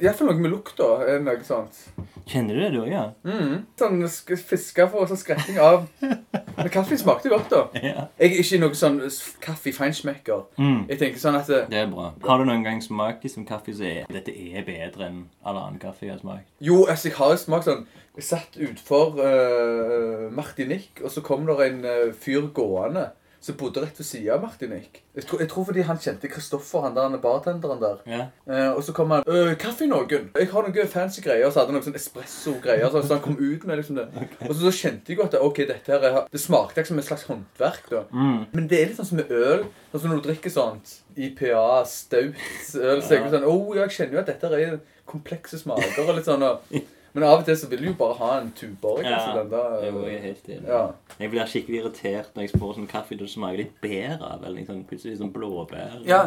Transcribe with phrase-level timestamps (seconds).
[0.00, 0.86] Iallfall noe med lukta.
[1.22, 1.78] Noe sånt.
[2.24, 2.88] Kjenner du det, du òg?
[2.88, 3.04] Ja?
[3.26, 3.64] Mm.
[3.78, 7.64] Sånn fisker fiske for sånn skretting av Men kaffen smakte godt, da.
[7.90, 8.06] ja.
[8.20, 9.00] Jeg er ikke noe sånn
[9.44, 10.46] kaffe-feinschmecker.
[10.56, 10.86] Mm.
[10.92, 12.12] Jeg tenker sånn at det, Det er bra.
[12.24, 15.82] Har du noen gang smakt som kaffe som er Dette er bedre enn all annen
[15.82, 16.48] kaffe jeg har smakt?
[16.64, 17.84] Jo, altså, jeg har smakt sånn
[18.14, 23.10] Jeg satt utfor uh, Martinique, og så kom der en uh, fyr gående
[23.44, 25.02] som bodde rett ved siden av Martinique.
[25.14, 27.98] Jeg, tror- jeg tror fordi han kjente Kristoffer, han der han er bartenderen der.
[28.08, 28.22] Ja.
[28.48, 31.72] Eh, og så kom han øh, 'Kaffe, noen?' 'Jeg har noen fancy greier.' Så hadde
[31.72, 32.88] han noen sånn espresso-greier.
[32.90, 34.06] Så, så han kom ut med liksom det.
[34.48, 36.98] Og så, så kjente jeg jo at ok, dette her er, det smakte ikke som
[36.98, 37.84] et slags håndverk.
[37.90, 38.02] da.
[38.12, 38.40] Mm.
[38.54, 39.66] Men det er litt sånn som med øl.
[39.92, 42.34] Sånn som når du drikker sånt IPA, stout
[42.80, 46.16] øl, så er det sånn Å, jeg kjenner jo at dette er komplekse smaker og
[46.16, 46.42] litt sånn.
[46.48, 46.64] Og,
[47.14, 49.04] men av og til så vil du jo bare ha en tuborg.
[49.06, 50.68] Ja, altså, den der, Jo, jeg er helt enig.
[50.68, 50.82] ja.
[51.20, 54.40] Jeg blir skikkelig irritert når jeg får sånn kaffe det smaker litt bær av.
[54.42, 56.00] Eller liksom, plutselig sånn blåbær.
[56.08, 56.24] Ja.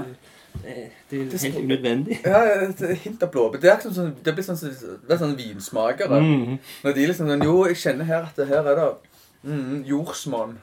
[0.63, 0.75] Det,
[1.11, 2.19] det er helt unødvendig.
[2.23, 2.39] Ja,
[3.03, 3.59] hint av blåbær.
[3.61, 4.61] Det er liksom sånn, det blir sånn,
[5.03, 6.21] det er sånn vinsmakere.
[6.23, 6.57] Mm.
[6.85, 8.89] Når de liksom sånn Jo, jeg kjenner her at det her er det
[9.43, 10.57] mm, jordsmonn.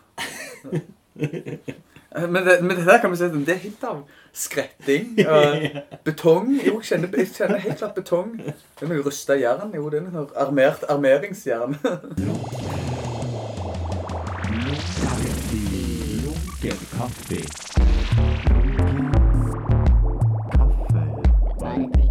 [2.15, 5.19] Men, det, men det der kan vi si at det er hint av skretting.
[5.25, 5.67] Uh,
[6.05, 6.53] betong.
[6.67, 8.37] Jo, jeg kjenner, jeg kjenner helt klart betong.
[8.45, 9.75] Det er noe rusta jern.
[9.75, 11.79] Jo, det er noe armert armeringsjern.
[16.95, 17.41] Kaffe.
[21.67, 22.04] kaffe.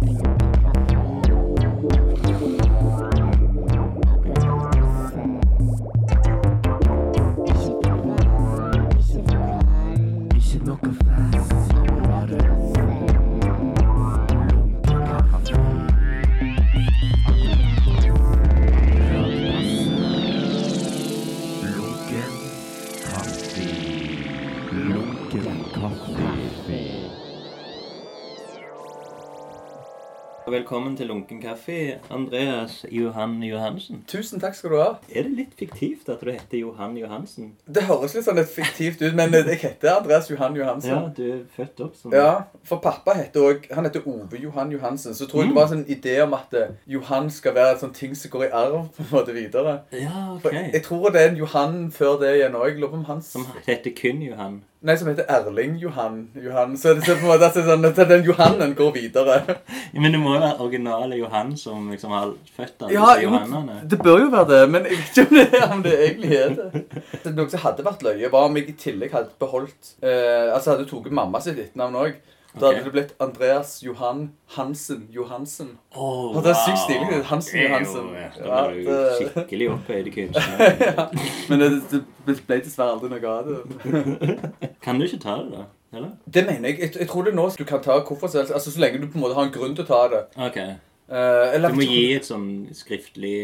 [30.54, 34.04] Velkommen til Lunken kaffe, Andreas Johan Johansen.
[34.06, 34.84] Tusen takk skal du ha.
[35.10, 37.48] Er det litt fiktivt at du heter Johan Johansen?
[37.66, 40.92] Det høres litt sånn fiktivt ut, men jeg heter Andreas Johan Johansen.
[40.92, 42.28] Ja, du er født opp som Ja,
[42.62, 45.16] for pappa heter òg Han heter Ove Johan Johansen.
[45.18, 45.54] Så tror jeg Mm.
[45.54, 48.30] det var en sånn idé om at eh, Johan skal være en sånn ting som
[48.30, 49.80] går i arv på en måte videre.
[49.90, 50.40] Ja, ok.
[50.42, 50.50] For.
[50.54, 53.22] Jeg tror det er en Johan før det igjen òg.
[53.26, 54.62] Som heter kun Johan.
[54.84, 56.16] Nei, som heter Erling Johan.
[56.36, 56.74] Johan.
[56.76, 59.38] Så det er på en måte er sånn, at den Johannen går videre.
[59.96, 63.78] Men det må jo være originale Johan som liksom har født alle Ja, disse Johannene.
[63.88, 66.52] det bør jo være det, men jeg vet ikke om det, om det egentlig er
[66.58, 67.32] det.
[67.32, 70.86] Noe som hadde vært løye, var om jeg i tillegg hadde beholdt eh, Altså hadde
[70.90, 72.18] tatt mamma sitt etternavn òg.
[72.60, 75.72] Da hadde det blitt Andreas Johan Hansen Johansen.
[75.96, 77.24] Oh, Og det er sykt stilig.
[77.26, 78.10] Hansen Johansen.
[78.14, 81.08] Ja, Ja, da blir du skikkelig opphøyd kunstner.
[81.50, 84.38] Men det, det ble dessverre aldri noe av det.
[84.84, 85.66] Kan du ikke ta det, da?
[85.94, 86.10] Eller?
[86.34, 86.80] Det mener jeg.
[86.80, 88.30] Jeg, jeg tror det nå du kan ta hvorfor.
[88.38, 90.24] Altså Så lenge du på en måte har en grunn til å ta det.
[90.46, 90.58] Ok.
[91.04, 93.34] Uh, eller, Du må gi et sånn skriftlig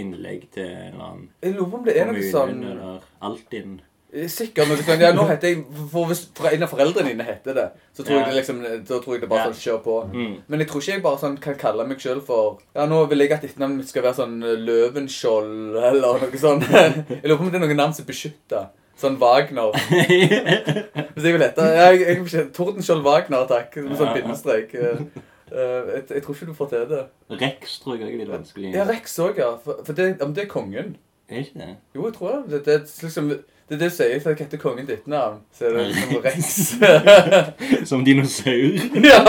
[0.00, 3.74] innlegg til en eller annen Jeg lurer på om det er noe sånn eller Altinn.
[4.10, 4.66] Sikkert.
[4.66, 5.60] noe kan, ja, nå heter jeg
[5.92, 8.24] For hvis en av foreldrene dine heter det, så tror Ja.
[8.24, 9.50] jeg det liksom Da tror jeg det bare Ja.
[9.52, 9.96] sånn kjør på.
[10.12, 10.34] Mm.
[10.48, 13.18] Men jeg tror ikke jeg bare sånn kan kalle meg sjøl for Ja, nå vil
[13.18, 16.66] jeg at etternavnet mitt skal være sånn Løvenskjold eller noe sånt.
[16.70, 18.68] Jeg lurer på om det er noen navn som er beskytta.
[19.00, 19.72] Sånn Wagner.
[21.14, 23.76] Hvis jeg vil hete ja, jeg, jeg, Tordenskjold Wagner, takk.
[23.76, 24.74] Med sånn bindestrek.
[24.74, 25.04] Eh,
[25.52, 27.04] eh, jeg, jeg tror ikke du får til det.
[27.40, 28.74] Rex tror jeg er litt vanskelig.
[28.74, 29.54] Ja, Rex òg, ja.
[29.64, 30.98] For, for det, det er kongen.
[31.30, 31.70] Er ikke det?
[31.94, 32.50] Jo, jeg tror det.
[32.50, 33.32] Det, det, liksom,
[33.70, 35.36] det er det du sier, for jeg heter kongen ditt navn.
[35.54, 36.74] Så er det liksom Rex.
[37.90, 38.72] Som dinosaur.
[39.06, 39.20] ja!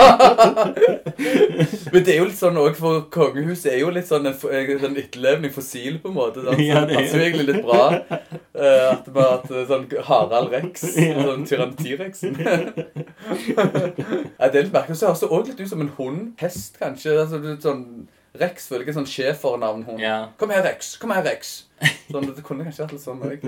[1.92, 4.50] Men det er jo litt sånn òg, for kongehuset er jo litt sånn en, f-
[4.50, 6.42] en etterlevning fossil, på en måte.
[6.42, 7.84] Sånn, Ja, det er passer jo egentlig litt bra.
[8.52, 11.22] Uh, at bare at eh, sånn Harald Rex, Ja.
[11.28, 12.34] sånn Tyrann-T-rexen.
[12.42, 14.98] ja, det er litt merkelig.
[14.98, 16.20] Så høres det òg litt ut som en hund.
[16.42, 17.14] Hest, kanskje.
[17.22, 17.84] Altså, er sånn
[18.40, 19.82] Rex føler jeg ikke sånn schæfernavn.
[19.90, 20.00] hund.
[20.00, 20.14] Ja.
[20.40, 20.94] Kom her, Rex.
[21.00, 21.50] Kom her, Rex.
[22.12, 23.46] Sånn, det kunne kanskje vært litt sånn òg.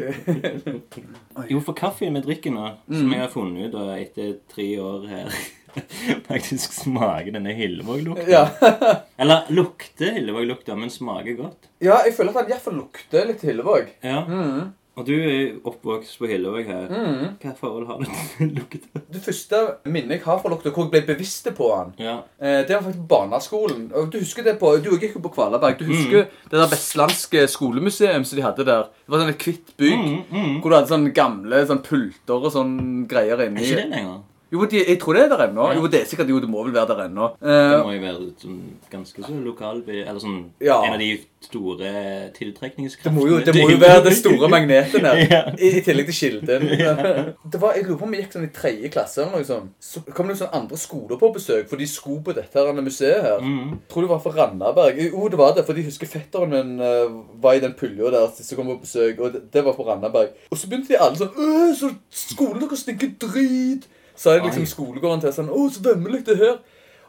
[1.53, 2.99] Jo, for kaffen vi drikker nå, Mm.
[2.99, 5.31] som jeg har funnet ut da, etter tre år her
[6.29, 8.27] Faktisk smaker denne Hillevåg-lukta.
[8.31, 8.45] ja.
[9.21, 11.69] Eller lukter Hillevåg-lukta, men smaker godt.
[11.83, 13.89] ja, jeg føler at den iallfall lukter litt Hillevåg.
[14.03, 14.21] Ja.
[14.29, 14.73] Mm.
[14.97, 16.85] Og du er oppvokst på Hillevåg her.
[16.87, 17.33] Mm.
[17.43, 18.05] Hva forhold har du
[18.37, 19.01] til lukta?
[19.11, 22.13] Det første minnet jeg har fra lukta, hvor jeg ble bevisst på han, Ja.
[22.39, 23.89] eh, det var faktisk barneskolen.
[23.99, 25.79] Og du husker det på, du gikk jo på Kvalaberg.
[25.81, 28.87] Du husker det der vestlandske skolemuseum som de hadde der?
[29.03, 30.05] Det var sånn et hvitt bygg.
[30.05, 30.55] Mm, mm.
[30.63, 32.77] Hvor du hadde sånne gamle sånn pulter og sånn
[33.11, 33.67] greier Er inni.
[33.67, 34.23] ikke det lenger?
[34.55, 35.69] Jo, de, jeg tror det er der ennå.
[35.73, 35.77] Ja.
[35.81, 37.29] Jo, det er sikkert Jo, det må vel være der ennå.
[37.43, 38.59] Det Eh, må jo være sånn,
[38.93, 40.77] ganske så lokal Eller sånn Ja.
[40.87, 41.13] en av de
[41.45, 41.91] store
[42.39, 43.13] tiltrekningskraftene.
[43.13, 45.21] det må jo, det må jo være det store magneten her.
[45.35, 45.41] Ja.
[45.59, 46.69] I, I tillegg til kilden.
[47.53, 49.73] Det var, Jeg lurer på om vi gikk sånn i tredje klasse eller noe sånt.
[49.83, 53.23] Så kom det sånn andre skoler på besøk, for de sko på dette her museet
[53.25, 53.43] her.
[53.45, 53.81] Mm.
[53.91, 55.01] Tror det var fra Randaberg.
[55.09, 57.11] Jo, det var det, for de husker fetteren min uh,
[57.43, 60.33] var i den pulja der som kom på besøk, og det, det var på Randaberg.
[60.51, 63.89] Og så begynte de alle sånn «Øh, så skolen deres stinker drit!
[64.17, 66.59] Sa det liksom skolegården til sånn Å, så vemmelig det her.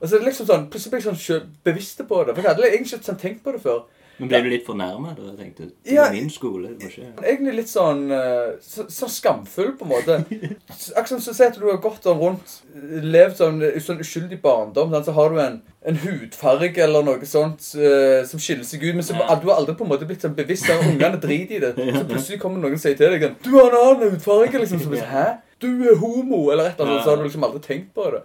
[0.01, 2.33] Og så er det liksom sånn, plutselig ble jeg sånn bevisst på det.
[2.35, 3.83] For jeg hadde egentlig ikke sånn tenkt på det før.
[4.15, 5.23] Men ble du litt fornærma da?
[5.27, 6.05] Jeg tenkte, det Ja.
[6.05, 6.69] er min skole.
[6.79, 10.15] Det må ikke Egentlig litt sånn eh, så, så skamfull, på en måte.
[10.95, 12.53] Akkurat som så si at du har gått sånn rundt,
[13.03, 17.59] levd sånn, sånn uskyldig barndom, Sånn, så har du en, en hudfarge eller noe sånt
[17.75, 19.35] uh, som skiller seg ut, men så, Ja.
[19.35, 21.73] du har aldri på en måte blitt sånn bevisst ungene driter i det.
[21.99, 24.79] Så plutselig kommer noen og sier til deg sånn, Du har en annen hudfarge, liksom.
[24.79, 25.27] Så blir sånn, Hæ?
[25.59, 28.23] Du er homo, eller et eller annet, så har du liksom aldri tenkt på det.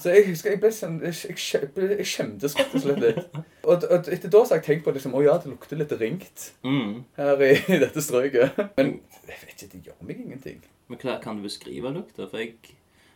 [0.00, 3.18] Så jeg husker jeg ble sånn Jeg, jeg, skje- jeg skjemtes rett og slett litt.
[3.68, 5.92] Og, og etter da så har jeg tenkt på liksom, å ja, det lukter litt
[6.00, 7.04] ringt Mm.
[7.18, 8.56] her i, i dette strøket.
[8.78, 8.94] Men
[9.28, 10.62] jeg vet ikke, det gjør meg ingenting.
[10.88, 12.28] Men klar, kan du beskrive lukta?
[12.30, 12.54] For jeg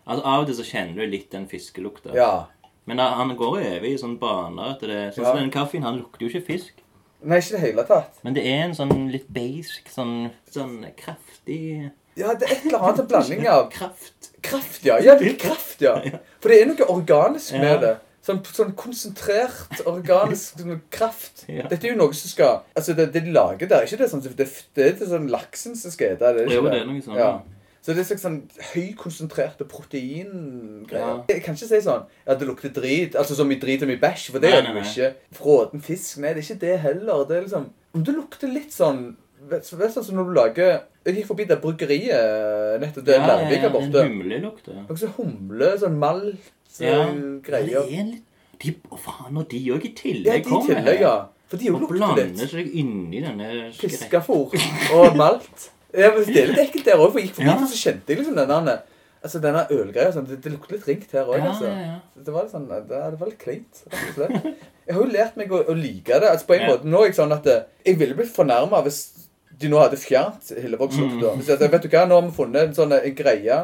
[0.04, 2.12] Altså, Av og til så kjenner du litt den fiskelukta.
[2.16, 2.46] Ja.
[2.90, 5.00] Men han går evig i sånn baner etter det.
[5.14, 5.30] Sånn Ja.
[5.30, 6.80] som den kaffen, han lukter jo ikke fisk.
[7.22, 8.16] Nei, ikke i det hele tatt.
[8.26, 12.82] Men det er en sånn litt basic, sånn, sånn kraftig Ja, det er et eller
[12.84, 14.30] annet en blanding av Kraft.
[14.42, 14.98] kraft, ja.
[15.00, 15.94] Ja, kraft, ja.
[16.42, 17.60] For det er noe organisk Ja.
[17.62, 17.92] med det.
[18.22, 21.40] Sånn, sånn konsentrert organisk sånn kraft.
[21.50, 21.64] Ja.
[21.66, 24.10] Dette er jo noe som skal Altså, det, det de lager der, er ikke det
[24.12, 24.36] sånn Det,
[24.76, 26.44] det er ikke sånn laksen som skal ete det?
[26.46, 27.18] ikke Jo, det er noe sånn.
[27.18, 27.32] Ja.
[27.82, 28.36] Så det er slags sånn
[28.76, 31.00] høykonsentrerte proteingreier.
[31.02, 31.24] Ja.
[31.32, 33.98] Jeg kan ikke si sånn ja, det lukter drit, altså som i drit og i
[33.98, 35.10] bæsj, for det Nei, gjør det jo ikke.
[35.40, 37.24] Fråten fisk, nei, det er ikke det heller.
[37.28, 37.66] Det er liksom
[37.98, 39.02] Om det lukter litt sånn
[39.50, 40.68] Vet du sånn når du lager
[41.06, 44.02] Jeg gikk forbi det bryggeriet nettopp der ja, Larvik ja, borte.
[44.04, 44.68] En humlelukt.
[44.68, 44.82] ja.
[44.88, 47.00] Noe sånn humle, sånn malt så Ja.
[47.02, 48.22] er en
[48.62, 51.14] de, Å, faen, og de òg i Ja, de i tillegg, ja.
[51.48, 51.90] For de jo Og litt.
[51.90, 52.50] blander litt.
[52.50, 53.48] seg inni denne.
[53.76, 54.54] Fiskefôr
[54.94, 55.70] og malt.
[55.92, 57.56] Ja, men Det er litt ekkelt der òg, for jeg gikk forbi Ja.
[57.58, 58.82] og så kjente jeg liksom denne
[59.22, 60.10] Altså denne ølgreia.
[60.12, 61.66] Sånn, det, det lukter litt ringt her òg, Ja, altså.
[61.68, 61.98] ja, ja.
[62.24, 64.54] Det var litt sånn, det, det var litt kleint, og.
[64.86, 66.28] Jeg har jo lært meg å, å like det.
[66.30, 66.66] Altså på en Ja.
[66.72, 69.28] måte, Nå er jeg sånn at eh, jeg ville blitt fornærma hvis
[69.62, 71.32] de nå hadde fjernet Hillevågslukta.
[71.36, 71.46] Mm.
[71.46, 73.60] Jeg- Vet du hva, nå har vi funnet en sånn en greie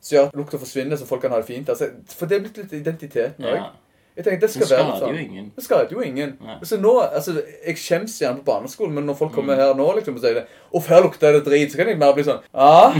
[0.00, 1.68] som gjør at lukta forsvinner, så folk kan ha det fint.
[1.72, 3.54] Altså, for det er blitt litt identiteten òg.
[3.56, 3.70] Ja.
[4.14, 5.14] Jeg tenkte, det Det skal være sånn.
[5.16, 5.46] jo ingen.
[5.56, 6.36] Det skader jo ingen.
[6.40, 6.54] Nei.
[6.62, 7.32] Så nå, altså,
[7.66, 9.34] Jeg skjems gjerne på barneskolen, men når folk Mm.
[9.34, 10.44] kommer her nå liksom, og sier det,
[10.74, 12.92] Uff, her lukter det drit, så kan jeg mer bli sånn Ja,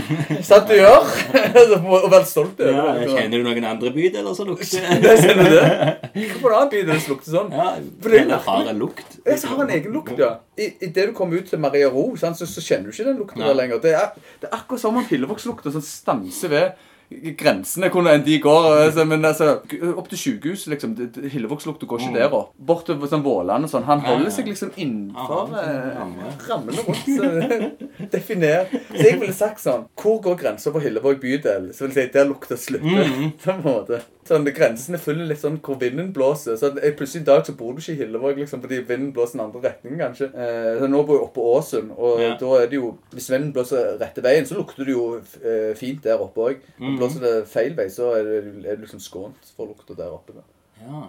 [0.43, 1.06] sant du gjør?
[2.05, 3.08] Og være stolt over Ja, det.
[3.14, 6.31] kjenner du noen andre bydeler som lukter Det kjenner du det?
[6.32, 7.52] Hvorfor en annen bydel lukter sånn?
[7.55, 9.19] Ja, er eller har en lukt.
[9.25, 10.32] Jeg har en egen lukt, ja.
[10.58, 13.19] I, i det du kommer ut til Maria Ro, så, så kjenner du ikke den
[13.22, 13.78] lukten der lenger.
[13.82, 14.10] Det er,
[14.43, 16.90] det er akkurat som om pillevokslukta sånn stanser ved
[17.38, 18.66] grensene hvor enn de går.
[18.86, 19.58] Altså, men altså,
[19.96, 20.94] opp til sykehus, liksom.
[21.30, 22.14] Hillevågslukta går ikke Mm.
[22.14, 22.52] der opp.
[22.58, 23.84] Bort til sånn Våland og sånn.
[23.84, 26.32] Han holder seg liksom innenfor eh, ramme.
[26.48, 27.04] rammene rundt.
[27.04, 28.66] Så, definer.
[28.90, 31.70] Så jeg ville sagt sånn Hvor går grensa for Hillevåg bydel?
[31.74, 33.08] Så vil jeg si der lukta slutter.
[33.08, 33.32] Mhm.
[33.44, 34.00] På en måte.
[34.24, 36.56] Sånn, Grensene følger litt sånn hvor vinden blåser.
[36.56, 39.42] Så Plutselig i dag så bor du ikke i Hillevåg liksom, fordi vinden blåser den
[39.46, 40.30] andre retningen, kanskje.
[40.32, 42.30] Eh, så Nå bor jeg oppe på Åsund, og Ja.
[42.40, 46.02] da er det jo Hvis vinden blåser rette veien, så lukter det jo eh, fint
[46.02, 46.56] der oppe òg.
[46.80, 46.96] Mhm.
[46.98, 50.32] Blåser det feil vei, så er det, er det liksom skånt for lukta der oppe.
[50.32, 50.42] Da.
[50.86, 51.06] Ja.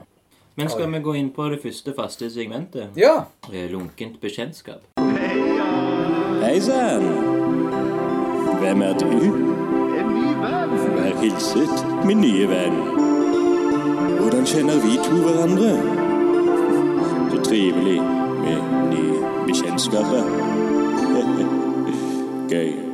[0.58, 2.96] Men skal vi gå inn på det første faste segmentet?
[2.96, 3.26] Ja.
[3.52, 4.82] Lunkent bekjentskap.
[4.98, 7.04] Hei sann!
[8.60, 9.06] Hvem er du?
[10.00, 10.76] En ny venn.
[10.96, 13.05] Vær hilset, min nye venn.
[14.56, 15.72] Kjenner vi to hverandre?
[17.32, 18.02] Så trivelig
[18.42, 18.58] med
[18.94, 20.24] nye bekjentskaper.
[22.50, 22.85] Gøy.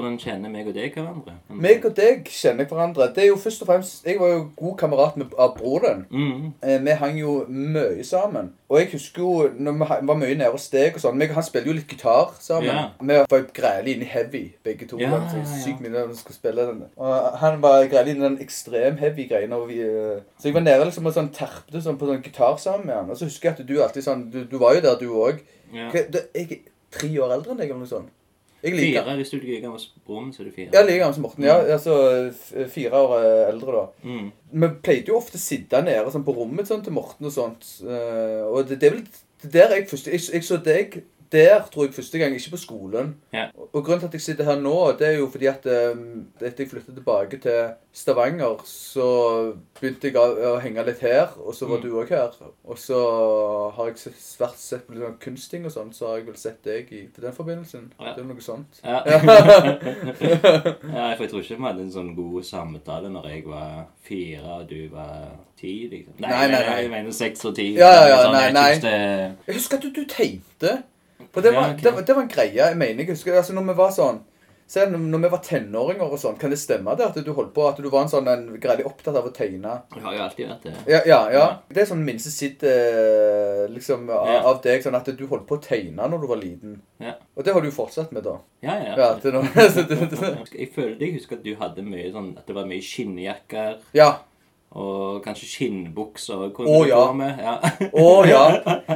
[0.00, 1.34] Hvordan kjenner meg og deg hverandre?
[1.52, 3.10] Meg og deg kjenner hverandre.
[3.14, 6.06] Det er jo først og fremst Jeg var jo god kamerat med av broren.
[6.10, 6.52] Mm.
[6.62, 8.52] Eh, Vi hang jo mye sammen.
[8.70, 11.40] Og jeg husker jo når vi var mye nede hos deg og sånn meg og
[11.40, 12.70] Han spilte jo litt gitar sammen.
[12.70, 12.84] Ja.
[13.00, 14.98] Vi var grælig inne i heavy, begge to.
[15.02, 15.60] Ja, så ja, ja.
[15.64, 16.84] Sykt mye når vi skulle spille den.
[16.96, 19.54] Og han var grælig inne i den ekstrem heavy greien.
[19.68, 22.86] Vi, eh, så jeg var nede liksom og sånn terpte sånn på sånn gitar sammen
[22.86, 23.10] med han.
[23.10, 25.42] Og så husker jeg at du alltid sånn Du, du var jo der, du òg.
[25.74, 25.90] Ja.
[25.92, 26.56] Jeg er
[26.90, 28.10] tre år eldre enn deg, eller noe sånt.
[28.62, 29.16] Jeg liker Fire.
[29.20, 30.68] Hvis du liker gammel broren, så er det fire.
[30.74, 31.46] Ja, like gammel som Morten.
[31.48, 31.94] Ja, altså
[32.74, 34.10] fire år eh, eldre, da.
[34.10, 34.28] Mm.
[34.62, 37.70] Vi pleide jo ofte å sitte nede sånn, på rommet sånn, til Morten og sånt.
[37.86, 39.04] eh, og det, det er vel
[39.40, 41.00] det er der jeg først jeg, jeg så deg
[41.32, 43.12] der tror jeg første gang, ikke på skolen.
[43.32, 43.44] Ja.
[43.72, 46.00] Og, grunnen til at jeg sitter her nå, det er jo fordi at eh,
[46.40, 49.06] etter jeg flyttet tilbake til Stavanger, så
[49.80, 51.82] begynte jeg å, henge litt her, og så var Mm.
[51.82, 52.34] du òg her.
[52.64, 52.98] Og så
[53.76, 56.62] har jeg svært sett på litt sånn kunstting og sånn, så har jeg vel sett
[56.66, 57.92] deg i den forbindelsen.
[58.00, 58.14] Ja.
[58.14, 58.80] Det er noe sånt.
[58.84, 59.02] Ja.
[59.80, 64.58] ja, for jeg tror ikke vi hadde en sånn god samtale når jeg var fire
[64.60, 65.74] og du var ti.
[65.90, 66.14] Liksom.
[66.22, 66.76] Nei, nei, nei.
[66.84, 67.70] Jeg mener seks og ti.
[67.78, 68.68] Ja, ja, ja, Sånn, nei, jeg nei.
[68.70, 70.76] synes Det, Jeg husker at du, du tegnte.
[71.32, 71.82] For det var, Ja, ok.
[71.82, 72.56] det, det var en greie.
[72.58, 74.20] Jeg mener, jeg husker, altså når vi var sånn
[74.70, 77.64] Se, når vi var tenåringer og sånn, kan det stemme det at du holdt på,
[77.66, 79.72] at du var en sånn en greielig opptatt av å tegne?
[79.96, 80.74] jeg har jo alltid vært det.
[80.86, 81.46] Ja, ja, ja.
[81.74, 84.36] Det er sånn minste sitt eh, liksom, av, Ja.
[84.46, 86.76] av deg, sånn at du holdt på å tegne når du var liten.
[87.02, 88.36] Ja, Og det har du jo fortsatt med, da.
[88.62, 88.76] ja.
[88.86, 89.42] ja, Ja, til nå.
[90.54, 94.10] Jeg føler jeg husker at du hadde mye sånn At det var mye skinnjakker ja.
[94.70, 96.44] Og kanskje skinnbukser.
[96.46, 97.00] Å, oh, ja.
[97.16, 97.40] Med.
[97.42, 97.54] ja.
[97.90, 98.44] Oh, ja.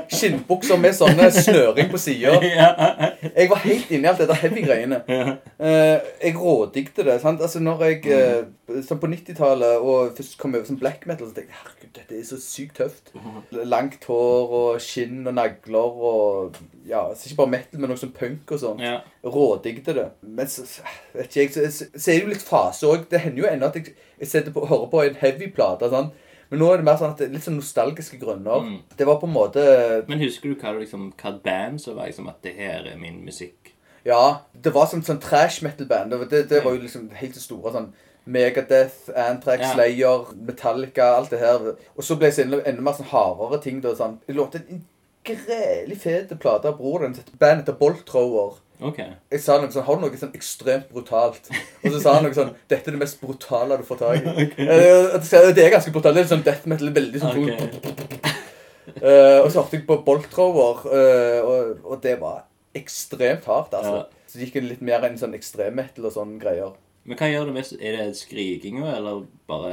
[0.06, 2.36] Skinnbukser med sånne snøring på sida.
[3.34, 5.00] Jeg var helt inne i alt dette heavy-greiene.
[5.04, 7.16] Eh, jeg rådigte det.
[7.22, 7.42] sant?
[7.42, 8.02] Altså når jeg,
[8.86, 12.18] sånn På 90-tallet og først kom over sånn black metal, så tenkte jeg herregud, dette
[12.18, 13.12] er så sykt tøft.
[13.64, 18.12] Langt hår og skinn og nagler og ja, altså Ikke bare metal, men også sånn
[18.18, 18.80] punk og sånn.
[18.84, 18.98] ja.
[19.24, 20.06] Rådigde det.
[20.22, 20.82] Men så, så-
[21.14, 23.08] vet ikke jeg, så, så, så er det jo litt fase òg.
[23.10, 25.90] Det hender jo ennå at jeg, jeg på, hører på en heavy-plate.
[25.90, 26.10] sånn.
[26.50, 28.60] Men nå er det mer sånn at det er litt sånn nostalgiske grunner.
[28.66, 28.78] Mm.
[28.96, 29.62] Det var på en måte
[30.08, 33.22] Men husker du hva, liksom, hva band som var liksom at det her er min
[33.24, 33.72] musikk?
[34.04, 36.12] Ja, det var sånn, sånn trash metal-band.
[36.12, 37.92] Det, det, det var jo liksom helt så store sånn
[38.26, 39.72] Megadeth, Antrax, Ja.
[39.74, 41.74] Slayer, Metallica, alt det her.
[41.96, 43.80] Og så ble det enda, enda mer sånn hardere ting.
[43.84, 44.18] da, sånn.
[44.26, 44.84] Det låter en
[45.24, 47.34] grelig fete plate av broren din.
[47.40, 48.60] band heter Boltrower.
[48.80, 49.06] Okay.
[49.06, 49.18] Ok.
[49.32, 51.46] Jeg sa noe sånn, har du noe sånn ekstremt brutalt?
[51.84, 54.48] Og så sa han noe sånn, dette er det mest brutale du får tak i.
[54.74, 56.18] Eh, sa jeg, Det er ganske brutalt.
[56.18, 57.68] Det er sånn death metal, veldig sånn okay.
[58.98, 63.76] uh, og så hørte jeg på Bolt Thrower, eh, og, og det var ekstremt hardt,
[63.78, 64.02] altså.
[64.02, 64.24] Ja.
[64.34, 66.74] Så gikk det litt mer enn sånn ekstremmetal og sånne greier.
[67.04, 67.74] Men hva gjør det mest?
[67.80, 69.72] Er det skrikinga, eller bare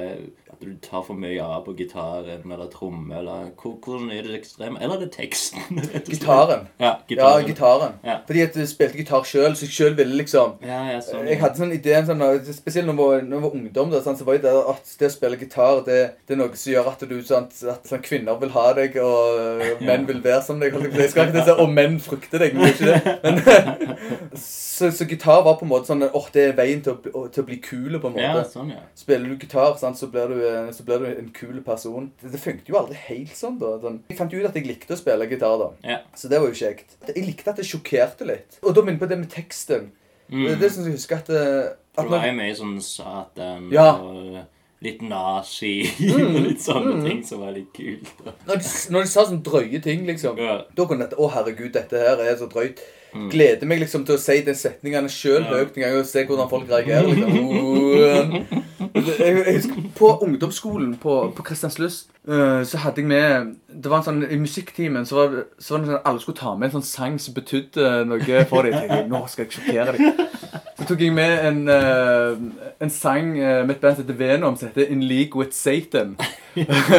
[0.52, 4.82] at du tar for mye av på gitaren eller tromme, eller hvordan er det ekstreme?
[4.84, 5.80] Eller er det teksten?
[6.12, 6.66] gitaren.
[6.82, 6.98] Ja.
[7.08, 7.46] Gitaren.
[7.46, 7.94] Ja, gitaren.
[8.04, 8.18] Ja.
[8.28, 11.24] Fordi at jeg spilte gitar sjøl, så jeg sjøl ville liksom Ja, ja, sånn.
[11.30, 14.20] Jeg hadde sånn ideen sånn, spesielt når jeg var, når jeg var ungdom, da, sånn,
[14.20, 17.08] så var det at det å spille gitar det, det er noe som gjør at
[17.08, 20.76] du sånn, at sånn, kvinner vil ha deg, og menn vil være som deg.
[20.76, 23.18] jeg skal ikke si og menn frykter deg, men det er ikke det.
[23.32, 24.38] Men,
[24.82, 27.44] så, så gitar var på en måte sånn åh, det er veien til å, til
[27.44, 28.24] å bli kul, på en måte.
[28.26, 28.82] Ja, sånn, ja.
[28.98, 32.12] Spiller du gitar, sant, så, blir du, eh, så blir du en kul person.
[32.22, 33.60] Det, det funket jo aldri helt sånn.
[33.62, 33.74] da.
[33.84, 34.00] Sånn.
[34.10, 35.70] Jeg fant jo ut at jeg likte å spille gitar, da.
[35.88, 36.00] Ja.
[36.18, 36.98] Så det var jo kjekt.
[37.08, 38.58] Jeg likte at det sjokkerte litt.
[38.64, 39.92] Og da minner på det med teksten.
[40.32, 40.46] Mm.
[40.48, 43.90] Det, det som jeg husker at, at For det var jo mye sånn Satan Ja.
[44.00, 44.38] og
[44.82, 45.84] litt nazi
[46.16, 48.08] og litt sånne ting som var litt kult.
[48.48, 50.56] når, de, når de sa sånne drøye ting, liksom, Ja.
[50.74, 52.82] da kunne dette Å, herregud, dette her er så drøyt.
[53.12, 56.48] Gleder meg liksom til å si de setningene sjøl høyt en gang og se hvordan
[56.50, 57.10] folk reagerer.
[57.12, 58.62] liksom.
[58.92, 64.02] Jeg, jeg husker På ungdomsskolen på, på Kristianslyst eh, så hadde jeg med Det var
[64.02, 66.76] en sånn, I musikktimen så var så var det sånn alle skulle ta med en
[66.80, 68.76] sånn sang som betydde noe for dem.
[68.76, 70.61] Jeg tenkte, Nå skal jeg sjokkere dem.
[70.82, 72.38] Så tok jeg med en, uh,
[72.82, 76.16] en sang uh, med et band som heter Venom, som heter In League With Satan.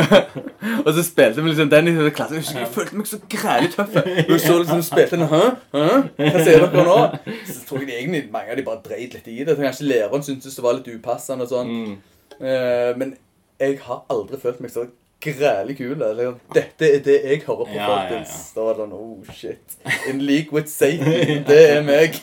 [0.87, 2.37] og så spilte vi liksom den i klassen.
[2.37, 3.97] Jeg jeg følte meg så grælig tøff.
[4.31, 5.43] Og så liksom spilte den Hæ?
[5.75, 5.89] Hæ?
[6.21, 7.01] Hva sier dere nå?
[7.49, 9.59] Så tror jeg de egentlig mange av de bare dreit litt i det.
[9.59, 11.75] Kanskje læreren syntes det var litt upassende og sånn.
[11.75, 12.01] Mm.
[12.39, 13.17] Uh, men
[13.59, 14.87] jeg har aldri følt meg så
[15.25, 16.02] grælig kul.
[16.02, 18.41] Eller, dette er det jeg hører på, Ja, ja, ja.
[18.55, 19.79] Da var det sånn Oh, shit.
[20.11, 21.45] In league with Satan.
[21.49, 22.19] Det er meg.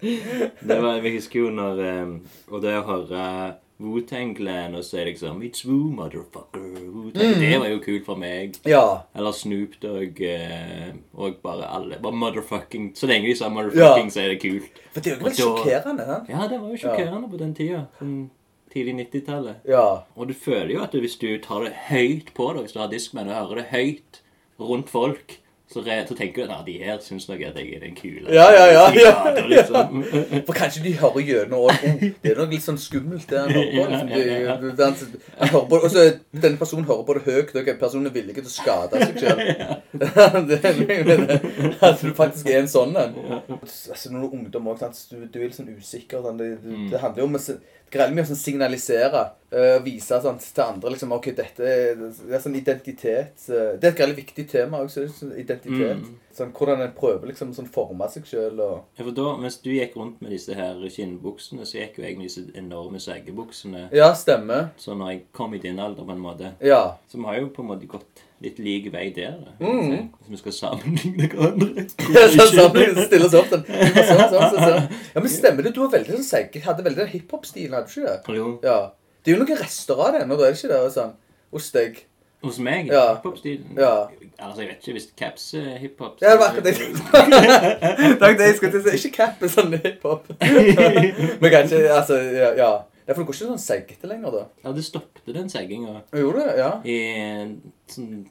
[0.00, 2.12] Det var, jeg husker jo når um,
[2.48, 3.24] Og det å høre
[3.80, 6.64] Wu-Tang Clan og er liksom It's Wu, motherfucker.
[6.92, 7.38] Wu-Tang.
[7.40, 8.58] Det var jo kult for meg.
[8.68, 8.82] Ja.
[9.16, 11.96] Eller Snoop Dogg eh, og bare alle.
[12.04, 12.90] Bare motherfucking.
[12.96, 14.12] Så lenge de sa motherfucking, Ja.
[14.12, 14.82] så er det kult.
[14.92, 16.18] For det er jo ikke veldig da- sjokkerende.
[16.28, 17.80] Ja, det var jo sjokkerende på den tida.
[18.00, 18.18] Sånn
[18.72, 19.66] tidlig 90-tallet.
[19.68, 20.06] Ja.
[20.16, 22.90] Og du føler jo at hvis du tar det høyt på deg, hvis du har
[22.92, 24.20] diskmenn og hører det høyt
[24.60, 25.38] rundt folk,
[25.72, 28.26] så, så tenker du at de her syns nok at jeg er den kule.
[28.34, 30.02] Ja, ja, ja, ja, hater liksom.
[30.46, 31.82] For kanskje de hører gjennom oh,
[32.22, 33.84] Det er noe litt sånn skummelt det han hører på.
[33.92, 34.08] Liksom.
[34.10, 38.16] De, han, hører på og så denne personen hører på det høyt, og personen er
[38.18, 39.38] villig til å skade seg sjøl.
[41.86, 43.14] At du faktisk er en sånn en.
[43.60, 46.24] Altså, når du er ungdom òg, du, du er litt sånn usikker.
[46.26, 46.40] Sånn.
[46.40, 49.28] Det, det, det handler jo om å sånn signalisere.
[49.50, 53.88] Eh, vise sånn, til andre liksom, ok, dette er, det er sånn identitet uh, Det
[53.88, 56.00] er et veldig viktig tema også, sånn identitet.
[56.00, 56.18] Mm.
[56.36, 59.70] Sånn, hvordan en prøver liksom sånn forme seg sjøl og Ja, for da, Mens du
[59.74, 63.88] gikk rundt med disse her skinnbuksene, så gikk jo jeg med disse enorme seggebuksene.
[63.96, 64.70] Ja, stemmer.
[64.80, 66.98] Så når jeg kom i din alder, på en måte Ja.
[67.10, 69.34] Så vi har jo på en måte gått litt lik vei der.
[69.36, 69.52] da.
[69.60, 70.06] Mm.
[70.20, 71.84] Hvis vi skal sammenligne hverandre.
[72.14, 73.66] Ja, sånn, sånn, stille oss opp sånn.
[73.66, 74.88] sånn, sånn, sånn, sånn.
[75.14, 75.74] Ja, men stemmer det?
[75.76, 78.38] Du var veldig sånn segg, hadde veldig den hiphop-stilen, hadde du ikke det?
[78.38, 78.48] Jo.
[78.64, 78.78] Ja.
[79.20, 80.80] Det er jo noen rester av det ennå, er det ikke det?
[80.94, 81.12] Sånn,
[81.52, 81.98] hos deg.
[82.40, 82.88] Hos meg?
[82.88, 83.02] Ja.
[83.18, 83.76] Hiphop-stilen?
[83.76, 84.08] Ja.
[84.40, 86.22] Altså, jeg vet ikke hvis caps er hiphop.
[86.22, 86.76] Ja, det var akkurat det.
[86.80, 88.94] jeg var det jeg skulle si.
[88.96, 90.30] Ikke cap, er sånn hiphop.
[91.42, 92.54] men kanskje, altså, ja.
[92.56, 92.70] ja.
[93.04, 94.42] Ja, for det går ikke sånn seggete lenger, da.
[94.64, 95.98] Ja, det stoppet den segginga.
[96.16, 96.56] Gjorde det?
[96.62, 96.72] Ja.
[96.86, 96.96] I
[97.90, 98.24] sånn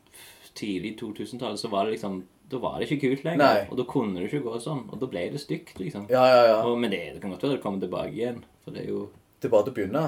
[0.57, 3.43] tidlig 2000-tall så var det liksom Da var det ikke kult lenger.
[3.43, 3.65] Nei.
[3.69, 4.87] Og da kunne det ikke gå sånn.
[4.89, 6.07] Og da ble det stygt, liksom.
[6.09, 6.59] Ja, ja, ja.
[6.65, 8.41] Og, men det, det kan godt være det kommer tilbake igjen.
[8.65, 9.03] For det er jo
[9.39, 10.01] Er bare til å begynne.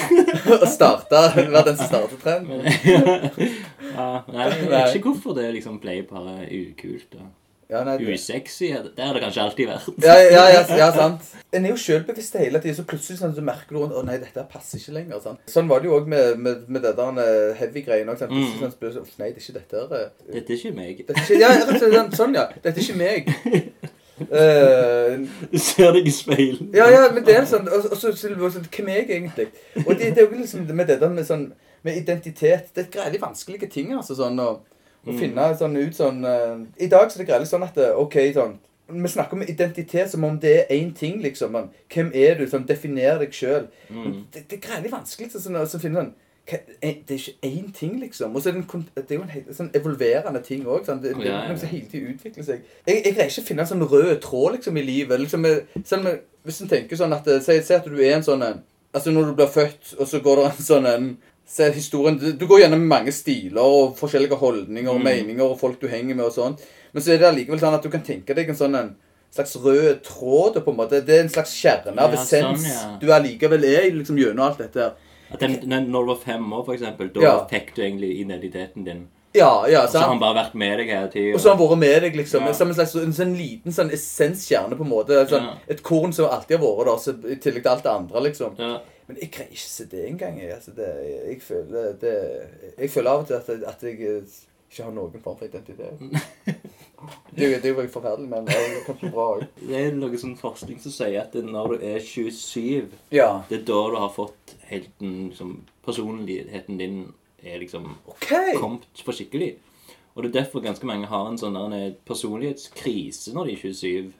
[0.64, 1.18] Å starte.
[1.36, 2.62] Være den som starter trenden.
[2.64, 7.12] ja, Nei, jeg vet ikke hvorfor det liksom ble bare ukult.
[7.12, 7.26] Da.
[7.70, 8.14] Ja, nei, det.
[8.16, 8.70] Usexy.
[8.96, 10.00] Det har det kanskje alltid vært.
[10.02, 11.28] Ja, ja, ja, ja, sant.
[11.54, 14.42] En er jo selvbevisst hele tiden, så plutselig sånn, så merker du Å nei, dette
[14.50, 15.22] passer ikke lenger.
[15.22, 15.44] Sant?
[15.50, 18.16] Sånn var det jo òg med, med, med det der eh, heavy-greiene.
[18.18, 18.34] Sånn.
[18.34, 18.58] Mm.
[18.64, 21.04] sånn, sånn, Nei, det er ikke dette eh, Dette er ikke meg.
[21.06, 22.48] Dette er ikke, ja, og sånn, sånn, ja.
[22.56, 23.34] Dette er ikke meg.
[24.20, 25.18] Eh,
[25.52, 26.74] Du ser deg i speilet.
[26.74, 29.46] ja, ja, men det er sånn Og, så så- så- Hvem er jeg egentlig?
[29.86, 32.90] Og det, det er jo liksom med det der med sånn Med identitet Det er
[32.98, 34.14] greielig vanskelige ting, altså.
[34.14, 34.58] Sånn å,
[35.06, 37.94] å finne sånn ut sånn uh, I dag så er det greit sånn at eh,
[37.96, 38.58] OK, sånn
[38.92, 41.52] vi snakker om identitet som om det er én ting, liksom.
[41.88, 42.46] Hvem er du?
[42.50, 43.68] Sånn, Definer deg sjøl.
[43.88, 44.24] Mm.
[44.32, 46.12] Det, det er greielig vanskelig sånn, å så finne sånn
[46.50, 48.34] Det er ikke én ting, liksom.
[48.36, 50.84] Og så er det, en, det er jo en helt, sånn evolverende ting òg.
[50.86, 52.62] Sånn, det, det Ja, er noe som hele tiden utvikler seg.
[52.86, 55.20] Jeg, jeg greier ikke å finne en sånn rød tråd liksom, i livet.
[55.20, 55.44] Liksom,
[55.84, 58.42] selv om jeg, hvis en tenker sånn at Si si at du er en sånn
[58.46, 58.62] en
[58.94, 61.10] Altså når du blir født, og så går det en sånn en
[61.50, 65.04] Se historien Du, går gjennom mange stiler og forskjellige holdninger og Mm.
[65.04, 66.56] meninger og folk du henger med og sånn.
[66.92, 68.90] Men så er det allikevel sånn at du kan tenke deg en sånn en
[69.34, 71.00] slags rød tråd på en måte.
[71.06, 72.98] Det er en slags kjerne av Ja, essens sånn, ja.
[73.02, 74.78] du allikevel er liksom gjennom alt dette.
[74.80, 74.92] her.
[75.32, 75.58] At den,
[75.90, 77.34] når du var fem år, for eksempel, da Ja.
[77.50, 79.08] fikk du egentlig identiteten din.
[79.34, 81.34] Ja, ja, Og så har han bare vært med deg hele tida.
[81.34, 82.46] Og så har han vært med deg, liksom.
[82.46, 82.52] Ja.
[82.52, 85.20] Som en slags en sånn liten sånn essenskjerne, på en måte.
[85.30, 85.54] Sånn, Ja.
[85.68, 88.56] Et korn som alltid har vært der, så, i tillegg til alt det andre, liksom.
[88.58, 88.80] ja.
[89.06, 90.38] Men jeg greier ikke se det engang.
[90.40, 90.88] Jeg, altså, det,
[91.28, 94.22] jeg, føler, det, jeg føler av og til at, at jeg eh,
[94.70, 95.98] ikke har noen form for identitet.
[97.34, 99.46] Det, er det er jo forferdelig, men det er kanskje bra òg.
[99.60, 103.42] Det er noe sånn forskning som sier at når du er 27, Ja.
[103.48, 106.98] det er da du har fått helt den liksom, Personligheten din
[107.42, 108.52] er liksom okay.
[108.60, 109.54] kommet for skikkelig.
[110.14, 114.10] Og det er derfor ganske mange har en sånn en personlighetskrise når de er 27.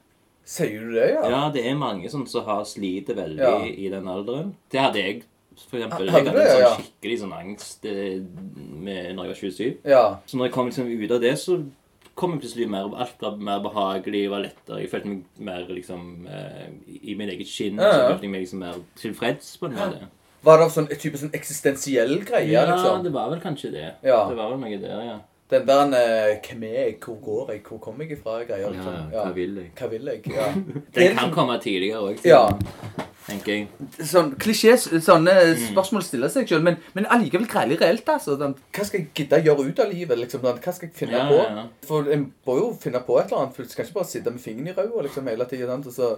[0.50, 1.26] Sier du det, ja?
[1.30, 3.58] Ja, det er mange som har sliter veldig Ja.
[3.66, 4.54] i den alderen.
[4.72, 5.22] Det hadde jeg,
[5.68, 6.06] for eksempel.
[6.06, 8.18] Jeg hadde en sånn skikkelig sånn angst eh,
[8.56, 9.76] med, når jeg var 27.
[9.84, 10.04] Ja.
[10.26, 11.60] Så når jeg kom liksom ut av det, så
[12.20, 14.82] kom jeg plutselig mer Alt var mer behagelig, var lettere.
[14.84, 16.66] Jeg følte meg mer liksom eh,
[17.00, 17.80] i mitt eget skinn.
[17.80, 17.92] Ja, ja.
[17.96, 20.10] Så følte jeg meg liksom mer tilfreds på en måte.
[20.44, 23.02] Var det sånn, en type sånn eksistensiell greie, Ja, liksom?
[23.04, 23.88] det var vel kanskje det.
[24.06, 24.22] Ja.
[24.30, 25.18] Det var vel noe der, ja.
[25.50, 26.96] Den der eh, Hvem er jeg?
[27.04, 27.62] Hvor går jeg?
[27.68, 28.36] Hvor kommer jeg ifra?
[28.46, 29.12] Greier, sånn.
[29.12, 29.70] ja hva vil jeg?
[29.78, 30.20] Hva vil jeg?
[30.30, 30.50] Ja.
[30.94, 32.44] Den kan komme tidligere òg, Ja.
[33.26, 33.66] tenker jeg.
[34.06, 35.64] Sånn klisjé, sånne Mm.
[35.72, 38.36] spørsmål stiller seg selv, men, men allikevel greielig reelt, altså.
[38.38, 40.18] Den, hva skal jeg gidde gjøre ut av livet?
[40.18, 40.42] liksom?
[40.42, 41.36] Den, hva skal jeg finne Ja, på?
[41.38, 41.64] ja, ja.
[41.86, 43.54] For en må jo finne på et eller annet.
[43.56, 45.78] For du skal ikke bare sitte med fingeren i ræva liksom, hele tida.
[45.90, 46.12] Så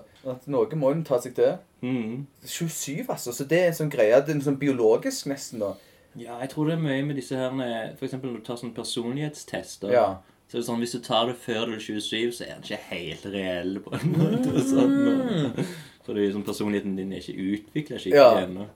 [0.47, 1.57] noe må en ta seg til.
[1.83, 2.27] Mm.
[2.45, 3.33] 27, altså.
[3.33, 4.21] Så det er en sånn greie.
[4.21, 5.73] Det er en sånn biologisk, nesten, da.
[6.17, 7.99] Ja, jeg tror det er mye med disse her F.eks.
[7.99, 9.93] For eksempel når du tar sånn personlighetstester.
[9.95, 10.07] Ja.
[10.49, 12.67] Så er det sånn, Hvis du tar det før du er 27, så er den
[12.67, 13.79] ikke helt reell.
[13.81, 14.53] på en måte.
[14.53, 15.65] og Sånn, og,
[16.05, 18.47] for det er jo sånn, personligheten din er ikke utvikla skikkelig Ja.
[18.47, 18.69] ennå.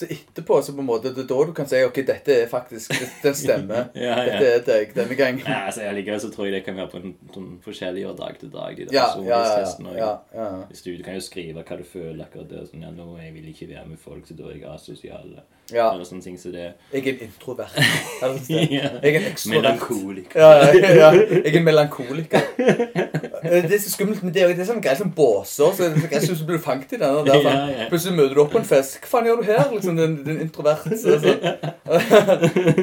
[0.00, 2.46] Så etterpå, så på en måte, det er da du kan si OK, dette er
[2.48, 2.92] faktisk
[3.24, 3.88] Den stemmer.
[3.94, 4.38] Ja, ja.
[4.40, 5.42] Dette er deg denne gangen.
[5.44, 8.38] Ja, altså, Allikevel så tror jeg det kan være på en sånn forskjellig fra dag
[8.40, 8.76] til dag.
[8.78, 9.94] de der Ja, ja, ja.
[9.98, 10.46] ja, ja.
[10.70, 12.62] Hvis du, du kan jo skrive hva du føler akkurat det.
[12.70, 15.34] Sånn, ja, nå jeg vil ikke være med folk, så da er jeg asosial.
[15.72, 15.92] Ja.
[15.94, 16.72] Eller sånne ting som det.
[16.92, 17.74] Jeg er en introvert.
[18.20, 18.54] Du.
[18.54, 19.62] Jeg er en ekstrovert.
[19.62, 20.40] Melankoliker.
[20.40, 21.10] Ja, ja, ja.
[21.44, 22.40] Jeg er melankoliker.
[23.40, 24.50] Eh, Det er så skummelt med det òg.
[24.52, 25.70] Det er sånn greit som båser.
[25.72, 27.24] Så jeg synes du blir fangt fanget i den.
[27.24, 27.86] Der, sånn.
[27.88, 28.98] Plutselig møter du opp på en fest.
[29.00, 29.62] Hva faen gjør du her?
[29.72, 30.84] Liksom, den, den introvert.
[31.00, 31.32] Så, så.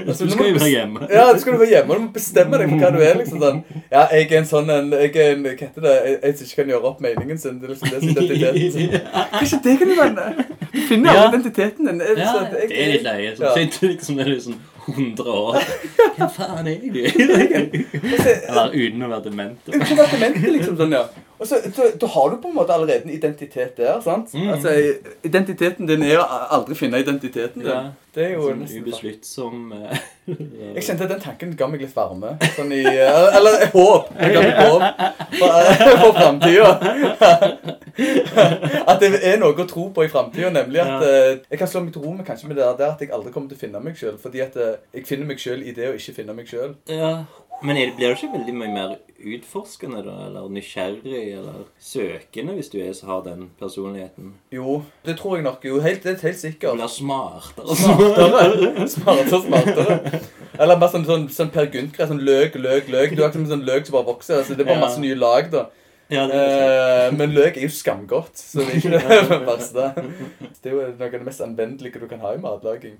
[0.08, 1.08] Altså, Du skal jo være hjemme.
[1.14, 1.94] Ja, du skal jo være hjemme.
[1.94, 3.16] Du må bestemme deg for hva du er.
[3.22, 3.62] liksom sånn.
[3.92, 5.96] Ja, jeg er en sånn en Jeg er en Hva heter det?
[6.10, 7.60] En- En som ikke kan gjøre opp meningen sin.
[7.62, 8.90] Det er liksom det som er identiteten sin.
[9.38, 11.28] Kanskje det kan være Du finner Ja.
[11.30, 12.02] identiteten din.
[12.02, 13.36] Er det sånn jeg- det er litt leie.
[13.38, 13.54] Så Ja.
[13.58, 15.58] sitter liksom der i sånn 100 år.
[16.18, 17.02] Hva faen er du?
[17.04, 19.58] Eller uten å være dement.
[19.66, 19.80] da.
[19.84, 21.04] Konvertimentet, liksom sånn, ja.
[21.40, 24.00] Og så, da, da har du på en måte allerede en identitet der.
[24.02, 24.34] sant?
[24.34, 24.50] Mm.
[24.56, 24.74] Altså,
[25.24, 26.26] Identiteten din er å
[26.58, 27.70] aldri finne identiteten din.
[27.70, 27.90] Ja.
[28.18, 29.98] Det er jo Sånn nesten ubesluttsom uh,
[30.76, 32.32] Jeg kjente at den tanken ga meg litt varme.
[32.56, 34.10] Sånn i, eller håp.
[34.18, 34.82] Det ga meg håp
[35.38, 35.52] for,
[36.02, 36.72] for framtida.
[38.90, 40.50] At det er noe å tro på i framtida.
[40.54, 43.02] Nemlig at eh, jeg kan slå meg til ro med kanskje med det der at
[43.02, 44.18] jeg aldri kommer til å finne meg sjøl.
[44.22, 46.76] Fordi at eh, jeg finner meg sjøl i det å ikke finne meg sjøl.
[46.92, 47.14] Ja.
[47.64, 50.16] Men er, blir du ikke veldig mye mer utforskende, da?
[50.28, 54.34] Eller nysgjerrig, eller søkende, hvis du er, så har den personligheten?
[54.54, 55.66] Jo, det tror jeg nok.
[55.66, 56.76] Jo, helt, det er helt Du sikkert.
[56.78, 57.66] blir smartere.
[57.66, 58.88] og Smartere.
[58.94, 60.22] Smartere og smartere.
[60.60, 62.08] Eller bare sånn, sånn, sånn Per Gynt-greie.
[62.14, 63.16] Sånn løk, løk, løk.
[63.18, 64.40] Du er ikke sånn løk som bare vokser.
[64.44, 64.86] Altså, det er bare Ja.
[64.86, 65.66] masse nye lag, da.
[66.10, 68.92] Ja, Eh, men løk er jo skamgodt, så det er ikke
[69.32, 69.88] det verste.
[70.64, 72.96] Det er jo noe av det mest anvendelige du kan ha i matlaging.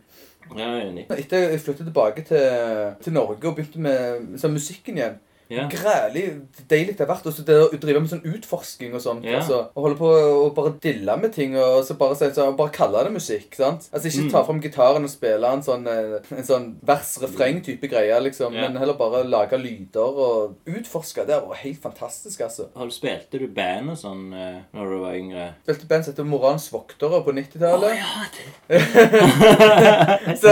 [0.56, 1.06] ja, jeg er enig.
[1.16, 5.18] Etter jeg flyttet tilbake til, til Norge og begynte med sånn, musikken igjen
[5.50, 5.68] Ja.
[5.72, 6.24] Grælig
[6.70, 9.24] deilig det har vært også det å drive med sånn utforsking og sånt.
[9.26, 9.40] Yeah.
[9.40, 12.74] Altså, og holde på å bare dille med ting og så bare, så, så, bare
[12.76, 13.56] kalle det musikk.
[13.56, 13.88] sant?
[13.94, 14.32] Altså Ikke Mm.
[14.34, 18.54] ta fram gitaren og spille en sånn, eh, en sånn vers-refreng-type greie, liksom.
[18.54, 18.68] Yeah.
[18.68, 21.26] Men heller bare lage lyder og utforske.
[21.28, 22.68] Det var helt fantastisk, altså.
[22.76, 25.48] Har du Spilte du band og sånn eh, når du var yngre?
[25.64, 27.96] Spilte band som heter Moralens Voktere på 90-tallet.
[27.96, 28.48] ja, det
[30.42, 30.50] Så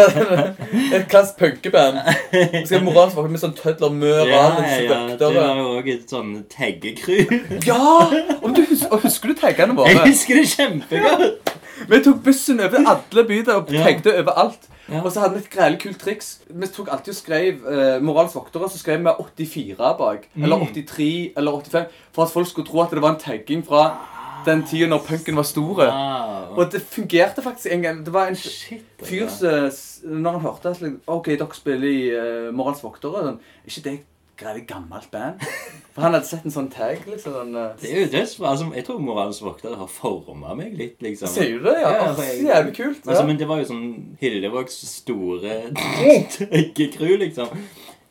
[0.96, 2.00] Et klassisk punkeband.
[2.32, 4.85] Så skal Morans Voktere med sånn tødler, mø ja, ja, ja.
[4.90, 5.34] Du voktere.
[5.36, 7.26] var jo òg et sånn taggecrew.
[7.70, 7.82] Ja!
[8.42, 9.90] Om du husker, og husker du taggene våre?
[9.94, 11.52] Jeg husker det kjempegodt.
[11.90, 13.84] Vi tok bussen over alle byer og Ja.
[13.84, 14.70] tagde overalt.
[14.88, 15.02] Ja.
[15.02, 16.40] Og så hadde vi et greit kult triks.
[16.50, 20.28] Vi tok alltid og skrev eh, Moralens voktere, så skrev vi 84 bak.
[20.38, 20.68] Eller Mm.
[20.74, 21.86] 83 eller 85.
[22.14, 23.88] For at folk skulle tro at det var en tagging fra
[24.46, 25.88] den tida når punken var store.
[25.90, 26.58] Wow.
[26.62, 28.06] Og det fungerte faktisk en gang.
[28.06, 28.36] Det var en
[29.04, 29.72] fyr som
[30.22, 33.94] Når han hørte at liksom, OK, dere spiller i uh, Moralens voktere sånn, ikke det
[33.94, 34.06] et
[34.38, 35.42] grælig gammelt band?
[35.96, 37.34] For han hadde sett en sånn tag, liksom.
[37.34, 38.50] Sånn, uh, Det er jo dødsbra.
[38.52, 41.28] Altså, jeg tror Moralens voktere har forma meg litt, liksom.
[41.32, 41.78] Sier du det?
[41.82, 41.92] Ja.
[41.96, 43.02] Ja, altså, jeg- jævlig kult.
[43.08, 43.88] Altså, men det var jo sånn
[44.22, 45.56] Hillevågs store
[46.36, 47.48] taggecrew, liksom.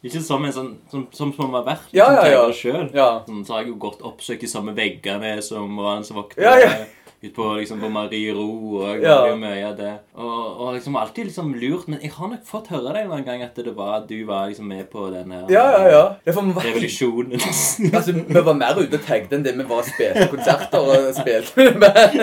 [0.05, 2.43] Ikke som en sånn Som, som, som har vært Ja, ja, ja.
[2.53, 2.91] sjøl.
[2.93, 3.07] ja.
[3.25, 6.45] Sånn, så har jeg jo gått oppsøkt de samme veggene som Moralens voktere.
[6.45, 6.85] Ja, ja.
[7.25, 8.47] Ut på, liksom, på Marie Ro
[8.83, 9.21] og jeg Ja.
[9.25, 9.93] var mye av det.
[10.15, 13.43] Og, og liksom alltid liksom lurt Men jeg har nok fått høre det en gang
[13.43, 16.05] at det var du var liksom med på den her Ja, ja, ja.
[16.27, 17.33] Det var, revolusjonen.
[17.97, 21.15] altså, vi var mer ute og tagde enn det vi var og spilte konserter og
[21.17, 22.19] spilte med.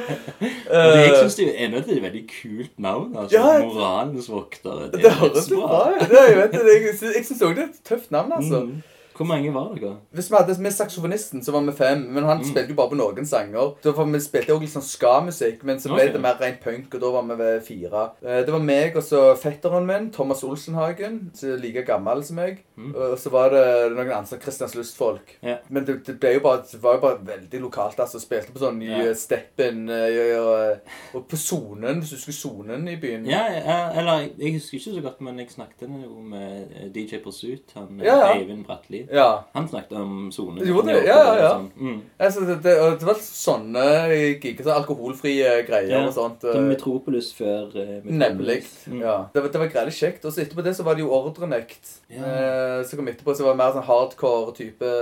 [0.70, 3.16] Jeg syns det er et veldig kult navn.
[3.16, 4.90] altså Ja, Moralens voktere.
[4.92, 6.06] Det høres litt bra ut.
[6.10, 8.60] Det Jeg, jeg syns òg det er et tøft navn, altså.
[8.66, 8.82] Mm.
[9.20, 9.90] Hvor mange var dere?
[10.16, 12.06] Hvis vi hadde med saksofonisten, så var vi fem.
[12.16, 13.74] Men han spilte jo bare på noen sanger.
[13.84, 16.14] Så var Vi spilte også litt sånn ska-musikk, men så ble okay.
[16.14, 18.04] det mer rent punk, og da var vi ved fire.
[18.24, 22.40] Eh, Det var meg og så fetteren min, Thomas Olsenhagen, som er like gammel som
[22.40, 22.62] meg.
[22.80, 25.34] Og så var det noen andre, Christians Lystfolk.
[25.44, 25.58] Yeah.
[25.68, 28.00] Men det, det, ble jo bare, det var jo bare veldig lokalt.
[28.00, 28.18] altså.
[28.22, 32.88] Spilte på sånn i eh, Steppen eh, og, og på Sonen, hvis du husker Sonen
[32.88, 33.26] i byen.
[33.28, 36.88] Ja, yeah, eller jeg- jeg husker ikke så godt, men jeg snakket jo med eh,
[36.94, 38.32] DJ Pursuit, han eh, Ja, ja.
[38.38, 39.02] Eivind Bratli.
[39.10, 39.44] Ja.
[39.54, 40.64] Han snakket om sone.
[40.66, 40.96] Jo, det?
[41.06, 41.50] Ja, ja, ja.
[41.56, 41.68] sånn.
[41.76, 41.98] Mm.
[42.20, 43.84] Altså, det, det, det var sånne
[44.40, 46.02] gigger, så alkoholfrie greier Ja.
[46.06, 46.44] og sånt.
[46.46, 48.20] Som eh, Metropolis før uh, Metropolis.
[48.22, 48.58] Nemlig.
[48.86, 49.00] Mm.
[49.02, 49.16] Ja.
[49.34, 50.24] Det var, det var greit kjekt.
[50.24, 51.96] Og så etterpå det så var det jo ordrenekt.
[52.10, 52.22] Ja.
[52.22, 54.92] Eh, så kom etterpå så var det mer sånn hardcore type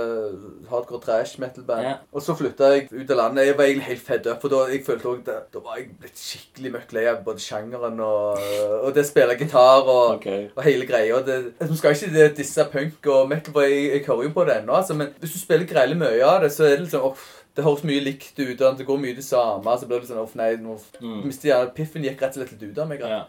[0.69, 1.85] Hardcore trash metal-band.
[1.85, 1.95] Ja.
[2.13, 3.49] Og så flytta jeg ut av landet.
[3.49, 5.89] Jeg var egentlig helt fed up, for da, jeg følte også, da, da var jeg
[6.01, 8.43] blitt skikkelig møkk lei av både sjangeren og,
[8.83, 10.47] og det å spille gitar og, okay.
[10.55, 11.21] og hele greia.
[11.25, 14.55] Det, jeg skal ikke disse punk og metal, for jeg, jeg hører jo på det
[14.61, 17.25] ennå, altså, men hvis du spiller greilig mye av det, så er det liksom off,
[17.55, 20.21] det høres mye likt ut, og det går mye det samme, så blir det sånn
[20.23, 21.23] Uff, nei, nå Mm.
[21.25, 22.99] mistet jeg Piffen gikk rett og slett litt ut av meg.
[23.01, 23.25] Ja.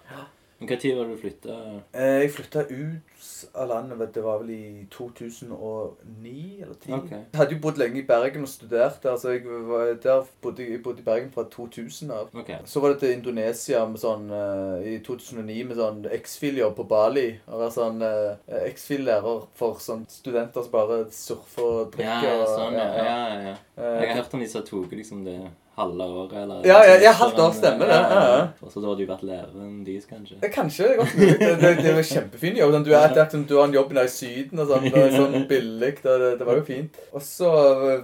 [0.61, 1.55] Men tid var det du flytta?
[1.93, 3.21] Eh, Jeg flytta ut
[3.55, 6.93] av landet det var vel i 2009 eller 2010.
[6.99, 7.19] Okay.
[7.33, 10.67] Jeg hadde jo bodd lenge i Bergen og studert der, så jeg var der bodde,
[10.67, 12.29] jeg bodde i Bergen fra 2000 av.
[12.35, 12.59] Okay.
[12.65, 17.27] Så var det til Indonesia med sånn, eh, i 2009 med sånn X-fil-jobb på Bali.
[17.49, 22.29] Å være sånn uh, X-fil-lærer for sånn studenter som bare surfer og drikker.
[22.29, 22.87] ja, og, sånn, ja.
[23.01, 23.57] ja, ja, ja.
[23.81, 25.39] Eh, Jeg har hørt om de som tok liksom det
[25.81, 28.43] halve året, eller Ja, ja, ja, halvt år, stemmer det, ja, ja.
[28.63, 30.39] Og så da har du vært læreren deres, kanskje?
[30.55, 30.89] Kanskje.
[30.89, 31.39] Det er godt mulig.
[31.41, 32.75] Det, det, det var kjempefin jobb.
[32.77, 34.87] Sånn, Du, er, det du har en jobb nede i Syden og sånn.
[34.87, 35.93] Det er sånn billig.
[36.05, 37.01] Det, det, var jo fint.
[37.17, 37.51] Og så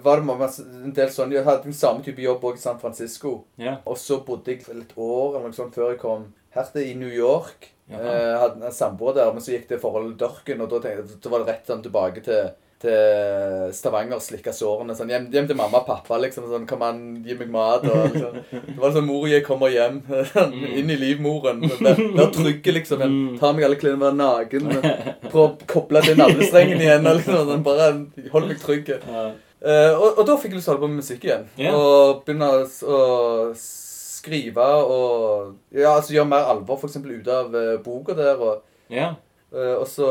[0.04, 2.82] var det masse, en del sånn Jeg hadde den samme type jobb også i San
[2.82, 3.36] Francisco.
[3.60, 3.78] Ja.
[3.86, 6.94] Og så bodde jeg et år eller noe sånt før jeg kom her til i
[6.98, 7.70] New York.
[7.86, 8.02] Jaha.
[8.02, 11.20] Eh, hadde en samboer der, men så gikk det forholdet dørken, og da, tenkte, jeg-
[11.22, 12.48] da var det rett sånn tilbake til
[12.86, 14.94] til Stavanger slikke sårene.
[14.96, 16.18] Sånn, hjem, hjem til mamma og pappa.
[16.22, 17.84] liksom, sånn, Kan man gi meg mat?
[17.84, 18.38] Og, liksom.
[18.52, 19.98] Det var sånn mor og jeg kommer hjem.
[20.78, 21.64] Inn i livmoren.
[21.82, 23.02] Vær, trygge, liksom.
[23.02, 24.70] Jeg tar meg alle klærne, være naken.
[25.28, 27.10] Prøv å koble til navlestrengen igjen.
[27.10, 27.90] og Liksom, sånn, bare
[28.32, 28.94] hold meg trygg.
[28.96, 29.26] Ja.
[29.66, 31.46] Uh, og, og da fikk jeg lyst til å holde på med musikk igjen.
[31.58, 31.72] Ja.
[31.74, 33.00] Og begynne å,
[33.56, 36.98] skrive og ja, altså gjøre mer alvor, f.eks.
[36.98, 38.42] ut av uh, boka der.
[38.42, 39.14] Og, Ja.
[39.54, 40.06] Uh, og så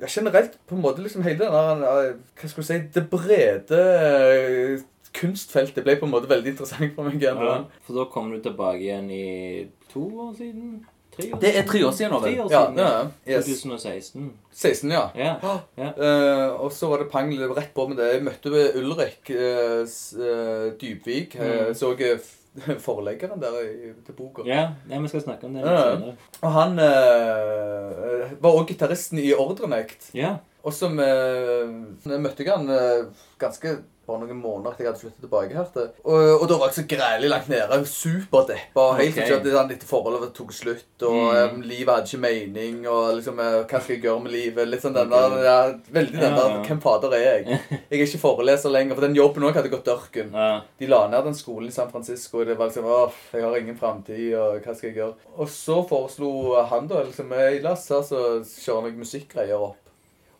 [0.00, 1.52] ja, Generelt på en måte liksom hele den
[1.84, 6.52] der eh, Hva skal du si Det brede eh, kunstfeltet ble på en måte veldig
[6.54, 7.40] interessant for meg igjen.
[7.42, 7.56] ja.
[7.86, 10.80] For da kom du tilbake igjen i to år siden?
[11.10, 11.40] Tre år siden?
[11.42, 12.40] Det er tre år siden nå, Tre vel?
[12.44, 12.90] år Ja, ja.
[13.26, 13.32] det.
[13.34, 13.48] Yes.
[13.64, 14.28] 2016.
[14.54, 15.02] 16, ja.
[15.18, 15.32] Ja.
[15.80, 15.88] ja.
[15.98, 18.12] Uh, og så var det pang rett på med det.
[18.14, 21.34] Jeg møtte Ulrik uh, Dybvik.
[21.40, 21.74] Uh, Mm.
[21.74, 22.36] så jeg f-
[22.86, 24.42] forleggeren der i, til boka.
[24.46, 24.72] ja.
[24.90, 26.14] ja, vi skal snakke om det litt senere.
[26.42, 30.10] Og han eh, var òg gitaristen i Ordrenekt.
[30.16, 30.36] Ja.
[30.66, 33.06] Og så vi- møtte jeg han eh,
[33.40, 33.78] ganske
[34.10, 35.68] bare noen måneder etter jeg hadde flyttet tilbake her.
[35.74, 35.88] til.
[36.04, 37.78] Og, og da var jeg så grælig langt nede.
[37.90, 38.84] Superdeppa.
[39.00, 39.26] Helt Ok.
[39.42, 40.84] til at han forholdet tok slutt.
[41.06, 41.54] Og Mm.
[41.56, 42.80] um, livet hadde ikke mening.
[42.88, 44.68] Og liksom eh, Hva skal jeg gjøre med livet?
[44.68, 45.56] Litt sånn den der, ja,
[45.92, 46.62] Veldig den der ja.
[46.66, 47.60] Hvem fader er jeg?
[47.90, 48.94] Jeg er ikke foreleser lenger.
[48.98, 50.32] For den jobben òg hadde gått dørken.
[50.34, 50.60] ja.
[50.80, 53.56] De la ned den skolen i San Francisco, og det var liksom Åh, jeg har
[53.56, 55.14] ingen framtid, og hva skal jeg gjøre?
[55.38, 56.30] Og så foreslo
[56.70, 59.76] han da liksom «Hey, La oss kjøre noen musikkgreier opp.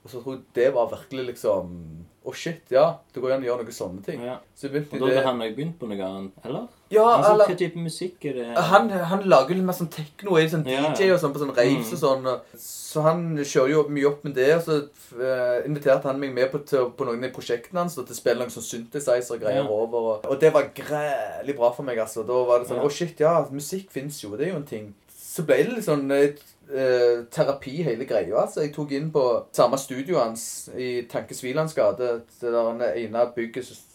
[0.05, 1.75] Og så tror jeg det var virkelig liksom
[2.21, 2.99] Å, shit, ja.
[3.15, 4.21] Det går an å gjøre noen sånne ting.
[4.23, 4.35] ja.
[4.55, 6.67] Så begynte Og da hadde han begynt på noe annet, eller?
[6.93, 8.47] Ja, altså, eller Hva type musikk er det?
[8.57, 10.91] han, han lager litt mer sånn tekno, er sånn Ja.
[10.93, 11.95] DJ og sånn på sånn raves Mm.
[11.95, 12.27] og sånn.
[12.27, 14.51] og- Så han kjører jo mye opp med det.
[14.57, 14.77] Og så
[15.17, 18.37] uh, inviterte han meg med på, til, på noen av prosjektene hans til å spille
[18.43, 19.69] noen sånn synthesizer-greier Ja.
[19.69, 19.99] over.
[19.99, 22.27] Og, og det var grælig bra for meg, altså.
[22.27, 22.83] Da var det sånn.
[22.85, 24.37] Å, shit, ja, musikk fins jo.
[24.37, 24.95] Det er jo en ting.
[25.31, 26.33] Så ble det litt sånn eh,
[26.75, 28.35] eh, terapi, hele greia.
[28.43, 28.65] altså.
[28.65, 29.23] Jeg tok inn på
[29.55, 32.09] samme studio hans i Tanke Svilands gate.
[32.41, 33.87] Det der ene bygget som-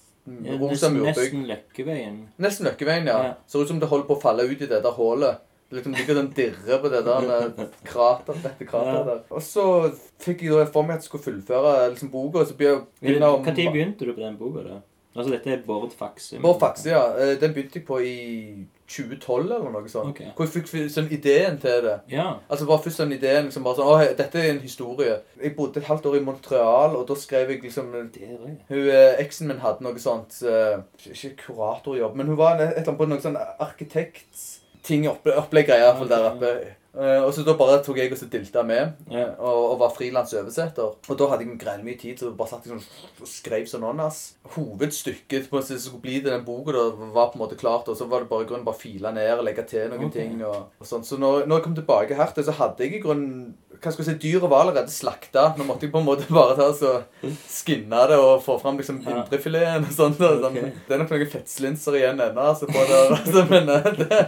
[0.45, 1.33] Ja, Rosa murbygg.
[1.33, 2.15] nesten Løkkeveien.
[2.39, 3.17] Nesten Løkkeveien, ja.
[3.23, 3.33] Ja.
[3.47, 5.37] Ser ut som det holder på å falle ut i det der hullet.
[5.69, 7.51] Det liksom ligger den dirre på det der
[7.91, 9.03] krater, dette krateret Ja.
[9.03, 9.21] der.
[9.31, 13.43] Og så fikk jeg da for meg at jeg skulle fullføre liksom boka, Når
[13.73, 14.63] begynte du på den boka?
[14.63, 14.81] da?
[15.15, 16.38] Altså, dette er Bård Faxi?
[16.43, 17.06] Bård Faxi, ja.
[17.15, 20.12] Eh, Den begynte jeg på i 2012 eller noe sånt.
[20.12, 20.21] Ok.
[20.36, 21.95] Hvor jeg fikk sånn ideen til det.
[22.12, 22.28] Ja.
[22.51, 25.15] Altså bare først sånn ideen liksom bare sånn, Å, dette er en historie.
[25.41, 27.93] Jeg bodde et halvt år i Montreal, og da skrev jeg liksom.
[27.95, 32.84] Hun, eh, Eksen min hadde noe sånt uh, Ikke kuratorjobb, men hun var et eller
[32.84, 36.51] annet på noe sånn arkitektting i hvert fall der oppe.
[36.95, 39.34] Eh, og så da bare tok jeg og så dilta med, yeah.
[39.36, 40.95] og, og var frilans oversetter.
[40.95, 43.84] Og da hadde jeg greit mye tid, så bare satt jeg sånn og skrev sånn
[43.89, 44.21] åndas.
[44.55, 47.99] Hovedstykket på, som skulle bli til den boka, da, var på en måte klart, og
[47.99, 50.21] så var det bare i grunnen bare file ned og legge til noen okay.
[50.21, 50.39] ting.
[50.47, 51.03] og, og sånn.
[51.08, 54.15] Så når, når jeg kom tilbake her så hadde jeg i grunnen hva skal jeg
[54.15, 55.45] si, Dyret var allerede slakta.
[55.58, 56.93] Nå måtte jeg på en måte bare ta så
[57.51, 60.21] skinne det og få fram liksom indrefileten og sånt.
[60.25, 60.45] Og.
[60.49, 60.58] Ok.
[60.88, 62.47] Det er nok noen fettslinser igjen ennå.
[62.53, 64.21] Altså, på det, altså, men det,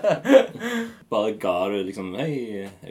[1.07, 2.33] Bare ga du liksom Hei,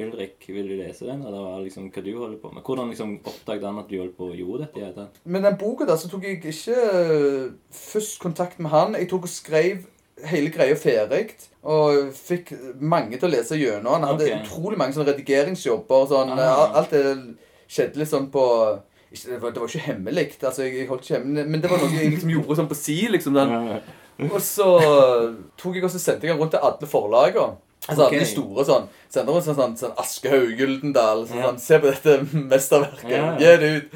[0.04, 1.24] Ulrik, vil du lese den?
[1.26, 2.62] Eller hva, liksom hva du holder på med?
[2.66, 4.80] Hvordan liksom oppdaget han at du holdt på å gjøre dette?
[5.24, 8.98] det hele den boka der, så tok jeg ikke eh, først kontakt med han.
[8.98, 9.84] Jeg tok og skrev
[10.24, 11.36] hele greia ferdig.
[11.66, 13.98] Og fikk mange til å lese gjennom.
[13.98, 14.42] Han hadde okay.
[14.44, 16.06] utrolig mange sånne redigeringsjobber.
[16.12, 16.78] Sånn, Ah.
[16.80, 17.04] Alt det
[17.66, 18.46] skjedde litt sånn på
[19.10, 20.26] ikke, det, var, det var ikke hemmelig.
[20.40, 22.78] Altså, jeg, jeg holdt ikke hemmelig, Men det var noe jeg liksom gjorde sånn på
[22.78, 22.98] si.
[23.12, 23.54] liksom den.
[24.30, 24.66] Og så
[25.60, 27.62] tok jeg og sendte jeg den rundt til alle forlagene.
[27.88, 28.18] Altså okay.
[28.18, 28.88] de store sånn.
[29.08, 31.26] sender rundt sånn, sånn, sånn Aschehoug, Gyldendal.
[31.28, 31.50] Sånn, Ja.
[31.52, 33.10] sånn, Se på dette mesterverket.
[33.10, 33.36] Ja.
[33.38, 33.94] Gi det ut.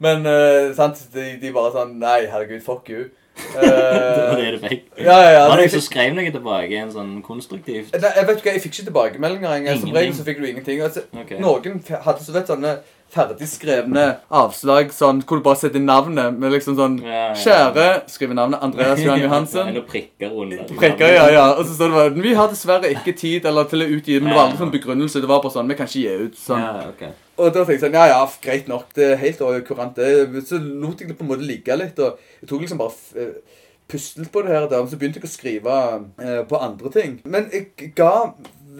[0.00, 3.08] Men uh, sant, de, de bare sånn Nei, herregud, fuck you.
[3.40, 4.84] Uh, Det var det du fikk.
[4.98, 5.42] ja, ja, ja.
[5.48, 7.92] Var det- noen som skrev noe tilbake En sånn konstruktivt?
[7.96, 9.80] Nei, jeg vet ikke, jeg fikk ikke tilbakemeldinger engang.
[9.80, 10.80] Som regel så fikk du ingenting.
[10.84, 11.40] Altså, okay.
[11.40, 12.78] Noen hadde så vet sånne
[13.14, 14.04] ferdigskrevne
[14.40, 17.38] avslag sånn, hvor du bare setter navnet med liksom sånn Ja, ja.
[17.42, 19.72] Kjære Skriver navnet Andreas Johan Johansen.
[19.72, 20.62] Eller prikker under.
[20.70, 21.46] Prikker, ja, ja.
[21.56, 24.30] Og så står det bare Vi har dessverre ikke tid eller til å utgi, men
[24.30, 25.22] det var aldri sånn begrunnelse.
[25.24, 26.62] Det var bare sånn Vi kan ikke gi ut sånn.
[26.66, 27.06] Ja, ok.
[27.40, 28.90] Og da tenkte jeg sånn Ja, ja, greit nok.
[28.96, 30.44] Det er helt kurant, det.
[30.48, 33.58] Så lot jeg det på en måte ligge litt, og jeg tok liksom bare eh,
[33.90, 35.76] pustet på det her og der, men så begynte jeg å skrive
[36.22, 37.16] eh, på andre ting.
[37.24, 38.12] Men jeg ga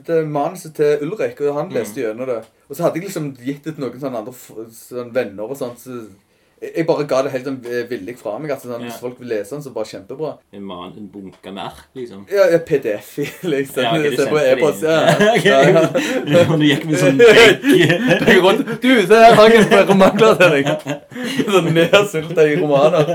[0.06, 2.40] det manuset til Ulrik, og han leste gjennom det.
[2.68, 4.34] Og så hadde jeg liksom gitt det til noen sånne andre
[4.74, 5.80] sånn venner og sånt.
[5.82, 6.02] Så
[6.60, 8.50] jeg bare ga det helt sånn eh, villig fra meg.
[8.52, 8.90] Altså, sånn, Ja.
[8.90, 10.32] Hvis folk vil lese den, så bare kjempebra.
[10.52, 12.26] En, man, en bunke med ark, liksom.
[12.28, 13.80] Ja, ja PDF i, liksom.
[13.86, 14.84] Ja, ok, du på e-post.
[14.90, 14.98] Ja.
[15.40, 16.44] Ja, ja.
[16.50, 18.40] Du gikk med sånn begge.
[18.44, 20.70] Rundt, Du, se her hang en romanklær til deg.
[21.48, 23.08] Sånn nedsulta i romaner.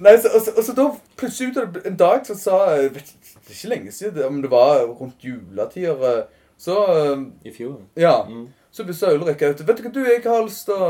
[0.00, 0.88] Nei, så, og, så, og så da
[1.20, 3.12] plutselig en dag så sa jeg vet,
[3.52, 6.24] Det er ikke lenge siden, om det var rundt juletider eh,
[6.56, 7.80] Så eh, I fjor.
[8.00, 8.22] Ja.
[8.24, 8.48] Mm.
[8.72, 10.86] Så sa Ulrik at vet du hva, du, jeg har lyst til å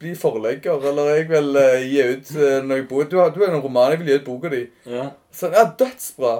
[0.00, 3.10] bli forlegger, eller jeg vil uh, gi ut uh, noe bok.
[3.10, 4.62] Du, har- du er en roman, jeg vil gi ut boka di.
[4.88, 5.10] Ja.
[5.36, 6.32] Så ja, dødsbra.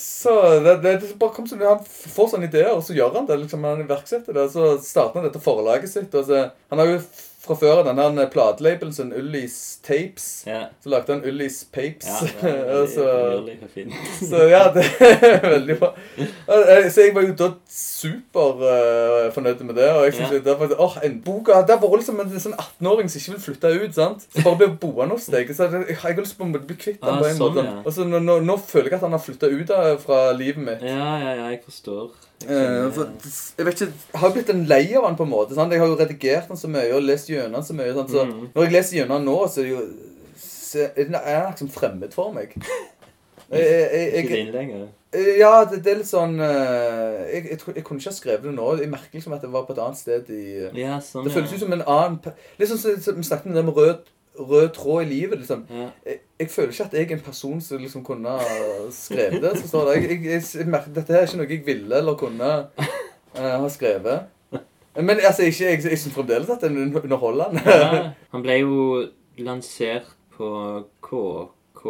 [0.00, 0.32] Så
[0.64, 3.36] det, det, det bare kom sånn, Han får sånne ideer, og så gjør han det.
[3.42, 4.46] liksom Han iverksetter det.
[4.54, 6.16] Så starter han dette forlaget sitt.
[6.16, 7.02] og så, Han har jo
[7.40, 10.26] fra før av den der platelabelen sin, Ullis Tapes.
[10.46, 10.66] Ja.
[10.84, 12.04] Så lagde han Ullis Papes.
[12.06, 13.06] Ja, det er så,
[14.30, 15.88] så ja, det er veldig bra.
[16.20, 17.48] Eh, Så jeg var jo da
[18.44, 19.88] superfornøyd med det.
[19.94, 20.38] Og jeg synes Ja.
[20.50, 23.44] det var, åh, en bok, Det har vært liksom en sånn 18-åring som ikke vil
[23.48, 23.94] flytte ut.
[23.94, 24.26] sant?
[24.36, 25.48] Så bare blir boende hos deg.
[25.56, 27.64] Så jeg, jeg har lyst på å bli kvitt den Ah, på en sånn, måte.
[27.64, 27.82] ja.
[27.84, 30.82] Og så nå, nå føler jeg at han har flytta ut da, fra livet mitt.
[30.82, 32.10] Ja, ja, ja, jeg forstår.
[32.40, 33.10] Jeg Eh, for,
[33.58, 35.54] jeg vet ikke, jeg har blitt en lei av han på en måte.
[35.54, 35.72] Sant?
[35.72, 37.92] Jeg har jo redigert han så mye og lest gjennom han så mye.
[37.94, 38.10] Sant?
[38.10, 38.46] Så Mm.
[38.54, 39.82] Når jeg leser gjennom han nå, så er det jo
[40.40, 42.54] så er han liksom fremmed for meg.
[43.50, 44.88] Jeg, jeg, Ikke din lenger.
[45.40, 48.52] ja, det, det er litt sånn eh, jeg, jeg, jeg kunne ikke ha skrevet det
[48.54, 48.66] nå.
[48.78, 51.50] Jeg merker liksom at det var på et annet sted i Ja, sånn, Det føles
[51.56, 52.20] ut som en annen
[52.60, 54.04] Litt sånn som som vi snakket om det med rød,
[54.40, 55.38] rød tråd i livet.
[55.38, 58.36] liksom jeg, jeg føler ikke at jeg er en person som liksom kunne
[58.90, 59.54] skrevet det.
[59.58, 59.96] Så står det.
[60.02, 62.50] Jeg, jeg, jeg, dette her er ikke noe jeg ville eller kunne
[62.80, 64.28] uh, ha skrevet.
[64.96, 67.62] Men altså, ikke, jeg, jeg syns fremdeles at det er underholdende.
[67.66, 68.08] ja.
[68.34, 69.04] Han ble jo
[69.38, 70.48] lansert på
[71.04, 71.84] KK.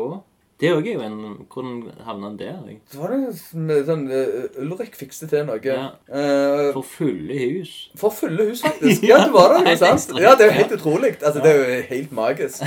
[0.60, 2.58] Det òg er jo en Hvordan havna han der?
[2.68, 2.78] jeg?
[2.92, 5.56] Så var det med sånn uh, Ulrik fikset til noe.
[5.64, 5.86] Ja.
[6.10, 7.72] Uh, For fulle hus.
[7.96, 9.04] for fulle hus, faktisk.
[9.10, 9.62] Ja, det var det.
[9.72, 10.12] Ikke sant?
[10.20, 11.14] Ja, det er jo helt utrolig.
[11.22, 12.62] Altså, Det er jo helt magisk.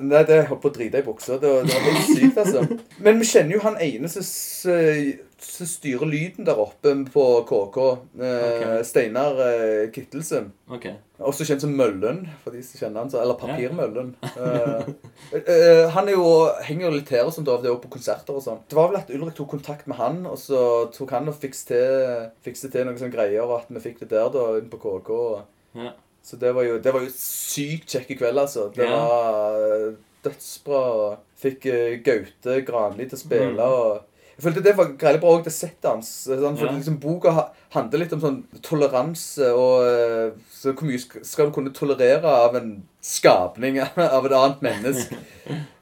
[0.00, 1.38] Nei, det holdt på å drite i buksa.
[1.40, 2.66] Det, det var helt sykt, altså.
[2.98, 4.26] Men vi kjenner jo han ene som
[5.40, 7.76] som styrer lyden der oppe på KK.
[8.20, 8.84] Eh, Ok.
[8.86, 10.50] Steinar eh, Kittelsen.
[10.70, 10.94] Okay.
[11.20, 13.10] Også kjent som Møllen, for de som kjenner han.
[13.10, 14.14] så- Eller Papirmøllen.
[15.30, 16.22] Eh, eh, han jo,
[16.64, 18.60] henger jo litt her og sånt av det òg, på konserter og sånn.
[18.68, 21.80] Det var vel at Ulrik tok kontakt med han, og så tok han og fikste
[22.42, 25.42] til, til noen sånne greier, og at vi fikk det der da, inn på KK.
[25.76, 25.92] Ja.
[26.24, 28.68] Så det var jo, det var jo sykt kjekk i kveld, altså.
[28.74, 28.96] Det Ja.
[28.96, 31.16] var dødsbra.
[31.40, 31.62] Fikk
[32.04, 33.54] Gaute Granli til å spille.
[33.54, 33.60] Mm.
[33.60, 34.02] og
[34.40, 36.08] jeg følte det var greit bra òg, det settet hans.
[36.24, 36.72] Sånn, for Ja.
[36.72, 41.72] liksom, Boka handler litt om sånn toleranse og eh, så Hvor mye skal du kunne
[41.76, 45.16] tolerere av en skapning av et annet menneske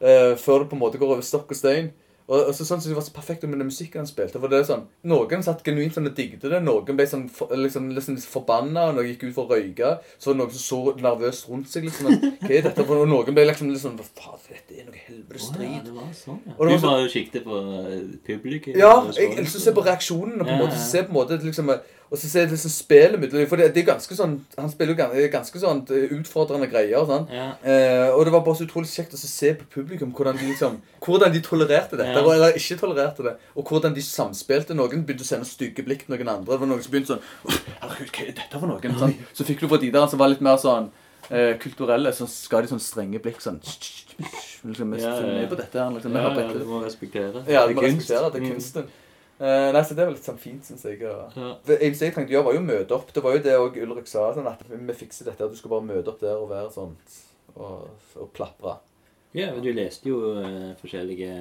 [0.02, 1.92] uh, før det på en måte går over stokk og stein?
[2.28, 4.36] Og, og så sånn som det var så perfekt med den musikken han spilte.
[4.40, 6.58] For det er sånn, Noen satt genuint sånn og digget det.
[6.60, 9.94] Noen ble sånn for, liksom, liksom forbanna og noen gikk ut for å røyke.
[10.20, 11.86] Så var det noen som så nervøst rundt seg.
[11.88, 12.84] liksom, at, Hva er dette?
[12.84, 13.00] for?
[13.06, 16.12] Og noen ble liksom litt sånn faen, dette er noe helvetes Å, ja, det var
[16.20, 16.52] sånn, ja.
[16.58, 18.76] Og det Du var så- bare kikket på eh, publikum?
[18.76, 20.44] Ja, jeg, jeg, jeg jeg, jeg se på reaksjonene.
[20.44, 21.72] på en jeg, så se på en måte liksom,
[22.10, 23.34] Og så se liksom spillet mitt.
[23.50, 27.04] For det, det er ganske sånn Han spiller jo ganske, ganske sånn eh, utfordrende greier.
[27.04, 27.26] Sånn.
[27.30, 27.48] Ja.
[27.62, 30.78] Eh, og det var bare så utrolig kjekt å se på publikum hvordan de liksom
[31.04, 32.24] Hvordan de tolererte dette, Ja.
[32.34, 33.34] eller ikke tolererte det.
[33.54, 34.74] Og hvordan de samspilte.
[34.74, 36.54] Noen begynte å sende stygge blikk til noen andre.
[36.56, 38.98] Det var noen som begynte sånn «Åh, Herregud, hva er dette for noen?
[39.04, 39.14] Sånn.
[39.36, 40.88] Så fikk du fra de der som var litt mer sånn
[41.30, 43.60] eh, kulturelle, så skal de sånn strenge blikk sånn
[44.64, 45.26] liksom, Vi ja, ja.
[45.42, 45.84] med på dette.
[45.94, 47.44] Liksom, Ja, ja, du må respektere.
[47.46, 48.32] Ja, du må respektere det.
[48.32, 48.52] Det er Mm.
[48.56, 48.88] kunsten.
[49.38, 50.98] Eh, nei, så Det var litt sånn fint, syns jeg.
[51.06, 51.38] Og...
[51.38, 51.52] Ja.
[51.68, 53.14] Det eneste jeg trengte å gjøre, var jo å møte opp.
[53.14, 54.28] Det var jo det og Ulrik sa.
[54.34, 56.96] sånn at Vi fikser dette, at du skal bare møte opp der og være sånn
[57.54, 58.78] og, og plapre.
[59.36, 61.32] Ja, men du leste jo uh, forskjellige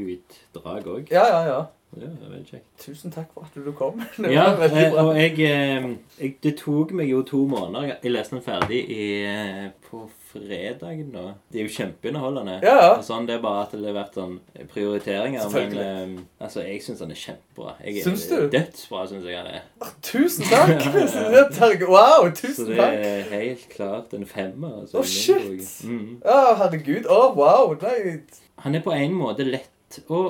[0.00, 1.10] utdrag òg.
[1.12, 1.58] Ja, ja, ja.
[1.94, 2.66] Det var veldig kjekt.
[2.82, 4.00] Tusen takk for at du kom.
[4.18, 7.96] Det Ja, eh, og jeg, eh, jeg Det tok meg jo to måneder.
[8.02, 11.24] Jeg leste den ferdig i, eh, på fredag nå.
[11.52, 12.56] Det er jo kjempeunderholdende.
[12.66, 12.94] Ja, ja.
[13.06, 14.38] Sånn, det er bare at det har vært sånn
[14.72, 15.46] prioriteringer.
[15.54, 17.76] Men altså, jeg syns den er kjempebra.
[17.84, 18.36] Jeg er Syns du?
[18.50, 19.92] Dødsbra, syns jeg han er.
[20.02, 21.84] Tusen takk!
[21.94, 22.94] Wow, Så tusen det takk.
[23.06, 24.80] er helt klart en femmer.
[24.82, 25.70] Altså, Å, min shit.
[25.86, 26.16] Mm.
[26.24, 27.06] Oh, herregud.
[27.06, 27.76] Å, wow.
[27.82, 28.18] Nei.
[28.64, 30.24] Han er på en måte lett å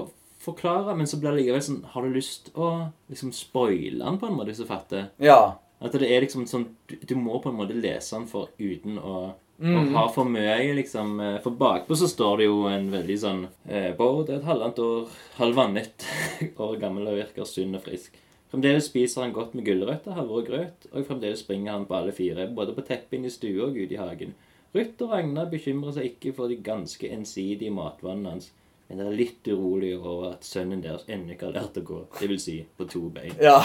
[0.45, 2.71] forklare, men så blir det likevel sånn Har du lyst å
[3.11, 5.09] liksom spoile han på en måte, hvis du fatter?
[5.23, 5.57] Ja.
[5.85, 9.01] At det er liksom sånn Du, du må på en måte lese den for uten
[9.01, 9.77] å, Mm.
[9.79, 11.21] Og ha for mye, liksom.
[11.23, 14.81] eh, For bakpå så står det jo en veldig sånn eh, Bård er et halvannet
[14.83, 16.07] år, halvannet
[16.65, 18.17] år gammel og virker sunn og frisk.
[18.51, 22.11] Fremdeles spiser han godt med gulrøtter, havre og grøt, og fremdeles springer han på alle
[22.15, 24.35] fire, både på teppet inne i stua og ute i hagen.
[24.75, 28.51] Ruth og Ragnar bekymrer seg ikke for de ganske ensidige matvannene hans,
[28.89, 32.29] men er litt urolig over at sønnen deres ennå ikke har lært å gå, det
[32.31, 33.33] vil si på to bein.
[33.43, 33.59] Ja.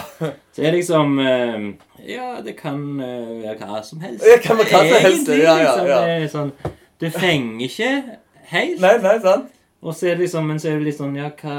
[0.55, 1.67] Så er liksom eh,
[2.07, 4.23] Ja, det kan eh, være hva som helst.
[4.25, 5.93] Det kan være hva som helst, Egentlig, ja, ja, liksom.
[6.09, 7.93] Det sånn Det fenger ikke
[8.53, 8.83] helt.
[8.83, 9.55] Nei, nei, sant?
[9.79, 11.55] Og så er det liksom, men så er det litt sånn Ja, hva,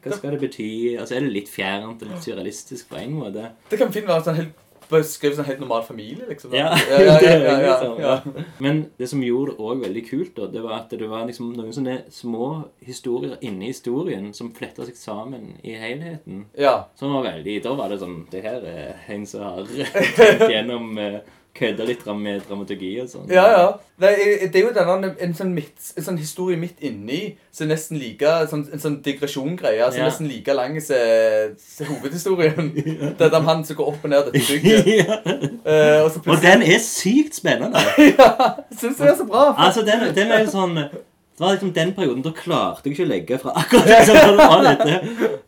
[0.00, 0.70] hva skal det bety?
[1.00, 3.50] Altså er det litt fjernt og litt surrealistisk på en måte.
[3.68, 6.54] Det kan fint være sånn helt Beskrevet sånn helt normal familie, liksom.
[6.56, 8.14] Ja, ja, ja, ja, ja, ja, liksom, ja.
[8.24, 8.44] ja.
[8.58, 11.52] Men det som gjorde det òg veldig kult, da, det var at det var liksom
[11.56, 12.50] noen sånne små
[12.86, 16.46] historier inni historien som fletta seg sammen i helheten.
[16.58, 16.76] ja.
[16.98, 20.98] Som var veldig Da var det sånn Det her er en som har tenkt gjennom
[21.00, 21.20] eh,
[21.56, 23.26] kødde litt med dramaturgi og sånn.
[23.32, 23.64] Ja, ja.
[24.00, 27.66] Det er, det er jo denne, en, sånn midt, en sånn historie midt inni som
[27.66, 30.06] er nesten like sånn, En sånn digresjongreie som er Ja.
[30.08, 32.70] nesten like lang som hovedhistorien.
[32.76, 33.14] hovedhistorien.
[33.18, 34.88] Det er om han som går opp og ned dette bygget.
[35.02, 35.18] ja.
[35.66, 37.82] Eh, og Og den er sykt spennende.
[38.14, 38.30] Ja!
[38.72, 39.50] Syns det er så bra?
[39.58, 43.04] Altså, den, den er jo sånn Det var liksom den perioden da klarte jeg ikke
[43.06, 44.96] å legge fra akkurat det var dette.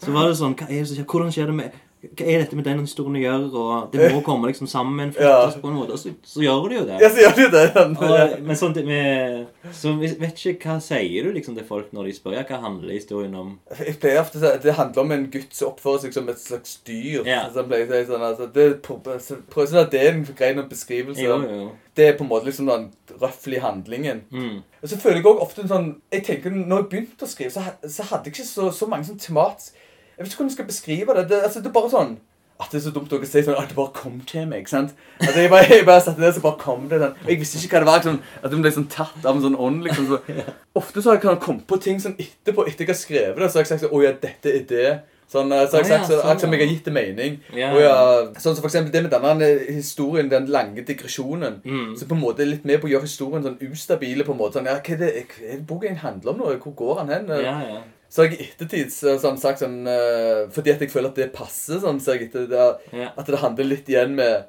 [0.03, 1.09] Så var det sånn hva er det som skjer?
[1.09, 3.49] Hvordan skjer det med Hva er dette med den historien å gjøre?
[3.61, 5.13] Og det må komme liksom sammen.
[5.15, 5.47] Ja.
[5.55, 6.99] på en måte, Og så, så gjør du jo det.
[7.03, 7.63] Ja, så gjør du det.
[7.77, 7.85] Ja.
[7.87, 12.17] Og, men sånn med Så vet ikke hva sier du liksom til folk når de
[12.17, 13.55] spør ja, hva handler historien om?
[13.79, 16.33] Jeg pleier ofte å si at det handler om en gutt som oppfører seg som
[16.33, 17.23] et slags dyr.
[17.29, 17.45] Ja.
[17.53, 20.13] Så jeg pleier å si sånn, altså, det, prøv så prøv sånn at det er
[20.17, 21.23] en grei beskrivelse.
[21.23, 21.71] Jo, jo.
[21.97, 22.89] Det er på en måte liksom den
[23.21, 24.25] røffelig handlingen.
[24.33, 24.63] Mm.
[24.83, 27.53] Og så føler jeg også ofte en sånn Jeg tenker Når jeg begynte å skrive,
[27.55, 29.69] så, så hadde jeg ikke så, så mange sånn temat
[30.17, 31.29] Jeg vet ikke hvordan jeg skal beskrive det.
[31.31, 32.15] Det, altså, det er bare sånn
[32.63, 34.63] at det er så dumt å si sånn At det bare kom til meg.
[34.63, 34.93] ikke sant?
[35.19, 37.17] At jeg bare, jeg bare satte det, så bare kom det Den.
[37.25, 38.05] Og jeg visste ikke hva det var.
[38.07, 39.81] Sånn, at det ble sånn tatt av en sånn ånd.
[39.87, 40.21] liksom så.
[40.81, 43.59] Ofte så har jeg kommet på ting sånn etterpå, etter jeg har skrevet det, så
[43.59, 44.93] har jeg sagt sånn Å ja, dette er det.
[45.33, 47.39] Sånn, eh, så har jeg sagt så, sånn, akkurat som jeg har gitt det mening.
[47.57, 47.71] Ja.
[47.73, 47.97] Og ja,
[48.37, 51.63] sånn som for eksempel det med denne historien, den lange digresjonen.
[51.65, 51.95] Mm.
[51.97, 54.29] Så på en måte er litt med på å gjøre historien sånn ustabile.
[54.29, 56.53] på en måte, sånn, ja, Hva er det, hva er det boken handler om nå?
[56.63, 57.35] Hvor går han hen?
[57.43, 57.83] Ja, ja.
[58.13, 61.31] Så har jeg ettertid så, sånn, sagt sånn uh, Fordi at jeg føler at det
[61.33, 63.13] passer, sånn, så jeg etter det, ja.
[63.17, 64.45] at det handler litt igjen med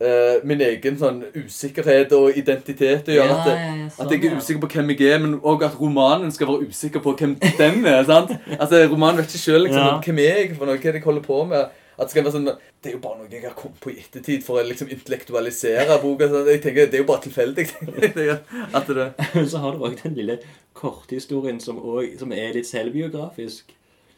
[0.00, 4.16] uh, min egen sånn usikkerhet og identitet Og gjør Ja, at, det, ja, sånn, at
[4.16, 7.12] jeg er usikker på hvem jeg er, men òg at romanen skal være usikker på
[7.20, 8.02] hvem den er.
[8.08, 8.32] sant?
[8.56, 11.42] Altså, Romanen vet ikke sjøl liksom, hvem er jeg for noe, hva jeg holder på
[11.52, 11.80] med.
[11.94, 12.48] At det skal være sånn,
[12.82, 15.98] det er jo bare noe jeg har kommet på i ettertid for å liksom intellektualisere
[16.02, 16.28] boka.
[16.32, 16.50] sånn.
[16.50, 17.66] Jeg tenker, Det er jo bare tilfeldig.
[18.78, 19.08] at det,
[19.52, 20.38] så har du òg den lille
[20.74, 23.76] korthistorien som, også, som er litt selvbiografisk.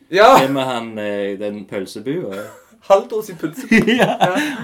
[0.09, 0.37] Ja!
[0.41, 2.47] Det med han, eh, den pølsebua.
[2.89, 3.93] Haldor sin pølsebu.
[3.99, 4.14] ja.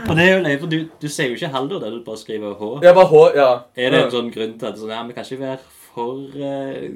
[0.09, 2.21] Og det er jo løye, for du, du ser jo ikke Haldor der, du bare
[2.21, 2.73] skriver H.
[2.87, 3.51] Ja, bare H, ja.
[3.77, 5.59] Er det en sånn grunn til at sånn, ja, vi kan ikke være
[5.93, 6.87] for uh...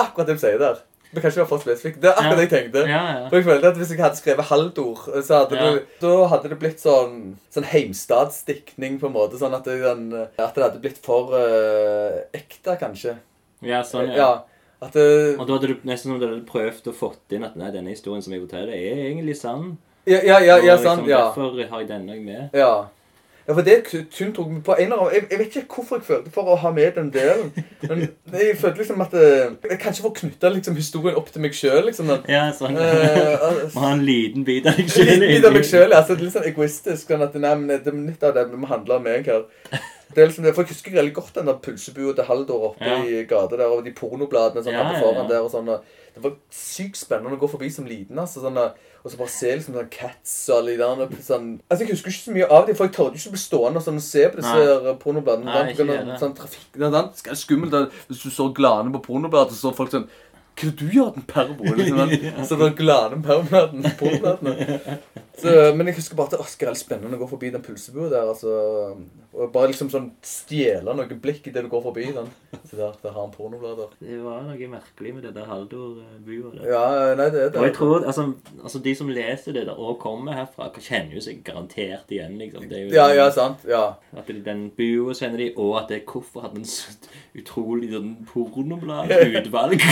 [0.00, 0.78] Akkurat det du sier der.
[1.12, 1.96] Vi kanskje ikke være for spesifikk.
[2.02, 2.82] Det er akkurat det jeg tenkte.
[2.86, 3.22] Ja, ja.
[3.28, 5.70] For jeg følte at Hvis jeg hadde skrevet Haldor, så hadde Ja.
[5.74, 7.16] det, da hadde det blitt sånn,
[7.50, 9.38] sånn heimstadsdiktning, på en måte.
[9.40, 13.16] Sånn at det, den, at det hadde blitt for uh, ekte, kanskje.
[13.66, 14.30] Ja, sånn, ja.
[14.80, 17.56] At det, Og da hadde du nesten som du hadde prøvd å fått inn at
[17.60, 19.74] nei, denne historien som jeg forteller, er egentlig sann.
[20.06, 21.02] ja, ja, ja, ja, sant.
[21.04, 21.18] liksom, Ja.
[21.28, 22.50] Derfor har jeg denne med.
[22.54, 22.86] ja.
[23.50, 26.04] Ja, for det kun tok på en eller annen jeg, jeg vet ikke hvorfor jeg
[26.06, 27.48] følte for å ha med den delen.
[27.82, 28.04] Men
[28.38, 31.56] jeg følte liksom at eh, Jeg kan ikke få knytta liksom, historien opp til meg
[31.58, 31.80] sjøl.
[31.88, 32.78] Liksom, den, Ja, sånn.
[32.78, 35.24] Uh, Må ha en liten bit av deg selv.
[35.26, 35.90] bit av meg sjøl.
[35.98, 37.08] Altså, litt sånn egoistisk.
[37.10, 39.48] Sånn at nei, men det er litt av det må handle om meg her.
[40.10, 42.86] Det er liksom det, for Jeg husker veldig godt den der pølsebua til Haldor oppe
[42.86, 43.00] Ja.
[43.06, 45.28] i gata der, og de pornobladene som Ja, hadde ja, foran ja.
[45.34, 45.42] der.
[45.46, 45.68] og sånn.
[45.74, 48.18] Og det var sykt spennende å gå forbi som liten.
[48.18, 51.14] altså, sånn, og- og så bare se liksom sånn Cats og alle de der.
[51.24, 51.46] Sånn.
[51.70, 53.86] Altså, Jeg husker ikke så mye av dem, for jeg torde ikke bli stående og
[53.86, 54.96] sånn, og se på disse Nei.
[55.00, 55.54] pornobladene.
[55.70, 56.16] Heller.
[56.20, 56.90] sånn trafikk, det
[57.30, 60.08] er skummelt hvis du så glane på pornobladet, så så folk sånn
[60.60, 61.70] hva er det du gjør, den pervo?
[61.72, 62.46] Liksom, sånn.
[62.50, 63.92] så var glade pervobladene.
[63.96, 64.98] pornobladene.
[65.40, 68.28] Så, men jeg husker bare at det var spennende å gå forbi den pølsebua der.
[68.32, 68.52] altså,
[69.32, 72.28] og Bare liksom sånn stjele noen blikk idet du går forbi den.
[72.68, 73.92] Så der, der har han pornoblader.
[74.00, 76.52] Det var noe merkelig med det der Haldor-bua.
[76.56, 76.66] der.
[76.70, 76.84] Ja,
[77.18, 77.60] nei, det er det.
[77.60, 78.26] Og jeg tror, altså,
[78.62, 82.36] altså De som leser det der og kommer herfra, kjenner jo seg garantert igjen.
[82.40, 82.68] liksom.
[82.70, 83.64] Det jo Ja, ja, sant.
[83.68, 83.84] Ja.
[84.16, 86.92] At det den bua kjenner de, og at det er hvorfor hadde en så
[87.38, 89.80] utrolig sånn pornoblad-utvalg.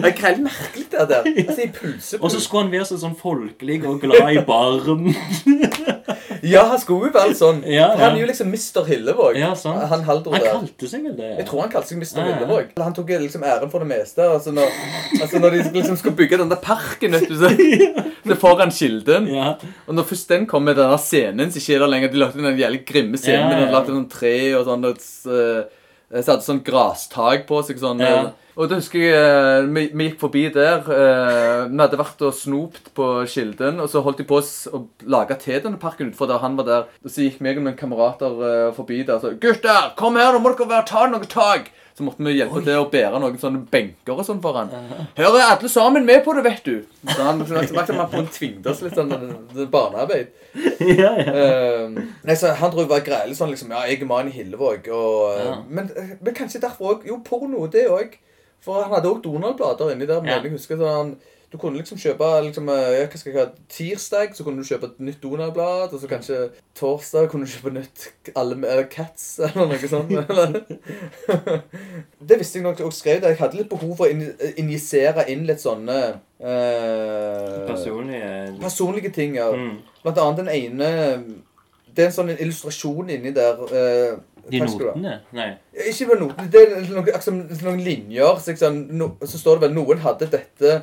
[0.00, 1.26] Det er helt merkelig, det der.
[1.26, 5.14] Altså, i pølsebua og så skulle han være så sånn folkelig og glad i barn.
[6.42, 7.58] Ja, han skulle jo være sånn.
[7.68, 8.84] Ja, For han er jo liksom Mr.
[8.86, 9.36] Hillevåg.
[9.36, 9.82] Ja, sant.
[9.90, 10.46] Han Han der.
[10.46, 11.28] kalte seg vel det?
[11.40, 12.22] Jeg tror han kalte seg Mr.
[12.30, 12.70] Hillevåg.
[12.80, 14.24] Han tok liksom æren for det meste.
[14.24, 14.70] Altså når,
[15.20, 17.50] altså når de liksom skulle bygge den der parken vet du, så,
[18.30, 19.28] så foran Kilden.
[19.34, 19.52] Ja.
[19.86, 22.12] Og når først den kom med denne scenen, så ikke er det lenger.
[22.14, 23.64] De lagde den jævlig grimme scenen Ja, med ja.
[23.66, 24.88] den lagt sånn tre og sånn.
[24.88, 25.04] Og,
[25.36, 27.82] eh, så hadde sånn grastak på seg.
[27.84, 28.00] sånn.
[28.00, 28.30] Ja.
[28.60, 30.82] Og da husker jeg eh, vi, vi gikk forbi der.
[30.84, 35.38] eh, vi hadde vært og snopt på Kilden, og så holdt de på å lage
[35.40, 36.88] til denne parken utenfor der han var der.
[37.00, 40.34] Og så gikk meg og noen kamerater eh, forbi der og sa 'Gutter, kom her,
[40.36, 41.72] nå må dere være ta noe tak'.
[41.96, 44.70] Så måtte vi hjelpe til å bære noen sånne benker og sånn for han.
[45.18, 46.76] Her er alle sammen med på det, vet du.
[47.10, 50.30] Så han merket at han tvingte oss litt sånn eh, barnearbeid.
[51.02, 51.34] ja, ja.
[51.34, 54.34] Uh, nei, så Han tror jeg var grei sånn liksom Ja, jeg er mann i
[54.34, 54.88] Hillevåg.
[54.90, 55.58] Og, eh, Ja.
[55.68, 55.90] men,
[56.20, 58.16] men kanskje derfor òg Jo, porno, det òg.
[58.64, 60.20] For han hadde òg Donald-blader inni der.
[60.26, 60.40] Ja.
[60.42, 61.14] jeg husker, så han,
[61.50, 64.68] Du kunne liksom kjøpe liksom, eh, ja, hva skal jeg ha, Tirsdag så kunne du
[64.68, 65.90] kjøpe et nytt Donald-blad.
[65.92, 66.36] Og så kanskje
[66.78, 68.04] torsdag kunne du kjøpe nytt
[68.38, 70.12] alle, eller Cats eller noe sånt.
[72.28, 73.32] det visste jeg nok og skrev det.
[73.34, 75.96] Jeg hadde litt behov for å in- injisere inn litt sånne
[76.38, 78.30] eh, Personlige
[78.62, 79.34] personlige ting.
[79.40, 79.50] Ja.
[79.50, 79.80] mm.
[80.04, 80.90] Blant annet den ene
[81.90, 83.58] Det er en sånn illustrasjon inni der.
[83.74, 84.14] eh,
[84.50, 85.20] De notene?
[85.32, 85.50] Nei.
[85.90, 86.50] Ikke bare noten.
[86.50, 88.38] Det er noen, akkurat noen linjer.
[88.40, 90.82] Så, liksom, no, så står det vel noen hadde dette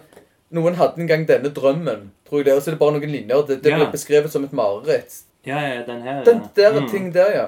[0.50, 2.54] Noen hadde en gang denne drømmen, tror jeg det.
[2.56, 3.42] Og så er det bare noen linjer.
[3.48, 3.78] Det, det Ja.
[3.82, 5.18] blir beskrevet som et mareritt.
[5.46, 6.24] Ja, ja, den her.
[6.24, 6.72] Den ja.
[6.72, 6.88] der Mm.
[6.90, 7.46] ting der, ja.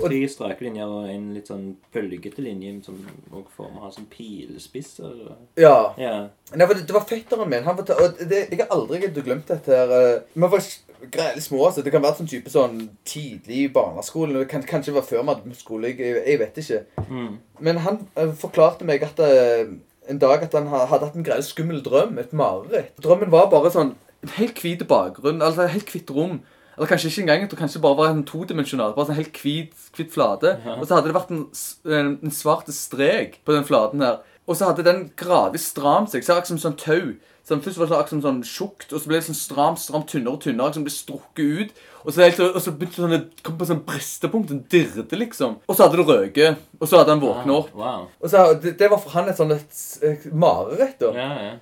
[0.05, 2.97] Tre strake linjer og en litt sånn bølgete linje som
[3.33, 5.13] òg former sånn pilspisser.
[5.59, 5.77] Ja.
[6.01, 6.15] Ja.
[6.53, 7.65] Nei, for det, det var fetteren min.
[7.65, 9.95] Han var, ta- og det, jeg har aldri glemt dette her.
[10.35, 10.67] Vi var
[11.11, 11.65] greit små.
[11.67, 11.81] Altså.
[11.81, 14.37] Det kan være sånn type sånn tidlig i barneskolen.
[14.39, 15.91] Det kan, kanskje var før vi hadde skole.
[15.91, 16.81] Jeg, jeg vet ikke.
[17.09, 17.35] Mm.
[17.67, 19.75] Men han uh, forklarte meg at uh,
[20.09, 22.19] en dag at han hadde hatt en greit skummel drøm.
[22.21, 22.93] Et mareritt.
[23.03, 23.95] Drømmen var bare sånn
[24.37, 25.43] helt hvit bakgrunn.
[25.45, 26.41] Altså helt hvitt rom.
[26.77, 27.43] Eller kanskje ikke engang.
[27.45, 28.95] Jeg tror kanskje det bare var en todimensjonal.
[28.95, 30.57] Bare sånn helt hvit, hvit flate.
[30.65, 30.75] Ja.
[30.79, 31.45] Og så hadde det vært en,
[31.87, 34.19] en, en svart strek på den flaten her.
[34.45, 36.25] Og så hadde den gradvis stramt seg.
[36.25, 37.15] Akkurat som sånn tau.
[37.45, 40.07] Så først var det akkurat som sånn tjukt, og så ble det sånn stramt, stramt,
[40.09, 40.71] tynnere og tynnere.
[40.71, 41.83] Liksom ble strukket ut.
[42.01, 44.53] Og så, helt, og så begynte sånn, det kom på sånn bristepunkt.
[44.53, 45.59] En dirde, liksom.
[45.65, 46.65] Og så hadde det røket.
[46.79, 47.71] Og så hadde han våkna opp.
[47.77, 48.09] Wow.
[48.19, 50.97] Og så, det, det var for han et sånn et, et mareritt.
[51.01, 51.13] da.
[51.17, 51.55] Ja, ja.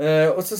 [0.00, 0.56] Eh, og så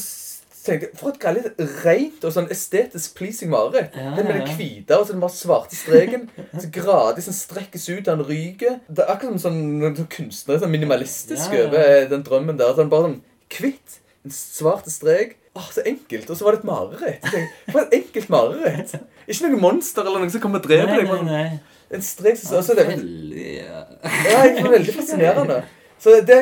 [0.67, 3.95] tenkte For et galt rent og sånn estetisk pleasing mareritt.
[3.97, 4.57] Ja, Den med den ja.
[4.59, 6.29] hvite og så den bare svarte streken.
[6.53, 8.79] Så gradvis sånn strekkes ut, han ryker.
[8.89, 12.75] Det er akkurat som sånn, sånn kunstnere sånn minimalistisk Ja, over den drømmen der.
[12.79, 13.21] Sånn bare sånn
[13.57, 14.01] hvitt.
[14.27, 15.37] En svart strek.
[15.59, 16.29] Åh, så enkelt.
[16.31, 17.27] Og så var det et mareritt.
[17.73, 18.95] For et enkelt mareritt.
[19.27, 21.59] Ikke noe monster eller noe som kommer og dreper deg.
[21.91, 23.81] En strek som og så er det Veldig ja.
[23.99, 25.57] så, det var veldig fascinerende.
[26.01, 26.37] Så det,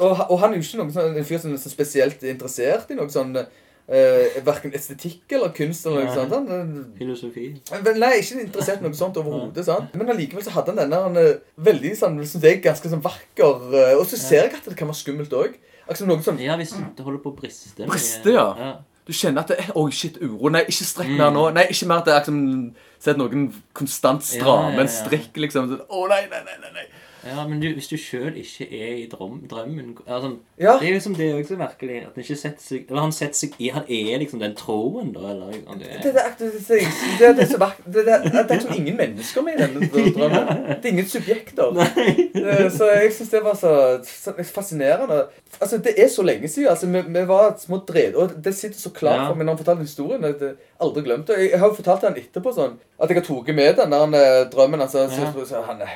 [0.00, 2.90] og, og han er jo ikke noen sånn, en fyr som er så spesielt interessert
[2.90, 6.14] i noe sånn uh, Verken estetikk eller kunst eller noe Nei.
[6.16, 6.32] sånt.
[6.48, 7.48] Han, Filosofi.
[7.74, 9.66] Men, nei, ikke interessert i noe sånt overhodet.
[9.68, 9.92] sant?
[9.98, 13.68] Men allikevel så hadde han denne han, eh, veldig sånn, synes jeg, ganske sånn vakker
[13.74, 15.58] uh, Og så ser jeg at det kan være skummelt òg.
[15.82, 17.84] Akkurat sånn Ja, hvis det holder på å briste.
[17.84, 18.48] Briste, ja.
[18.56, 18.72] ja.
[19.02, 20.48] Du kjenner at det er Oi, shit, uro.
[20.54, 21.18] Nei, ikke strekk Mm.
[21.18, 21.44] mer nå.
[21.52, 25.34] Nei, ikke mer at det er liksom Sett noen konstant Ja, stramme ja, en strikk,
[25.42, 25.72] liksom.
[25.74, 26.84] Å, nei, nei, nei, nei, nei.
[27.26, 30.72] Ja, men du, hvis du sjøl ikke er i drøm, drømmen altså, Ja.
[30.80, 31.96] Det er jo det det også merkelig.
[32.02, 35.12] At han ikke setter seg Eller han setter seg i Han er liksom den troen,
[35.14, 36.80] da, eller liksom, det, Det, det, er- det, det,
[37.20, 37.86] det, det så vakkert.
[37.86, 40.50] Det, det, det er som ingen mennesker med i denne drømmen.
[40.82, 41.72] Det er ingen subjekter.
[41.78, 42.68] Nei.
[42.78, 43.72] Så jeg syns det var så,
[44.06, 45.22] så fascinerende.
[45.60, 46.68] Altså, Det er så lenge siden.
[46.74, 49.28] altså, Vi, vi var små dred, og det sitter så klart Ja.
[49.30, 50.24] for meg når han fortalte historien.
[50.24, 51.38] at Jeg aldri glemt det.
[51.38, 54.18] Jeg, jeg har jo fortalt han etterpå sånn, at jeg har tatt med den der
[54.18, 54.80] eh, drømmen.
[54.80, 55.32] altså, så, Ja.
[55.32, 55.88] så, så, han, Jeg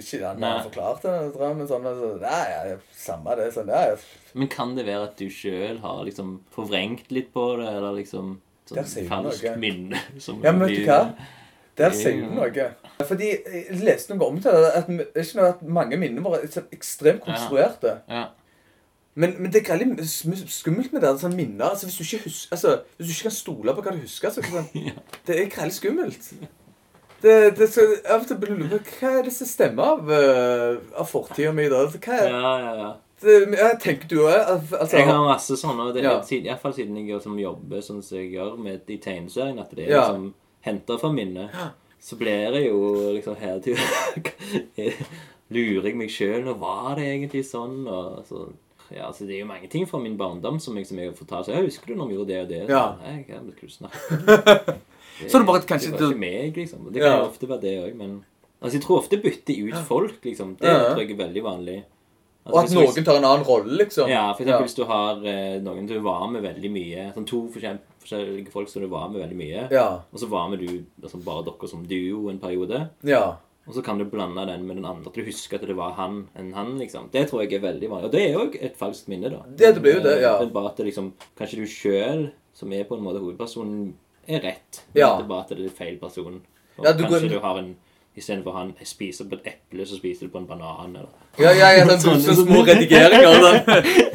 [0.00, 0.62] husker ikke han Nei.
[0.62, 1.68] forklarte forklart den drømmen.
[1.68, 3.50] sånn, altså, Nei, ja, samme det.
[3.54, 3.96] sånn, ja, ja.
[4.34, 8.40] Men kan det være at du sjøl har liksom forvrengt litt på det, eller liksom
[8.72, 9.56] Der sånn du falskt noe.
[9.58, 10.00] minne?
[10.18, 11.00] Som Ja, men vet du hva?
[11.76, 12.68] Der Det er sier du noe.
[13.08, 16.62] Fordi jeg leste noe om det, at, ikke noe at mange minner våre er så
[16.72, 17.98] ekstremt konstruerte.
[18.08, 18.26] Ja.
[19.14, 21.10] Men, men det er veldig sm- skummelt med det.
[21.20, 21.70] sånn minner.
[21.72, 24.30] Altså, hvis, du ikke husker, altså, hvis du ikke kan stole på hva du husker,
[24.32, 24.92] så kan det,
[25.26, 26.30] det er veldig skummelt.
[27.22, 30.08] Det, det, så, av og til blir lurt på hva er det som stemmer av,
[30.10, 31.68] uh, av fortida mi.
[31.70, 31.84] da?
[31.86, 32.88] Altså, Hva er, ja, ja, ja.
[33.22, 34.32] det, ja, tenker du òg?
[34.34, 36.16] Altså, Jeg har masse sånne, det, Ja.
[36.18, 36.38] ja.
[36.40, 39.94] iallfall siden jeg som jobber sånn som jeg gjør med de tegneseriene, at det er
[39.94, 40.00] Ja.
[40.08, 40.34] liksom
[40.66, 41.50] henta fra minnet,
[42.02, 42.82] så blir det jo
[43.14, 43.78] liksom hele tida
[45.52, 47.82] Lurer jeg meg sjøl Nå var det egentlig sånn?
[47.86, 48.46] Og så,
[48.94, 51.16] ja, så Det er jo mange ting fra min barndom som jeg, som jeg har
[51.18, 51.46] fortalt.
[51.46, 52.62] Så jeg husker du når vi gjorde det og det?
[52.66, 52.84] Så, Ja.
[53.02, 54.80] Nei, hva skal du snakke om?
[55.28, 56.92] Så det bare kanskje Det var ikke meg, liksom.
[56.92, 57.18] Det kan Ja.
[57.22, 58.24] jo ofte være det òg, men
[58.62, 60.56] Altså, jeg tror ofte bytter ut folk, liksom.
[60.56, 60.94] Det Ja.
[60.94, 61.82] tror jeg er veldig vanlig.
[62.46, 64.08] Altså, og at hvis noen tar en annen rolle, liksom.
[64.08, 67.48] ja, for eksempel hvis du har eh, noen du var med veldig mye Sånn to
[67.48, 70.00] forskjellige folk som du var med veldig mye Ja.
[70.12, 73.36] Og så var med du altså bare dere som duo en periode ja.
[73.68, 75.92] Og så kan du blande den med den andre At du husker at det var
[75.92, 78.76] han enn han liksom Det tror jeg er veldig vanlig Og det er jo et
[78.76, 80.38] falskt minne da Det- det blir jo det, ja.
[80.40, 83.94] Men bare at det liksom Kanskje du selv Som er på en måte hovedpersonen
[84.28, 85.16] Er rett Ja.
[85.16, 86.40] Det er bare at det er feil person
[86.78, 87.76] Og Ja, du kanskje går- du har en
[88.14, 90.94] i stedet for han spiser på et eple, så spiser du på en banan.
[90.96, 91.08] Eller.
[91.38, 93.40] Ja, ja, ja, sånn, Sånn- sånn små redigeringer.
[93.40, 93.64] Sånn.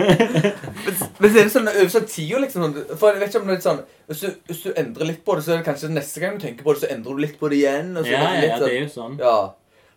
[0.85, 2.61] Men, men så er det sånn over sånn tida, liksom.
[2.73, 5.05] sånn- For jeg vet ikke om det er litt sånn hvis du, hvis du endrer
[5.09, 7.17] litt på det, så er det kanskje neste gang du tenker på det, så endrer
[7.17, 7.89] du litt på det igjen.
[7.97, 9.17] Og så Ja, ja, litt ja, sånn- det er jo sånn.
[9.19, 9.37] Ja.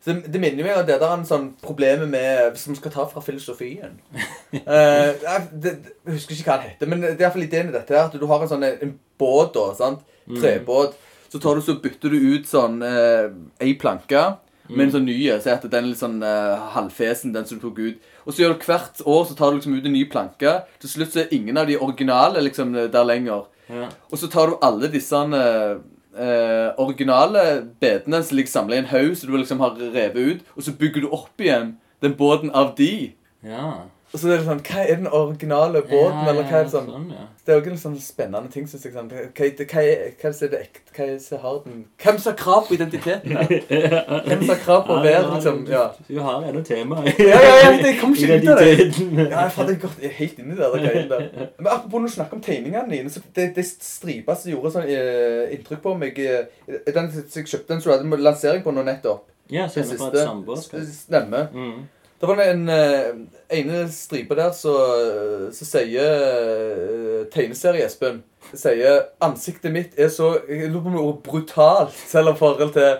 [0.01, 3.20] Så det, minner meg om det der en sånn problemet med Som skal ta fra
[3.20, 3.98] filosofien.
[4.16, 5.11] uh,
[5.53, 5.74] det,
[6.07, 8.16] jeg husker ikke hva den heter, men det er iallfall ideen i dette her, at
[8.16, 9.66] du har en sånn en båt, da.
[9.76, 10.07] sant?
[10.30, 10.96] Trebåt.
[11.30, 13.28] Så tar du så bytter du ut sånn uh,
[13.62, 14.24] ei planke
[14.70, 15.18] med en sånn ny.
[15.42, 18.11] Si at den litt sånn uh, halvfesen, den som du tok ut.
[18.24, 20.57] Og så gjør du hvert år så tar du liksom ut en ny planke.
[20.82, 23.48] Til slutt så er ingen av de originale liksom der lenger.
[23.70, 23.88] Ja.
[24.11, 25.78] Og så tar du alle disse eh,
[26.18, 27.44] eh, originale
[27.80, 30.74] bedene som ligger samla i en haug som du liksom har revet ut, og så
[30.76, 33.12] bygger du opp igjen den båten av de.
[33.44, 33.72] ja.
[34.11, 36.24] Og så er det sånn Hva er den originale båten?
[36.26, 37.26] eller hva er det sånn Sånn, ja.
[37.46, 38.92] Det er ikke en sånn spennende ting, synes jeg.
[38.94, 39.11] Sånn.
[39.11, 40.94] Hva, hva, hva, hva er det ekte?
[40.96, 43.54] Hva er det har den Hvem som har krav på identiteten her?
[44.26, 47.04] Hvem som har krav på å være liksom Ja, Du har ennå tema.
[47.06, 48.74] ja, ja, ja jeg kom ikke ut av det.
[49.30, 51.48] Ja, jeg jeg er helt inni der, det greiene der.
[51.58, 54.90] Men apropos når du snakker om tegningene dine, så det, det stripa som gjorde sånn
[54.90, 58.84] uh, inntrykk på meg uh, Den jeg kjøpte den som du hadde lansering på nå
[58.86, 59.26] nettopp.
[59.50, 60.84] Ja, sender fra et samboerskap.
[60.94, 61.48] Stemmer.
[61.54, 61.88] Mm.
[62.21, 63.14] Det var en eh,
[63.49, 64.75] ene stripe der så,
[65.57, 68.21] så sier uh, tegneserie-Espen
[68.59, 72.72] sier ansiktet mitt er så Jeg lurer på om det ordet brutalt, selv om forhold
[72.72, 72.98] til,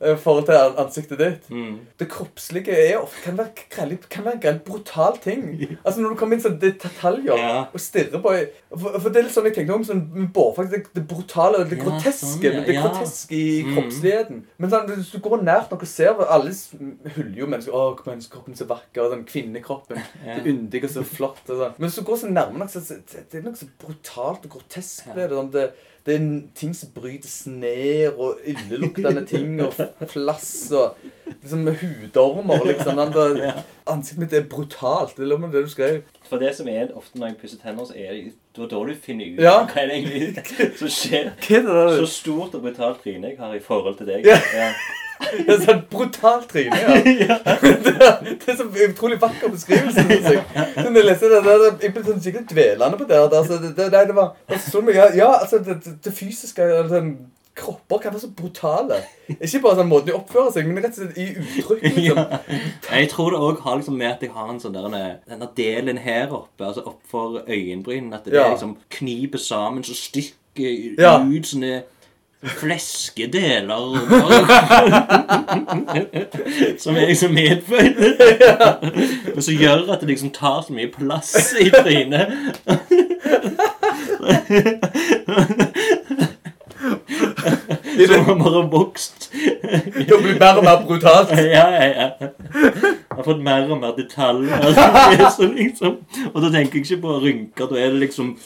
[0.00, 1.50] eh, forhold til ansiktet ditt.
[1.50, 1.78] Mm.
[1.98, 5.44] Det kroppslige er ofte, kan være greit, kan være en greit brutal ting.
[5.84, 7.66] Altså Når du kommer inn sånn detaljer Ja.
[7.72, 8.34] og stirrer på
[8.78, 11.78] for, for det er litt sånn jeg tenkte om sånn, faktisk det, det brutale det
[11.78, 12.26] Ja, groteske.
[12.26, 12.64] sånn, ja.
[12.66, 13.74] Det groteske i Mm.
[13.74, 14.42] kroppsligheten.
[14.58, 17.72] Men sånn, hvis du går nært noe og ser Alle huller hyller jo mennesker.
[17.72, 19.10] Å, menneskekroppen er så vakker.
[19.10, 20.00] Den kvinnekroppen.
[20.24, 20.34] Ja.
[20.38, 21.40] Det yndige og så flott.
[21.48, 21.74] Og sånn.
[21.78, 24.44] Men hvis du går så nærme nok, så så- det det er noe så brutalt
[24.44, 25.14] og grotesk Ja.
[25.16, 25.68] Det er, Sånn, det
[26.08, 26.26] det er
[26.56, 29.74] ting som brytes ned, og illeluktende ting, og
[30.08, 30.94] flass, og
[31.42, 33.00] liksom hudormer, liksom.
[33.36, 33.50] Ja.
[33.86, 35.16] Ansiktet mitt er brutalt.
[35.18, 35.98] Det er det du skrev.
[36.30, 38.94] For det som er ofte når jeg pusser tenner, så er det var da du
[39.02, 39.58] finner ut Ja.
[39.68, 41.28] hva er det egentlig som skjer.
[41.44, 41.92] Hva er det der?
[42.00, 44.24] Så stort og brutalt tryne jeg har i forhold til deg.
[44.24, 44.72] Ja.
[45.18, 46.98] Det er sånn brutalt tryne, ja.
[46.98, 50.04] det, er, det er så utrolig vakker beskrivelse.
[50.06, 50.44] synes jeg.
[50.76, 53.18] Så når jeg leste det, det, jeg ble sånn skikkelig dvelende på det.
[53.26, 57.02] Altså, det, det, det var det var så mye Ja, altså, det, det, fysiske altså,
[57.58, 59.00] Kropper kan være så brutale.
[59.34, 61.82] Ikke bare sånn måten de oppfører seg, men rett og slett i uttrykk.
[61.96, 62.20] liksom.
[62.22, 62.38] Ja.
[63.00, 64.86] Jeg tror det òg har liksom med at jeg har en sånn der
[65.26, 68.46] denne delen her oppe, altså oppfor øyenbrynene, at det Ja.
[68.52, 70.70] liksom kniper sammen så stikker
[71.02, 71.82] ut sånne
[72.42, 73.98] fleskedeler
[76.78, 78.14] Som er liksom medfødte.
[79.34, 82.28] Men som gjør at det liksom tar så mye plass i trynet.
[88.06, 89.30] Som har bare vokst.
[90.08, 91.30] Det blir mer og mer brutalt.
[91.30, 92.10] Ja, ja, ja.
[92.54, 94.58] Jeg har fått mer og mer detaljer.
[95.58, 95.96] Liksom,
[96.34, 97.66] og da tenker jeg ikke på rynker.
[97.66, 98.36] Da er det liksom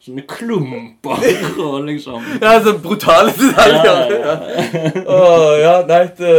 [0.00, 1.24] sånne klumper
[1.60, 3.84] og liksom Ja, så brutale detaljer.
[3.84, 4.36] Ja, ja,
[4.80, 5.02] Ja.
[5.04, 6.30] Åh, ja, nei, det,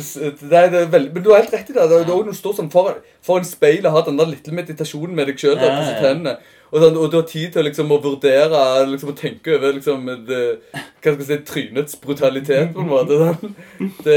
[0.00, 1.84] er- det er veldig Men du har helt rett i det.
[1.90, 4.56] Det er jo når du står sånn foran, foran speilet og har den der lille
[4.62, 5.56] meditasjonen med deg sjøl.
[5.60, 6.36] Ja, Ja, ja.
[6.72, 10.06] Og, sånn, og du har tid til liksom, å vurdere liksom, å tenke over liksom,
[10.24, 10.38] det,
[10.72, 12.70] hva skal jeg si, trynets brutalitet.
[12.72, 13.18] på en måte.
[13.20, 13.52] Sånn.
[14.06, 14.16] Det,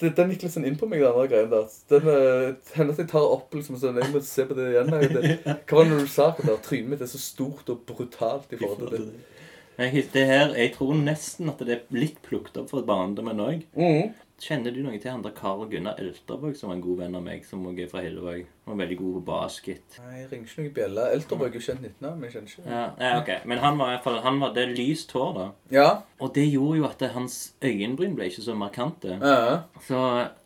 [0.00, 1.68] det, den gikk litt sånn inn på meg, den andre greien der.
[1.92, 2.46] Den, eh,
[2.78, 4.96] hender at jeg tar opp liksom, sånn, Jeg må se på det igjen.
[4.96, 6.56] Det, hva var det du sa Der?
[6.64, 9.30] trynet mitt er så stort og brutalt i forhold til det?
[9.74, 13.64] Jeg, det her, jeg tror nesten at det er litt plukket opp fra barndommen òg.
[13.76, 14.14] Mhm.
[14.44, 17.22] Kjenner du noe til han der Karl Gunnar Elterbøg, som var en god venn av
[17.24, 18.42] meg, som også er fra Hillevåg?
[18.66, 19.96] Han var veldig god på basket.
[20.04, 21.06] Nei, jeg ringer ikke noen bjelle.
[21.16, 22.64] Elterborg er kjent 19 men jeg kjenner ikke.
[22.68, 23.30] Ja, ja, ok.
[23.48, 25.46] Men han var i hvert fall han var, Det lyst hår, da.
[25.72, 25.88] Ja.
[26.20, 29.16] Og det gjorde jo at hans øyenbryn ble ikke så markante.
[29.22, 29.62] ja.
[29.88, 30.00] Så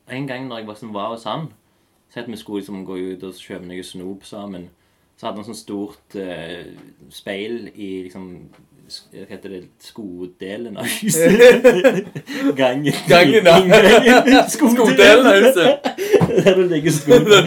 [0.09, 1.51] en gang når jeg var, som var hos han,
[2.09, 4.71] så at vi skulle liksom gå ut og kjøpe noe snop sammen,
[5.19, 6.71] så hadde han sånn stort eh,
[7.11, 8.29] speil i liksom
[8.89, 9.61] Hva heter det?
[9.85, 12.09] Skodelen av huset.
[12.57, 12.95] Gangen.
[13.09, 13.59] Gangen, ja.
[13.61, 14.49] Inngangen.
[14.55, 15.89] Skodelen av huset.
[16.45, 17.43] Der det ligger skoene.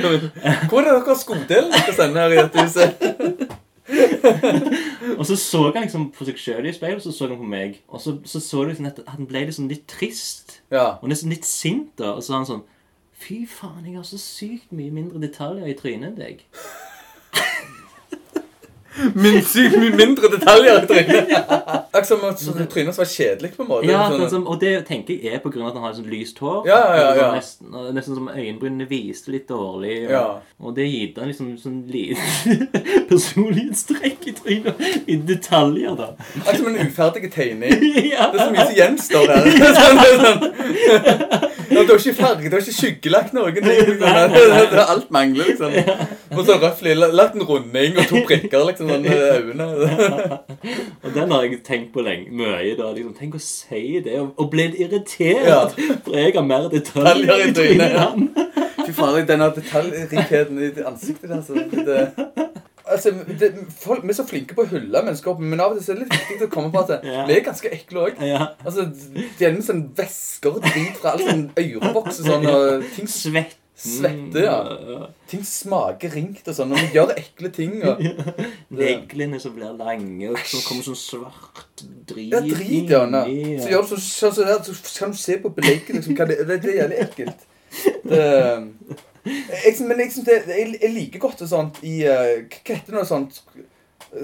[0.69, 3.57] Hvor er det dere skodelen dere sender her i dette huset?
[5.19, 7.47] Og så så han liksom på seg sjøl i speilet, og så så han på
[7.49, 7.81] meg.
[7.91, 10.61] Og så så, så liksom at han ble liksom litt trist.
[10.71, 10.95] Ja.
[11.01, 11.91] Og nesten litt sint.
[11.99, 12.63] da Og så sa han sånn
[13.21, 16.39] Fy faen, jeg har så sykt mye mindre detaljer i trynet enn deg.
[19.15, 21.29] Min sykt mye mindre detaljer i trynet.
[21.95, 23.87] Akkurat som at så trynet var kjedelig på en måte.
[23.91, 26.09] Ja, Sånn- som, Og det tenker jeg er på grunn av at han har sånn
[26.11, 26.67] lyst hår.
[26.67, 27.29] Ja, ja, ja, ja.
[27.37, 29.95] Nesten, og nesten som øyenbrynene viste litt dårlig.
[30.07, 30.23] Og, Ja.
[30.59, 32.19] og det gitt han liksom sånn lite
[33.11, 34.83] personlighetstrekk i trynet.
[35.07, 36.11] I detaljer, da.
[36.41, 37.71] Akkurat som en uferdig tegning.
[38.13, 38.27] ja.
[38.31, 39.49] Det er så mye som gjenstår her.
[39.79, 41.50] Sånn, det er sånn.
[41.71, 43.65] Ja, du har ikke farge, du har ikke skyggelagt noen ting.
[43.65, 44.01] Liksom.
[44.01, 45.71] Det, alt mangler, liksom.
[46.35, 49.67] Og så røffelig lagt en runding og to prikker, liksom, sånn eh, øynene.
[51.03, 52.75] Og den har jeg tenkt på lenge, mye.
[52.77, 55.73] da liksom, Tenk å si det, og, og bli irritert.
[56.05, 58.61] For jeg har mer Detaljer i trynet.
[58.85, 61.41] Fy faen, denne detaljrikheten i ansiktet der.
[61.45, 62.50] Så det,
[62.91, 65.85] altså, det, folk, vi er så flinke på å hylle mennesker, men av og til
[65.85, 67.23] så er det litt viktig å komme på at Ja.
[67.29, 68.21] vi er ganske ekle òg.
[68.25, 68.51] Ja.
[68.65, 73.09] Altså, det gjelder med sånn væsker og drit fra alle sånn ørebokser sånn, og ting,
[73.11, 73.57] Svett.
[73.81, 75.07] Svette, ja.
[75.31, 77.79] ting smaker ringt og sånn, og vi gjør ekle ting.
[77.81, 78.03] Og,
[78.77, 81.81] Neglene som blir lange, og så kommer sånn svart
[82.11, 83.23] drit ja, drit, ja.
[83.63, 86.43] Så gjør du så, så, så, der, så kan du se på belegget, liksom, det,
[86.43, 87.47] det, det er jævlig ekkelt.
[88.05, 88.21] Det,
[89.25, 93.41] jeg, men det, jeg, jeg liker godt det sånt i uh, Hva heter det sånt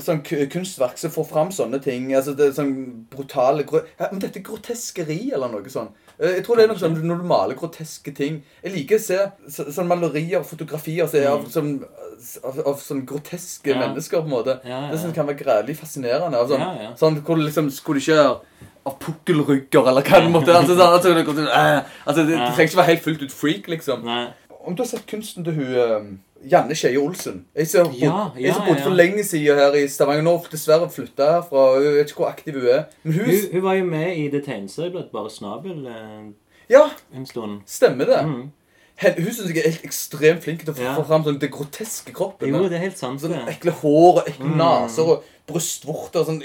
[0.04, 0.20] Sånn
[0.52, 2.10] kunstverk som får fram sånne ting.
[2.18, 2.74] altså det er sånn
[3.14, 5.94] brutale gro ja, Men dette er groteskeri, eller noe sånt.
[6.20, 8.42] Eh, Jeg tror det er noe sånn når du maler groteske ting.
[8.66, 9.20] Jeg liker å se
[9.54, 11.72] så, sånn malerier og fotografier så, av, sånn,
[12.44, 13.80] av, av sånn groteske Ja.
[13.86, 14.58] mennesker, på en måte.
[14.68, 14.92] Ja, ja.
[14.92, 16.36] Det som kan være grælig fascinerende.
[16.42, 18.20] Av sånn, sånn hvor du liksom skulle ikke
[18.88, 22.52] av pukkelrygger, eller hva det måtte altså, sånn, altså, det, eh, altså, det, det Ja.
[22.56, 24.04] trenger ikke være helt fullt ut freak, liksom.
[24.04, 24.26] Nei.
[24.68, 26.08] Om du har sett kunsten til hun eh,
[26.52, 30.26] Janne Skeie Olsen Jeg som bodde, Ja, ja, bodde for lenge siden her i Stavanger.
[30.28, 31.64] Nå dessverre flytta herfra.
[31.82, 32.84] Jeg vet ikke hvor aktiv hun er.
[33.04, 36.28] Men hun, Hun, hun var jo med i det tegneseriebladet Bare snabel eh,
[36.70, 36.84] Ja,
[37.16, 37.62] en stund.
[37.66, 38.22] stemmer det.
[38.28, 38.46] Mm.
[38.98, 40.94] Hun syns jeg er helt ekstremt flink til å få, Ja.
[41.06, 42.50] fram sånn, det groteske kroppen.
[42.50, 43.22] Jo, det er helt sant.
[43.22, 44.58] Sånn ekle hår og ekle Mm.
[44.58, 46.26] naser og brystvorter.
[46.26, 46.42] Sånn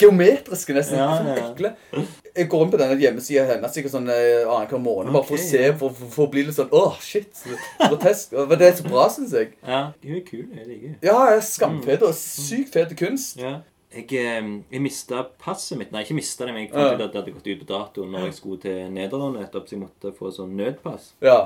[0.00, 0.98] geometriske, nesten.
[0.98, 2.02] Ja, ja.
[2.36, 5.40] Jeg går inn på denne hjemmesida hennes sikkert sånn eh, annenhver måned, bare for å
[5.40, 7.44] se, for, for, for å bli litt sånn Åh, shit.
[7.80, 8.34] Grotesk.
[8.36, 9.52] Men Det er så bra, syns jeg.
[9.62, 10.44] Ja, hun er kul.
[10.50, 10.96] Jeg liker.
[11.06, 13.38] Ja, skamfet og sykt fet kunst.
[13.40, 13.58] Ja.
[13.96, 15.92] Jeg, jeg mista passet mitt.
[15.94, 18.08] Nei, ikke mista det, men jeg fant ut at det hadde gått ut på dato
[18.10, 21.12] når jeg skulle til Nederland nettopp, så jeg måtte få sånn nødpass.
[21.24, 21.38] Ja.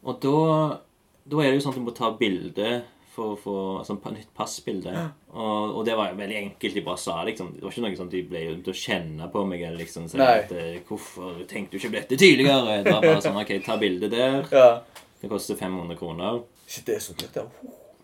[0.00, 0.80] Og da,
[1.28, 2.80] da er det jo sånn at du må ta bilde
[3.10, 3.54] for å få
[3.86, 4.92] sånn nytt passbilde.
[5.34, 6.74] Og, og det var veldig enkelt.
[6.78, 9.42] De bare sa liksom Det var ikke noe sånn de ble til å kjenne på
[9.50, 10.28] meg eller liksom Nei.
[10.44, 12.78] at eh, Hvorfor tenkte du ikke på dette tidligere?
[12.84, 14.46] Det var bare sånn OK, ta bilde der.
[14.54, 14.70] ja.
[15.20, 16.38] Det koster 500 kroner.
[16.66, 17.42] Shit, det er så dyrt, ja.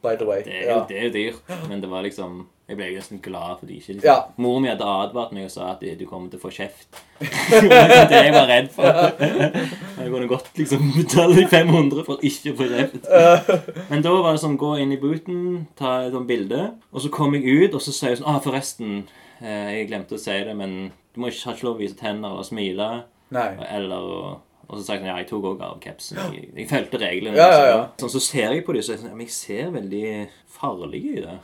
[0.02, 0.42] By the way.
[0.44, 0.82] Det er jo, Ja.
[0.90, 3.94] det er jo dyrt, men det var liksom Jeg ble nesten glad for de ikke
[3.94, 4.08] liksom.
[4.08, 4.16] Ja.
[4.42, 6.98] Mor mi hadde advart meg og sa at du kommer til å få kjeft.
[8.10, 8.88] det jeg var redd for.
[10.06, 13.06] Jeg kunne godt liksom betale 500 for ikke å få kjeft.
[13.88, 15.38] Men da var det sånn gå inn i booten,
[15.78, 16.60] ta et sånt bilde,
[16.90, 18.96] og så kom jeg ut, og så sier jeg sånn ah, forresten,
[19.40, 20.76] eh, jeg glemte å si det, men
[21.14, 22.88] du må ikke ha ikke lov å vise tenner eller smile.
[23.34, 23.48] Nei.
[23.72, 24.10] Eller
[24.66, 26.18] Og så sa jeg sånn Ja, jeg tok òg av capsen.
[26.18, 27.38] Jeg, jeg fulgte reglene.
[27.38, 27.78] Ja, ja, ja.
[28.02, 30.06] Sånn, så ser jeg på dem, så er jeg sånn, men jeg ser veldig
[30.58, 31.36] farlig i det.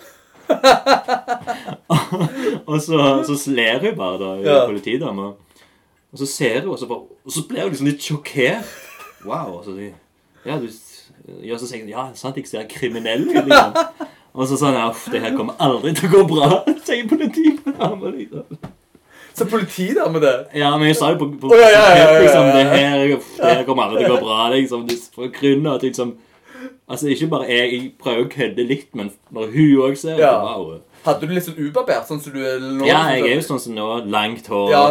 [2.68, 4.66] og så, så ler hun bare, da, Ja.
[4.66, 5.32] politidama.
[6.12, 8.64] Og så ser hun, og så, bare, og så blir hun liksom litt sjokkert.
[9.24, 9.58] Wow.
[9.58, 9.94] Og så, sier,
[10.46, 10.68] ja, du,
[11.46, 13.72] ja, så sier jeg ja, sant, jeg ser kriminell ut, liksom.
[14.32, 16.48] Og så ja, uff, det her kommer aldri til å gå bra,
[16.86, 18.06] sier politidama.
[18.16, 18.44] Liksom.
[19.36, 20.34] Så politidame, det.
[20.60, 23.54] Ja, men jeg sa jo på, på, Å, ja, ja, ja, liksom, det her, det
[23.58, 24.40] her kommer aldri til å gå bra.
[24.52, 24.80] Liksom,
[25.38, 26.08] grunn av at liksom
[26.92, 30.26] Altså, ikke bare jeg, jeg prøver å kødde litt, men når hun òg ser det,
[30.26, 30.34] Ja.
[30.44, 30.78] wow.
[31.06, 32.84] Hadde du litt sånn ubarbert, sånn som du er nå?
[32.86, 33.88] Ja, jeg er jo sånn som nå.
[34.12, 34.86] Langt hår Ja.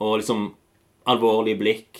[0.00, 0.50] og liksom
[1.10, 1.98] alvorlig blikk.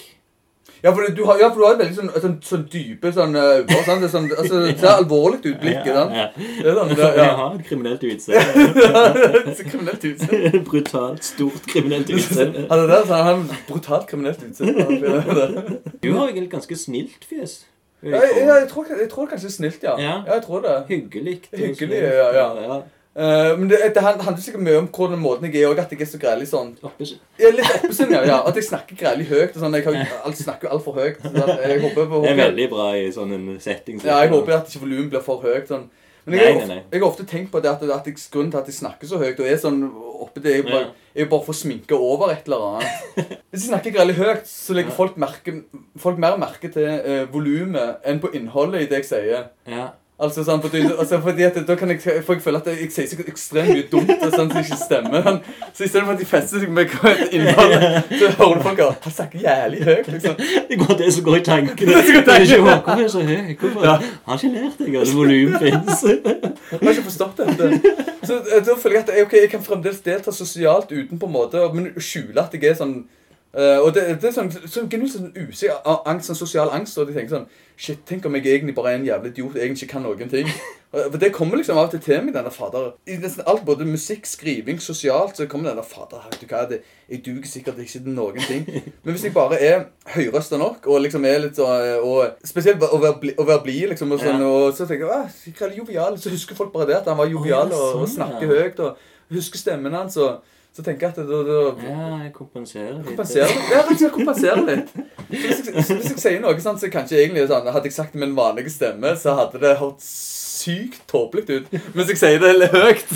[0.83, 3.35] Ja, for du har, ja, for du har et veldig sånn, sånn, sånn dype sånn
[3.37, 3.67] øyne.
[3.69, 5.91] Det, er sånn, altså, det ser alvorlig ut, blikket.
[5.93, 9.65] Ja, Ja, Det er sånn, det, Jeg har et kriminelt utseende.
[9.73, 10.61] Kriminelt utseende.
[10.71, 12.65] Brutalt, stort kriminelt utseende.
[12.71, 15.81] Han er der, så han har brutalt kriminelt utseende.
[16.01, 17.59] Du har egentlig et ganske snilt fjes.
[18.03, 19.99] Ja, jeg jeg, jeg, tror, jeg tror kanskje snilt, ja.
[20.01, 20.23] Ja.
[20.35, 20.79] Jeg tror det.
[20.89, 21.41] Hyggelig.
[21.53, 22.81] Hyggelig, ja, ja, ja.
[23.11, 26.01] Uh, men det, det handler sikkert mye om hvordan måten jeg er, og at jeg
[26.01, 27.19] er så grælig sånn Oppesyn.
[27.43, 28.37] Ja, litt oppesinn, ja, ja.
[28.47, 29.51] At jeg snakker grælig høyt.
[29.57, 29.75] og sånn.
[29.75, 31.19] Jeg, har, jeg snakker jo altfor høyt.
[31.25, 33.99] Så jeg håper, på Det er veldig bra i sånn en setting.
[33.99, 34.39] Så ja, jeg dette.
[34.39, 35.67] håper at ikke volumet blir for høyt.
[35.69, 35.89] Sånn.
[36.27, 36.83] Men jeg, Nei, nei, nei.
[36.93, 39.19] jeg har ofte tenkt på det at, at jeg, grunnen til at jeg snakker så
[39.23, 39.79] høyt og er sånn
[40.21, 41.23] oppe, det er jo bare, Ja.
[41.25, 43.07] er bare for å sminke over et eller annet.
[43.51, 45.55] Hvis jeg snakker veldig høyt, så legger folk, merke,
[45.99, 49.49] folk mer merke til eh, volumet enn på innholdet i det jeg sier.
[49.71, 49.89] Ja.
[50.21, 52.91] Altså, sånn, fordi, altså, fordi at da kan jeg, for jeg føle at jeg, jeg
[52.93, 55.23] sier så ekstremt mye dumt og sånn som ikke stemmer.
[55.25, 55.39] Men,
[55.73, 57.75] så i stedet for at de fester seg med hva et innhold,
[58.11, 60.11] så hører du folk at han snakker jævlig høyt.
[60.15, 60.35] liksom.
[60.69, 61.95] Det går det som går i tankene.
[61.95, 63.55] Hvorfor er det så høy?
[63.63, 63.87] Hvorfor?
[63.87, 63.97] Ja.
[64.27, 66.05] Har ikke lært deg at volum fins.
[66.11, 67.95] Jeg har ikke forstått dette.
[68.29, 71.35] Så eh, da føler jeg at okay, jeg kan fremdeles delta sosialt uten på en
[71.39, 72.99] måte, men skjule at jeg er sånn
[73.55, 77.09] eh, og det, det er sånn, sånn genuint sånn usikker angst, sånn sosial angst, og
[77.09, 79.87] de tenker sånn Shit, tenk om jeg egentlig bare er en jævlig idiot Jeg egentlig
[79.87, 80.49] ikke kan noen ting.
[80.91, 82.91] For det kommer liksom av og til til meg, denne fader.
[83.09, 86.81] I nesten alt, både musikk, skriving, sosialt, så kommer denne fader Vet du hva, det,
[87.09, 88.67] jeg duger sikkert ikke til noen ting.
[89.07, 93.01] Men hvis jeg bare er høyrøsta nok, og liksom er litt sånn Og spesielt å
[93.01, 96.75] være bli- blid, liksom, og sånn, og så tenker jeg sikkert jovial, så husker folk
[96.75, 100.19] bare det, at han var jovial og, og sånn, snakker høyt, og husker stemmen hans,
[100.21, 100.43] og
[100.77, 103.07] så tenker jeg at da, da Ja, jeg kompenserer litt.
[103.11, 103.71] kompenserer litt.
[103.75, 104.93] Ja, jeg kompenserer litt.
[104.95, 107.97] Så hvis, jeg, så hvis jeg sier noe sånn, så kanskje egentlig sånn, hadde jeg
[107.97, 110.03] sagt det med en vanlig stemme, så hadde det hørt
[110.61, 111.69] sykt tåpelig ut.
[111.73, 113.13] Men hvis jeg sier det høyt,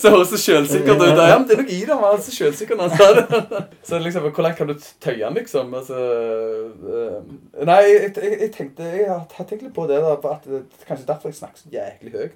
[0.00, 1.06] så høres det sjølsikkert ut.
[1.16, 3.62] Ja, men det er noe i det, han var så selvsikker når han sa det.
[3.88, 5.72] Så liksom, hvor langt kan du tøye han, liksom?
[5.78, 7.16] Altså, øh,
[7.64, 10.62] nei, jeg, jeg, jeg tenkte, jeg har har tenkt litt på det da, at det,
[10.88, 12.34] kanskje derfor jeg snakker så jæklig høyt.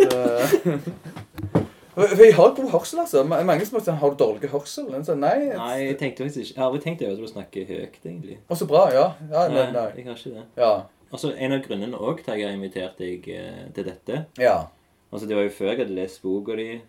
[0.00, 3.24] Så, jeg har god hørsel, altså.
[3.24, 5.48] Mange som har sagt 'Har du dårlig hørsel?' En sånn, nei.
[5.56, 8.38] Nei, jeg tenkte faktisk ikke Jeg har aldri tenkt over at du snakker høyt, egentlig.
[8.50, 8.90] Å, så bra.
[8.92, 9.12] Ja.
[9.30, 9.88] ja nei, nei.
[9.96, 10.44] jeg har ikke det.
[10.56, 10.82] Ja.
[11.12, 14.66] Altså, En av grunnene òg til at jeg har invitert deg eh, til dette ja.
[15.12, 16.80] Altså, Det var jo før jeg hadde lest boka di.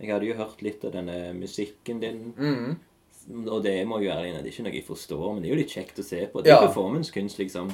[0.00, 2.32] Jeg hadde jo hørt litt av denne musikken din.
[2.36, 2.76] Mhm.
[3.48, 5.54] Og det må jo være innrømme, det er ikke noe jeg forstår, men det er
[5.54, 6.42] jo litt kjekt å se på.
[6.42, 6.66] Det er Ja.
[6.66, 7.72] performancekunst, liksom.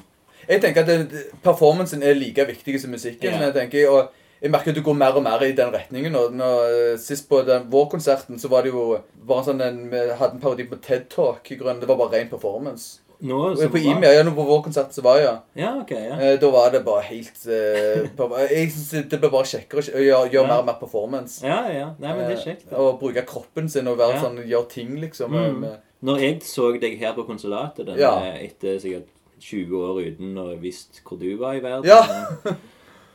[0.48, 3.30] Jeg tenker at det, performancen er like viktig som musikken.
[3.30, 3.38] Ja.
[3.50, 4.08] jeg tenker, og
[4.42, 6.16] jeg merker at du går mer og mer i den retningen.
[6.18, 10.02] Og når, sist på den, vår konserten så var det jo bare sånn en, vi
[10.18, 11.46] hadde en parodi på TED Talk.
[11.52, 11.80] i grunnen.
[11.80, 12.98] Det var bare ren performance.
[13.22, 14.10] Nå, så på bra.
[14.10, 15.36] Ja, nå på vår konsert så var jeg, ja.
[15.54, 16.16] Ja, ok, ja.
[16.18, 18.08] Eh, Da var det bare helt eh,
[18.50, 20.48] Jeg synes det ble bare kjekkere å gjøre, gjøre Ja.
[20.48, 21.38] mer og mer performance.
[21.46, 21.86] Ja, ja.
[22.02, 22.66] Nei, men det er kjekt.
[22.72, 24.24] Eh, Og bruke kroppen sin og være Ja.
[24.24, 25.30] sånn, gjøre ting, liksom.
[25.30, 25.60] Mm.
[25.60, 28.18] med- Når jeg så deg her på konsulatet denne, Ja.
[28.42, 29.06] etter sikkert
[29.38, 32.02] 20 år uten å visst hvor du var i verden Ja.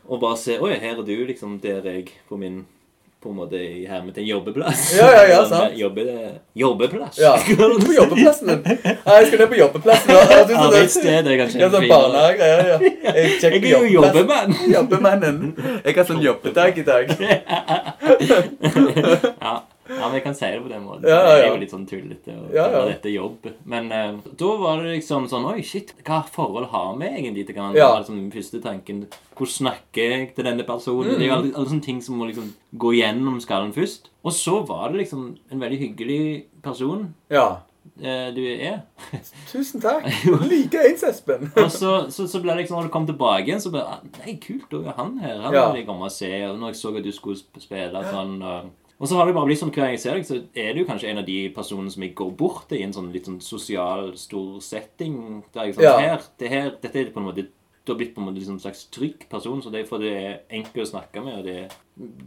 [0.07, 2.65] Og bare se Oi, her er du, liksom, der jeg på min
[3.17, 4.81] på en måte i hermetegn jobbeplass.
[4.95, 5.73] Ja, ja, ja, sant.
[5.75, 6.03] Jobbe,
[6.55, 7.17] jobbeplass.
[7.17, 7.31] Ja.
[7.87, 8.61] På jobbeplassen din.
[8.83, 10.11] Nei, jeg skal ned på jobbeplassen.
[10.13, 12.77] Ja, du- så- Arbeidssted jeg kan Ja, sånn barnehage, ja, Ja.
[12.77, 12.93] Jeg,
[13.41, 14.53] Jeg er jo jobbemann.
[14.69, 15.41] Jobbemannen.
[15.83, 17.09] Jeg har sånn jobbedag i dag.
[19.41, 19.63] Ja.
[19.89, 21.07] Ja, men jeg kan si det på den måten.
[21.09, 22.85] Ja, ja, Det er jo litt sånn tullete å Ja, ja.
[22.89, 23.47] dette jobb.
[23.65, 27.55] Men eh, da var det liksom sånn Oi, shit, hva forhold har vi egentlig til
[27.55, 27.77] hverandre?
[27.79, 27.91] Ja.
[27.99, 29.05] Liksom den første tanken.
[29.37, 31.15] Hvordan snakker jeg til denne personen?
[31.17, 31.39] Det er jo Mm.
[31.43, 34.09] alle, alle sånne ting som må liksom gå gjennom skallen først.
[34.25, 37.59] Og så var det liksom en veldig hyggelig person Ja.
[38.01, 38.81] eh, du er.
[39.51, 40.03] Tusen takk.
[40.49, 41.51] Like ens, Espen.
[41.57, 44.19] Og så, så, så ble det liksom, når du kom tilbake igjen, så ble det
[44.25, 45.37] Nei, kult, da er han her.
[45.45, 45.67] Han Ja.
[45.71, 46.31] vil jeg komme og se.
[46.49, 48.69] Og når jeg så at du skulle spille sånn og,
[48.99, 50.85] og så har det bare blitt sånn hver gang jeg ser deg, så er du
[50.85, 53.39] kanskje en av de personene som jeg går bort til i en sånn litt sånn
[53.41, 55.43] sosial, stor setting.
[55.53, 55.97] Der jeg sånn, Ja.
[55.99, 57.47] her, det her, Dette er på en måte
[57.87, 60.01] Du har blitt på en måte liksom en slags trygg person, så det er for
[60.03, 61.37] det er enkelt å snakke med.
[61.39, 61.69] og det,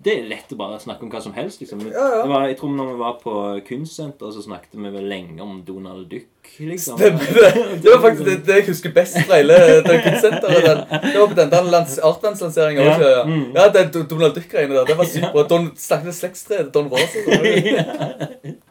[0.07, 1.61] det er lett å bare snakke om hva som helst.
[1.61, 1.83] liksom.
[1.93, 2.23] Ja, ja.
[2.31, 3.35] Var, jeg tror når vi var på
[3.69, 6.49] kunstsenter, så snakket vi vel lenge om Donald Duck.
[6.59, 6.97] liksom.
[6.97, 7.51] Stemmer det.
[7.85, 10.65] Det var faktisk det, det jeg husker best fra hele det kunstsenteret.
[10.65, 12.97] Den- Det var på den der lands, Artlands-lanseringa Ja.
[12.99, 13.45] Ja, Mm.
[13.55, 14.85] ja det er Donald Duck-greiene der.
[14.89, 15.43] Det var sykt bra.
[15.53, 17.21] Don, snakket slektstreet Don Rosa.
[17.77, 17.85] ja.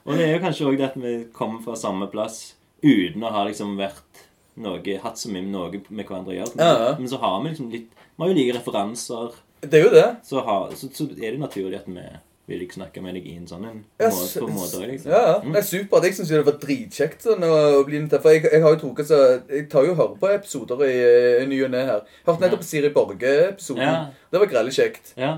[0.06, 3.32] Og det er jo kanskje òg det at vi kommer fra samme plass uten å
[3.32, 4.26] ha liksom vært
[4.64, 6.55] noe, hatt så mye med noe med hverandre å gjøre.
[6.55, 6.95] Men, Ja, ja.
[6.99, 9.38] men så har vi liksom litt Vi har jo like referanser.
[9.62, 10.07] Det er jo det.
[10.28, 12.03] Så, har, så, så er det naturlig at vi
[12.49, 15.12] vil ikke snakke med deg i en sånn en Ja, på en måte liksom.
[15.14, 15.36] Ja, ja.
[15.43, 15.53] Mm.
[15.53, 16.07] Det er supert.
[16.07, 18.24] Jeg syns det var dritkjekt sånn, å, bli invitert.
[18.26, 19.20] For jeg, jeg har jo trukket så
[19.51, 20.97] Jeg tar jo og hører på episoder i,
[21.43, 22.18] i ny og ne her.
[22.26, 23.86] Hørte nettopp Siri Borge-episoden.
[23.86, 24.28] Ja.
[24.32, 25.14] Det var grelle kjekt.
[25.20, 25.38] Ja.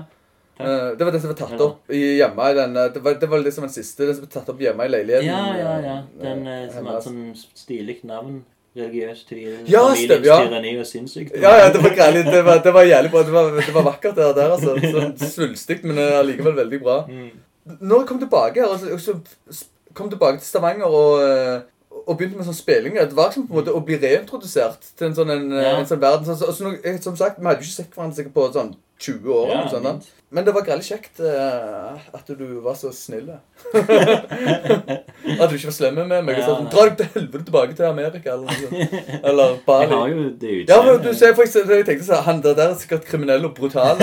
[0.58, 3.28] Eh, det var det som var tatt opp hjemme i den eh, Det var, det
[3.30, 4.06] var liksom den siste.
[4.06, 5.28] Det som ble tatt opp hjemme i leiligheten.
[5.28, 5.96] ja, ja, ja.
[5.98, 7.22] eh, Den uh, som hadde sånn
[7.56, 8.42] stilig navn.
[8.72, 10.36] Religiøs tyranni, Ja, familiens ja.
[10.40, 11.42] tyranni og sinnssykdom.
[11.42, 12.20] Ja, ja, det var greit.
[12.24, 13.24] Det var, det var jævlig bra.
[13.28, 14.76] Det var, det var vakkert det der, altså.
[14.94, 16.96] Sånn svulstig, men eh, allikevel veldig bra.
[17.08, 17.28] Mm.
[17.78, 19.18] Når jeg kom tilbake altså,
[19.94, 21.60] kom tilbake til Stavanger og, eh,
[22.06, 25.06] og begynte med sånn spillinger, det var liksom på en måte å bli reintrodusert til
[25.08, 25.76] en sånn, en, eh, Ja.
[25.78, 26.26] en sånn verden.
[26.26, 29.48] Så, så, så, som sagt, vi hadde jo ikke sett hverandre på sånn 20 år.
[29.50, 30.02] Ja, sånn.
[30.32, 33.28] Men det var veldig kjekt uh, at du var så snill.
[33.74, 36.38] at du ikke var slem med meg.
[36.38, 36.68] Ja, sånn.
[36.72, 38.56] Dra deg til helvete tilbake til Amerika, eller noe
[39.28, 39.88] Eller Bali.
[39.90, 42.54] Jeg har jo det Ja, men du ser for eksempel, jeg tenkte så, Han der,
[42.58, 43.96] der er sikkert kriminell og brutal.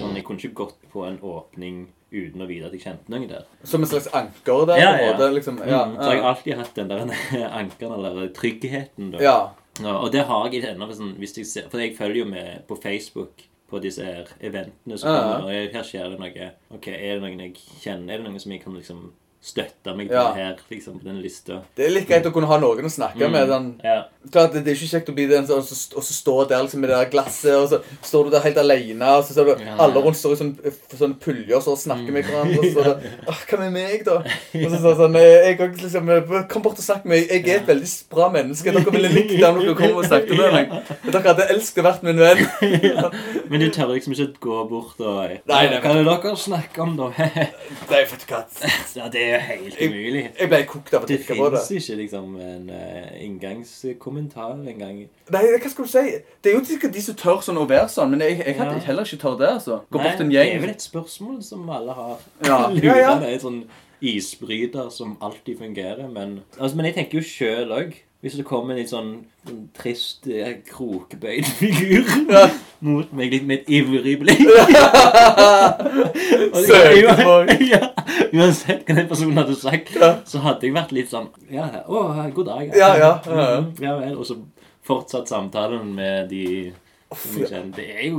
[0.00, 3.26] Sånn, jeg kunne ikke gått på en åpning uten å vite at jeg kjente noen
[3.30, 3.44] der.
[3.66, 4.80] Som en slags anker der.
[4.80, 5.12] Ja, på en ja.
[5.12, 5.58] måte, liksom.
[5.66, 9.10] ja, Mm, så har jeg alltid hatt den der ankeren, eller tryggheten.
[9.16, 9.22] da.
[9.24, 9.36] ja.
[9.82, 10.86] Ja, og det har jeg ennå.
[10.94, 14.98] Sånn, hvis jeg ser, for jeg følger jo med på Facebook på disse her eventene
[15.00, 15.48] som kommer.
[15.48, 16.50] Og her skjer det noe.
[16.76, 18.14] Ok, Er det noen jeg kjenner?
[18.14, 19.00] Er det noen som jeg kan liksom
[19.44, 20.32] støtte meg til Ja.
[20.32, 21.58] her, liksom, på den lista?
[21.76, 23.48] Det er litt greit å kunne ha noen å snakke med.
[23.50, 23.66] Den.
[23.84, 24.04] Ja.
[24.32, 26.48] Klart, det, det er ikke kjekt å bli den som og så- og så stå
[26.48, 29.34] der liksom, med det der glasset, og så står du der helt alene, og så
[29.34, 29.76] ser du Ja.
[29.78, 30.54] alle rundt står i sånn,
[30.96, 32.58] sånn puljer og så snakker med hverandre.
[32.58, 34.16] Og så er det, «Åh, Hva med meg, da?
[34.16, 37.28] Og så, sånn, sånn, jeg, jeg, liksom, eh, Kom bort og snakk med meg.
[37.28, 38.72] Jeg er et veldig bra menneske.
[38.72, 40.88] Dere ville likt det om dere kom og snakket med meg.
[41.12, 42.46] Dere hadde elsket å vært min venn.
[43.50, 46.82] Men du tør liksom ikke gå bort og Nei, nei, Hva er det dere snakker
[46.82, 47.08] om, da?
[47.18, 48.40] Nei, vet du hva.
[48.96, 50.24] ja, det er helt umulig.
[50.40, 51.60] Jeg ble kokt av å Det tenke på det.
[51.60, 55.04] Det fins ikke liksom en uh, inngangskommentar engang.
[55.34, 56.04] Nei, hva skal du si?
[56.44, 58.80] Det er jo sikkert de som tør sånn å være sånn, men jeg, jeg hadde
[58.88, 59.80] heller ikke tør det, altså.
[59.88, 60.52] Gå Nei, bort en gjeng.
[60.52, 62.28] Det er vel et spørsmål som alle har.
[62.46, 62.60] Ja.
[62.70, 63.16] Lurer Ja, ja.
[63.24, 63.62] Det er sånn
[64.04, 66.08] isbryter som alltid fungerer.
[66.08, 67.96] Men, altså, men jeg tenker jo sjøl òg.
[68.24, 69.08] Hvis det kommer en litt sånn
[69.50, 72.06] en trist, eh, krokbøyd figur
[72.88, 74.40] mot meg litt med et ivrig blikk
[77.68, 77.80] ja,
[78.34, 80.10] Uansett hva den personen hadde sagt, Ja.
[80.28, 81.90] så hadde jeg vært litt sånn Ja, å,
[82.34, 82.64] god dag.
[82.76, 83.44] Ja, ja, ja, ja.
[83.84, 84.14] Ja vel.
[84.18, 84.34] Og så
[84.84, 86.72] fortsatt samtalen med de.
[87.76, 88.18] Det er jo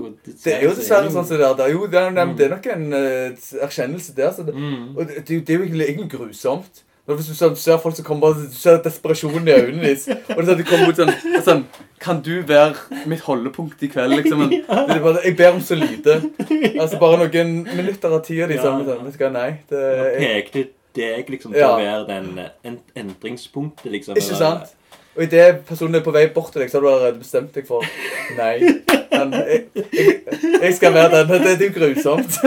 [0.53, 1.55] er dessverre sånn som det er.
[1.57, 3.29] Det er jo det er, det er nok en eh,
[3.65, 4.31] erkjennelse der.
[4.37, 4.95] Så det, Mm.
[4.95, 6.75] Og det, det, er jo- egentlig grusomt.
[7.07, 10.07] Når Hvis du ser, ser folk som kommer Du ser desperasjonen i øynene deres.
[10.35, 11.65] Og det er sånn at de kommer ut sånn, sånn
[12.01, 14.15] Kan du være mitt holdepunkt i kveld?
[14.19, 14.41] liksom?
[14.41, 14.55] Men,
[14.89, 16.17] det er bare, jeg ber om så lite.
[16.81, 18.57] Altså Bare noen minutter av tida di.
[18.57, 18.95] Sånn, Ja.
[18.95, 19.51] sånn, vet du hva, nei.
[19.69, 19.83] Det,
[20.23, 21.69] jeg, pekte deg liksom til Ja.
[21.75, 24.17] å være den eh, en, endringspunktet, liksom.
[24.17, 24.73] ikke sant?
[25.15, 27.67] Og idet personen er på vei bort til deg, så har du allerede bestemt deg
[27.67, 27.85] for
[28.35, 28.57] Nei.
[29.11, 29.61] Men, jeg,
[29.93, 30.15] jeg,
[30.63, 31.29] jeg skal være den.
[31.31, 32.39] Det, det er jo grusomt.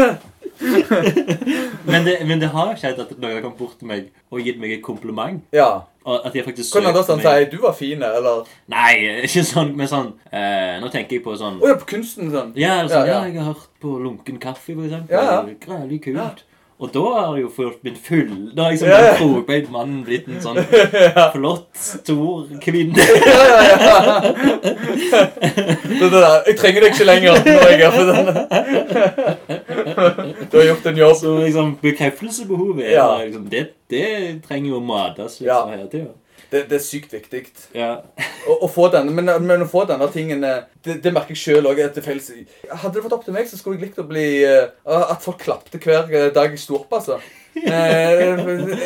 [1.90, 4.58] Men det, men det har skjedd at noen har kommet bort til meg og gitt
[4.60, 5.40] meg et kompliment.
[5.56, 5.84] Ja.
[6.08, 9.42] Og at de faktisk Kan han da sånn si 'du var fin', eller Nei, ikke
[9.44, 12.52] sånn, men sånn eh, Nå tenker jeg på sånn Å ja, på kunsten sånn.
[12.56, 13.24] Ja, sånn, Ja, ja, ja.
[13.28, 15.12] jeg har hørt på Lunken kaffe, for eksempel.
[15.16, 15.58] Ja, ja.
[15.66, 16.44] Grælig kult.
[16.78, 16.84] Ja.
[16.84, 19.06] Og da har jeg jo fått blitt full Da har liksom Ja, ja.
[19.08, 20.60] den krokbeint mannen blitt en sånn
[21.34, 22.94] flott, stor kvinne.
[23.18, 24.20] Ja, ja, ja.
[25.98, 28.32] Det der, jeg trenger deg ikke lenger når jeg er på denne.
[30.52, 31.16] Du har gjort en jobb.
[31.18, 33.08] Så liksom bekreftelsesbehovet Ja.
[33.24, 34.06] liksom, det, det
[34.46, 35.64] trenger jo å mades Ja.
[35.64, 36.14] liksom hele tida.
[36.50, 37.42] Det, det er sykt viktig.
[37.76, 37.90] Ja.
[38.48, 41.42] Å, å få denne, men, men å få denne tingen eh, Det, det merker jeg
[41.42, 41.82] sjøl òg.
[41.82, 45.42] Hadde det vært opp til meg, så skulle jeg likt å bli eh, At folk
[45.44, 47.20] klapte hver dag jeg sto opp, altså.
[47.58, 48.38] Eh,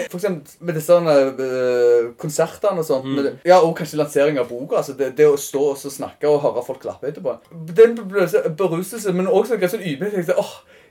[0.09, 3.05] for eksempel med disse eh, konsertene og sånt.
[3.05, 3.41] Mm.
[3.45, 4.79] Ja, Og kanskje lansering av boka.
[4.81, 7.35] Altså det, det å stå og snakke og høre folk klappe etterpå.
[7.69, 10.33] Det er en beruselse- men også en sånn ydmykhet.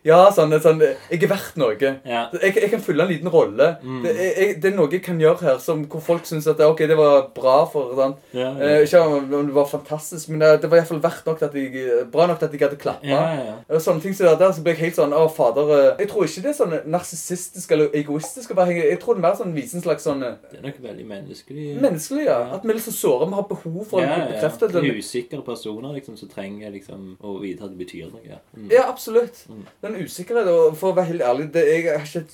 [0.08, 1.76] Ja, sånn, sånn, jeg er verdt noe.
[2.08, 2.24] Ja.
[2.41, 3.76] Jeg, jeg kan fylle en liten rolle.
[3.84, 4.02] Mm.
[4.06, 6.84] Det, jeg, det er noe jeg kan gjøre her som, hvor folk syns at ok,
[6.89, 8.16] det var bra for sånn.
[8.38, 8.82] Ja, Eh, ja.
[8.86, 11.56] ikke om det var fantastisk, men det, det var i hvert fall verdt nok at
[11.58, 13.06] jeg, bra nok at jeg hadde klappa.
[13.08, 13.80] Ja, ja, ja.
[13.82, 16.28] Sånne ting som det der, så ble jeg helt sånn Å, fader eh, Jeg tror
[16.28, 18.52] ikke det er sånn narsissistisk eller egoistisk.
[18.52, 21.06] Jeg tror det er mer sånn viser en slags sånn eh, Det er nok veldig
[21.10, 21.68] menneskelig.
[21.82, 22.39] menneskelig, ja.
[22.58, 23.30] At vi er litt så såre.
[23.32, 24.30] Vi har behov for å ja, bli ja.
[24.36, 24.76] bekreftet.
[24.82, 28.24] Er Usikre personer liksom, som trenger liksom, å vite at det betyr noe.
[28.28, 28.41] Ja.
[28.58, 28.70] Mm.
[28.74, 29.43] Ja, absolutt.
[29.49, 29.64] Mm.
[29.92, 32.26] Den usikkerhet og for å være helt ærlig det, Jeg har ikke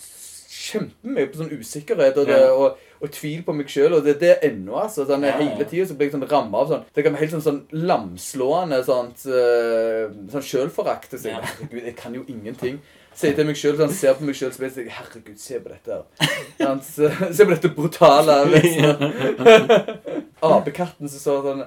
[0.58, 2.52] kjempemye på sånn usikkerhet og, det, Ja.
[2.54, 3.94] og, og tvil på meg sjøl.
[4.00, 5.06] Og det, det er ennå, altså.
[5.08, 5.48] Sånn, Ja, ja.
[5.52, 7.88] Hele tida så blir jeg sånn ramma av sånn Det kan være helt sånn, sånn
[7.88, 11.14] lamslående sånt, uh, sånn sjølforakt.
[11.18, 11.40] Så Ja.
[11.42, 12.80] herregud, jeg kan jo ingenting.
[13.18, 15.70] Sier til meg sjøl, sånn, ser på meg sjøl, og sier sånn Herregud, se på
[15.70, 16.04] dette.
[16.60, 16.80] her.
[16.86, 19.00] Se se på dette brutale vesenet.
[20.44, 21.64] Apekatten som så sånn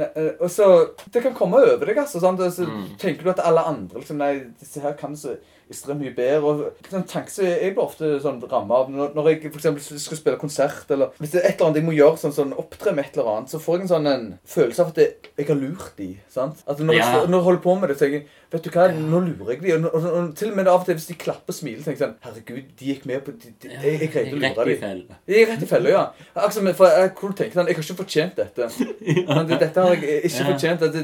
[0.00, 1.96] Eh, og så, Det kan komme over deg.
[1.98, 2.38] altså, sant?
[2.40, 2.96] Så Mm.
[2.98, 5.36] tenker du at alle andre liksom, Nei, disse her kan så
[5.70, 6.44] ekstremt mye bedre.
[6.44, 10.18] og sånn tanke så Jeg blir ofte sånn ramma av når, når jeg eksempel skal
[10.20, 12.92] spille konsert, eller hvis det er et eller annet jeg må gjøre, sånn, sånn opptre
[12.94, 15.46] med et eller annet, så får jeg en sånn en følelse av at jeg, jeg
[15.48, 16.10] har lurt de.
[16.28, 16.62] sant?
[16.66, 17.10] At når, Ja.
[17.20, 19.48] jeg, når jeg holder på med det, så tenker jeg Vet du hva, nå lurer
[19.56, 19.70] jeg de.
[19.74, 21.98] Og, og, og, til og med av og til hvis de klapper og smiler, tenker
[21.98, 24.76] jeg sånn Herregud, de gikk med på de, de, jeg, jeg greide å lure de.
[24.78, 25.16] felle.
[25.26, 26.02] Jeg er rett i fella, ja.
[26.38, 28.68] Altså, for jeg, kunne tenke sånn, jeg har ikke fortjent dette.
[29.34, 30.84] Men det- Dette har jeg ikke fortjent.
[30.94, 31.02] De,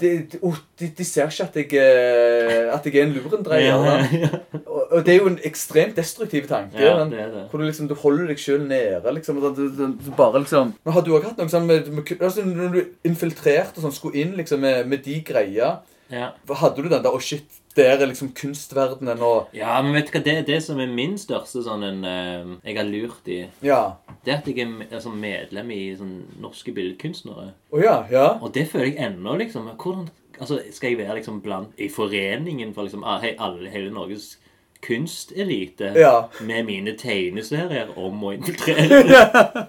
[0.00, 0.40] de,
[0.80, 3.84] de, de ser ikke at jeg, eh, at jeg er en lurendreier.
[3.88, 4.28] Ja,
[4.88, 6.80] Og, det er jo en ekstremt destruktiv tanke.
[6.80, 7.44] ja, det er det.
[7.50, 9.12] Hvor du liksom, du holder deg sjøl nede.
[9.14, 11.90] liksom, og du, du, du bare liksom Men Har du òg hatt noe sånn med,
[11.92, 15.78] med altså, Når du infiltrerte og sånn, skulle inn liksom med, med de greia
[16.08, 16.32] Ja.
[16.48, 20.16] Hadde du den der Å, shit, der er liksom kunstverdenen og ja, men vet du
[20.16, 23.82] hva, det, det som er min største sånn en uh, Jeg har lurt i Ja.
[24.24, 27.52] Det er at jeg er altså, medlem i sånn norske billedkunstnere.
[27.70, 28.00] Oh, ja.
[28.10, 28.26] Ja.
[28.42, 29.68] Og det føler jeg ennå, liksom.
[29.78, 30.08] Hvordan
[30.40, 34.38] altså, Skal jeg være liksom blant i foreningen for liksom hei, alle, hele Norges
[34.82, 36.28] kunstelite Ja.
[36.40, 39.66] med mine tegneserier om å infiltrere?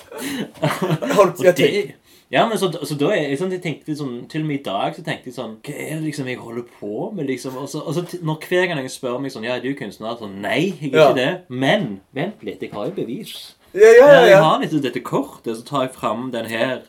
[1.20, 1.92] Og det,
[2.32, 4.64] ja, men så, så da er jeg sånn, jeg tenkte sånn Til og med i
[4.68, 7.58] dag så tenkte jeg sånn Hva er det liksom jeg holder på med, liksom?
[7.58, 10.18] Og så, og så når hver gang jeg spør meg sånn Ja, er du kunstner?
[10.20, 11.08] Sånn, Nei, jeg er Ja.
[11.10, 11.32] ikke det.
[11.50, 13.34] Men vent litt, jeg har jo bevis.
[13.74, 16.82] ja, ja, ja, Jeg har litt dette kortet, så tar jeg fram den her.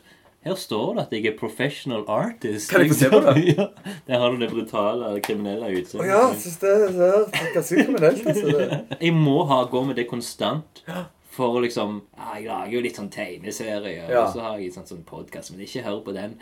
[0.43, 2.71] Her står det at jeg er professional artist.
[2.71, 3.43] Kan jeg få se på det?
[3.57, 3.65] ja,
[4.07, 5.83] Der har du det brutale, kriminelle utseendet.
[5.83, 6.07] utseendet.
[6.09, 7.09] ja, synes det, det
[7.41, 8.27] er ganske kriminelt.
[8.27, 8.79] altså.
[9.05, 10.81] Jeg må ha, gå med det konstant.
[11.31, 14.23] For liksom Jeg lager jo litt sånn tegneserier, Ja.
[14.25, 16.33] og så har jeg sånn, sånn podkast, men ikke hør på den.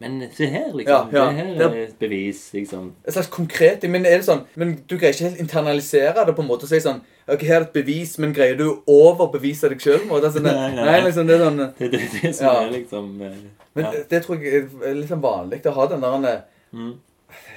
[0.00, 1.08] Men se her, liksom.
[1.12, 1.24] ja.
[1.32, 2.92] Det her er et bevis, liksom.
[3.04, 6.44] Et slags konkret Men er det sånn Men du greier ikke helt internalisere det på
[6.44, 9.68] en måte og si sånn Ok, her er et bevis, men greier du å overbevise
[9.72, 10.04] deg sjøl?
[10.06, 10.84] Sånn, Nei, nei.
[10.86, 12.54] nei, liksom, det er sånn Det det, det som Ja.
[12.62, 13.32] er liksom ja.
[13.74, 14.04] Men ja.
[14.14, 16.94] det tror jeg er litt sånn vanlig å ha den der Mm.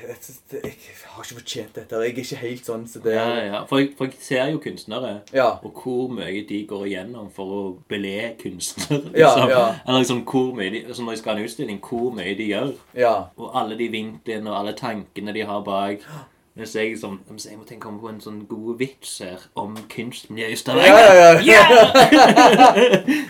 [0.04, 0.16] Jeg,
[0.52, 1.96] jeg, jeg har ikke fortjent dette.
[1.96, 3.62] Jeg er ikke helt sånn så det ja, ja.
[3.70, 5.12] For, jeg, for jeg ser jo kunstnere.
[5.36, 5.48] Ja.
[5.64, 7.62] Og hvor mye de går igjennom for å
[7.92, 9.14] bele kunstnere.
[9.16, 9.54] Ja, Liksom.
[9.54, 9.62] ja.
[9.86, 12.50] Eller liksom hvor mye de, altså Når de skal ha en utstilling, hvor mye de
[12.52, 12.74] gjør.
[12.98, 13.14] Ja.
[13.38, 16.04] Og alle de vinklene og alle tankene de har bak.
[16.52, 19.72] Hvis jeg, liksom, hvis jeg må tenke om på en sånn god vits her om
[19.94, 22.66] kunstmiljøet i Ja, ja, ja, ja.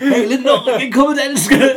[0.02, 1.76] Hele Norge kommer til å elske det!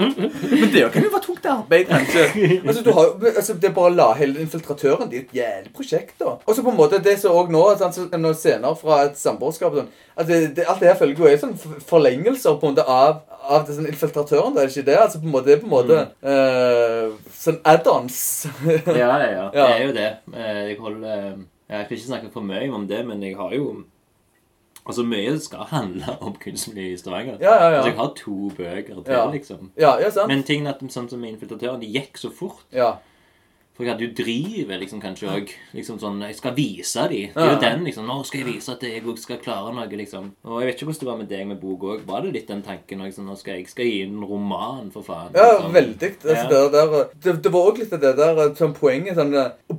[0.54, 2.24] Men det kan jo være tungt arbeid, kanskje.
[2.62, 5.74] Altså, du har, altså, det er bare å la hele infiltratøren Det er et jævlig
[5.76, 6.38] prosjekt, da.
[6.40, 9.92] Og så på en måte det som òg nå sånn, Senere fra et samboerskap sånn,
[10.16, 11.54] at det, det, Alt det her følger jo er sånn
[11.88, 14.54] forlengelser på en måte av, av det, sånn, infiltratøren.
[14.56, 14.98] Det er ikke det?
[15.04, 16.00] Altså på en måte, det er på en måte
[16.32, 18.18] eh, sånn add-ons.
[18.64, 19.46] Ja, ja, ja.
[19.54, 20.10] Det er jo det.
[20.32, 23.54] Eh, Jeg holder eh, Jeg skal ikke snakke for mye om det, men jeg har
[23.56, 23.84] jo
[24.84, 27.38] Altså, mye skal handle om kunstmiljøet i Stavanger.
[27.40, 27.76] Ja, ja, ja.
[27.78, 29.70] Altså, jeg har to bøker til, liksom.
[29.80, 30.28] ja, ja, sant?
[30.28, 32.66] Men tingen er at sånn som infiltratøren, de gikk så fort.
[32.72, 32.96] ja.
[33.74, 35.48] For ja, hadde jo drivet liksom kanskje òg.
[35.74, 37.32] Liksom sånn Jeg skal vise dem.
[37.34, 38.06] Det er jo den, liksom.
[38.06, 40.28] Nå skal jeg vise at jeg også skal klare noe, liksom.
[40.46, 42.04] Og jeg vet ikke hvordan det var med deg med bok òg.
[42.06, 43.08] Var det litt den tanken òg?
[43.10, 45.34] Liksom, nå skal jeg skal gi en roman, for faen.
[45.34, 45.74] Ja, liksom.
[45.74, 46.12] veldig.
[46.22, 46.48] Altså, Ja.
[46.54, 49.34] det, der, det, det var òg litt det der sånn poenget sånn,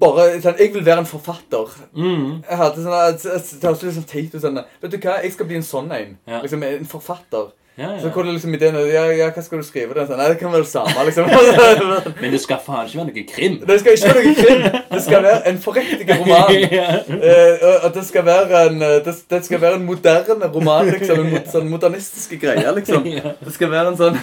[0.06, 1.76] bare, sånn, Jeg vil være en forfatter.
[1.96, 2.44] Mm.
[2.50, 4.42] Jeg hadde sånn Det høres litt sånn teit ut.
[4.44, 6.18] Sånn, Vet du hva, jeg skal bli en sånn en.
[6.28, 6.42] Ja.
[6.44, 7.54] Liksom En forfatter.
[7.78, 8.24] Ja, Så ja.
[8.24, 9.92] det liksom ideen ja, ja, hva skal du skrive?
[9.98, 11.26] Det, sånn, Nei, det kan være det samme, liksom.
[12.22, 13.58] Men det skal faen ikke være noe krim.
[13.68, 14.62] Det skal ikke være noe krim.
[14.94, 16.54] Det skal være en forriktig roman.
[17.26, 21.20] Eh, og det skal være en eh, det, det skal være en moderne roman, liksom.
[21.20, 23.04] En mot, sånn modernistiske greier, liksom.
[23.46, 24.20] Det skal være en sånn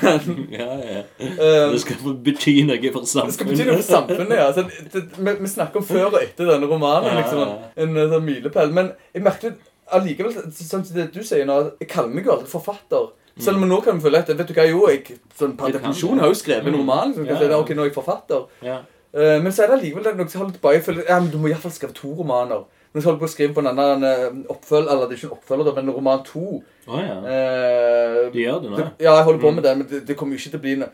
[0.53, 1.03] ja, ja.
[1.19, 4.49] eh, Det skal bety noe for Det skal bety noe for samfunnet, ja.
[4.55, 7.21] Så det, vi, vi snakker om før og etter denne romanen.
[7.21, 7.43] Liksom,
[7.77, 8.73] En, en sånn milepæl.
[8.77, 9.59] Men jeg merker
[9.93, 13.11] allikevel, sånn som det du sier nå, jeg kaller meg jo aldri forfatter.
[13.41, 16.19] Selv om nå kan vi føle at vet du hva, jo, jeg sånn, per definisjon
[16.21, 16.81] har jo skrevet en Mm.
[16.81, 17.09] roman.
[17.09, 17.59] Liksom, kan Ja, si, ja.
[17.59, 18.45] ok, nå er jeg forfatter.
[18.63, 18.79] Ja.
[19.15, 20.75] Uh, men så er det allikevel noe som holder tilbake.
[20.75, 22.65] Jeg føler, ja, men Du må iallfall skrive to romaner.
[22.93, 25.21] Men så holder jeg på å skrive på en annen eh, oppfølger, eller det er
[25.23, 26.63] ikke en oppfølger, men roman to.
[26.87, 27.17] Oh, ja.
[27.25, 28.77] Uh, Du gjør det nå?
[29.01, 30.75] ja, jeg holder på med det, men det, det kommer jo ikke til å bli
[30.77, 30.89] noe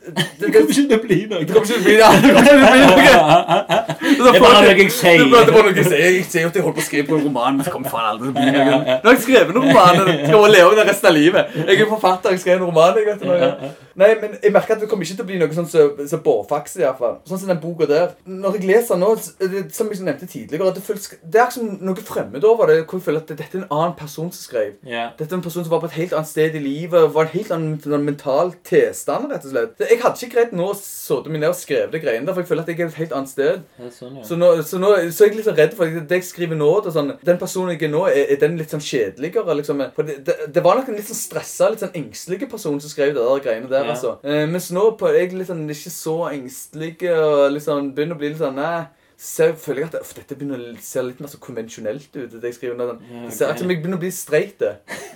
[0.00, 1.40] det, det, Det kommer ikke til å bli noe.
[1.40, 3.80] det kommer ikke til å bli noe.
[4.00, 5.24] Det er bare noe jeg sier.
[5.24, 6.04] Det er noe jeg sier.
[6.06, 8.08] Jeg sier at jeg holder på å skrive på en roman, men så kommer faen
[8.14, 8.96] aldri til å bli noe.
[9.02, 11.54] Nå har jeg skrevet en roman, jeg skal bare leve det resten av livet.
[11.60, 13.00] Jeg er forfatter, jeg skrev en roman.
[13.00, 13.72] Jeg vet noe.
[14.00, 16.20] Nei, men jeg merker at det kommer ikke til å bli noe sånn som så
[16.20, 17.20] så i hvert.
[17.28, 18.14] Sånn som den boka der.
[18.24, 22.04] Når jeg leser nå, det, som jeg nevnte tidligere, det, føles, det er som noe
[22.06, 24.72] fremmed over det, hvor jeg føler at dette er en annen person som skrev.
[24.86, 25.10] Yeah.
[25.18, 27.34] Dette er en person som var på et helt annet sted i livet, var en
[27.34, 29.84] helt annen sånn mental tilstand, rett og slett.
[29.84, 32.44] Jeg hadde ikke greid nå å sitte meg ned og skrive det greiene der, for
[32.44, 33.66] jeg føler at jeg er et helt annet sted.
[33.94, 34.24] Sånn, ja.
[34.26, 36.70] Så, nå, så, nå, så er jeg litt sånn redd for det jeg skriver nå
[36.80, 39.56] det er sånn, Den personen jeg er nå, er, er den litt sånn kjedeligere?
[39.60, 42.78] liksom For det, det, det var nok en litt sånn stressa, litt sånn engstelig person
[42.82, 43.84] som skrev det der greiene der.
[43.88, 43.96] Ja.
[43.96, 48.18] altså eh, Mens nå på, er jeg litt sånn ikke så engstelig og liksom begynner
[48.18, 48.88] å bli litt sånn Nei.
[49.20, 52.30] Så føler jeg at uff, dette begynner å se litt mer så konvensjonelt ut.
[52.40, 53.00] det jeg skriver nå, sånn.
[53.10, 54.62] Ja, Det ser som jeg begynner å bli streit.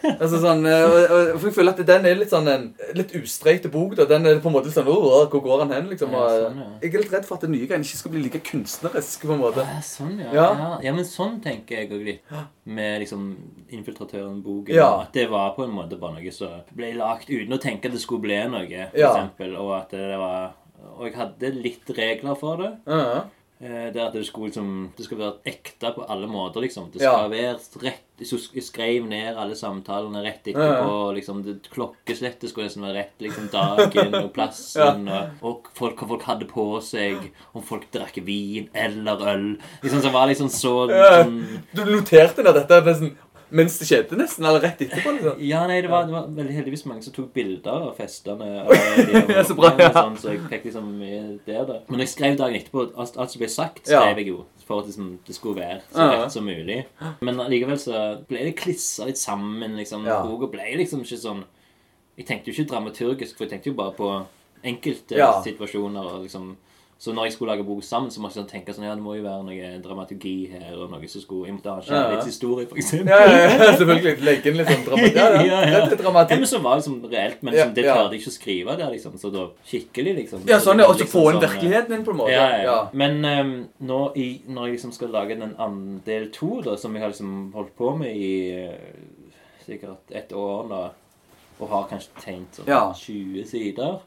[0.05, 2.67] altså sånn, eh, for jeg føler at den er litt sånn en
[2.99, 3.95] litt ustreite bok.
[3.97, 5.89] da, Den er på en måte sånn Hvor går han hen?
[5.89, 6.67] liksom Ja, sånn, ja.
[6.83, 9.25] Jeg er litt redd for at det nye greiene ikke skal bli like kunstnerisk.
[9.25, 10.79] på en måte Ja, sånn, ja.
[10.85, 10.93] Ja.
[10.93, 12.21] Men sånn tenker jeg òg litt.
[12.67, 13.37] Med liksom
[13.73, 14.75] Infiltratøren-boken.
[15.01, 17.93] At det var på en måte bare noe som ble lagt uten å tenke at
[17.97, 18.91] det skulle bli noe.
[18.93, 20.53] For eksempel, og at det var
[20.99, 22.73] Og jeg hadde litt regler for det.
[22.87, 23.23] Ja, Eh,
[23.61, 26.91] Det at det skulle liksom Det skal være ekte på alle måter, liksom.
[26.93, 27.13] Det Ja.
[27.15, 31.15] skal være rett Jeg skrev ned alle samtalene rett etterpå.
[31.15, 33.19] liksom det, Klokkeslettet skulle nesten være rett.
[33.21, 35.09] liksom Dagen og plassen.
[35.09, 37.31] og, og folk, hva folk hadde på seg.
[37.55, 39.59] Om folk drakk vin eller øl.
[39.83, 41.25] Liksom Så det var liksom så Ja.
[41.25, 43.17] sånn, Du noterte det, dette nesten
[43.55, 44.45] mens det skjedde, nesten?
[44.49, 45.13] Eller rett etterpå?
[45.17, 48.49] liksom Ja, nei, det var, det var veldig heldigvis mange som tok bilder av festene.
[48.67, 49.89] og de- Ja, så bra, ja.
[49.95, 50.91] sånn, så jeg fikk liksom
[51.47, 51.79] det da.
[51.89, 54.43] Men jeg skrev dagen etterpå alt, alt som ble sagt, skrev jeg jo.
[54.65, 56.79] For at liksom, det skulle være så rett som mulig.
[57.21, 59.77] Men allikevel så ble det klissa litt sammen.
[59.77, 60.07] liksom.
[60.09, 60.23] Ja.
[60.25, 61.45] Boka ble liksom ikke sånn
[62.17, 64.09] Jeg tenkte jo ikke dramaturgisk, for jeg tenkte jo bare på
[64.65, 65.33] enkelte Ja.
[65.45, 66.05] situasjoner.
[66.15, 66.57] og liksom
[67.05, 69.05] så når jeg skulle lage bok sammen, så måtte jeg sånn tenke sånn, ja, det
[69.05, 71.97] må jo være noe dramaturgi her, og noe som skulle Jeg måtte ha Ja, ja.
[71.99, 73.11] kjærlighetshistorie, eksempel.
[73.13, 74.15] Ja, ja, ja, selvfølgelig.
[74.25, 75.19] Legge inn litt sånn dramatikk.
[75.19, 75.83] Ja, ja.
[75.85, 78.33] Litt til Ja, men så var det liksom reelt, men liksom, det klarte jeg ikke
[78.33, 79.19] å skrive der, liksom.
[79.21, 80.47] Så da skikkelig, liksom.
[80.49, 80.89] Ja, sånn, ja.
[80.89, 82.33] Og så Liksom få inn sånn, virkeligheten din, på en måte.
[82.33, 82.65] Ja, ja, ja.
[82.71, 82.79] Ja.
[83.05, 83.53] Men um,
[83.93, 87.13] nå i, når jeg liksom skal lage den andre del to, da, som jeg har
[87.13, 88.33] liksom holdt på med i
[88.65, 89.29] uh,
[89.67, 90.83] sikkert ett år da,
[91.61, 92.83] og har kanskje tegnet sånn Ja.
[92.97, 94.01] 20 sider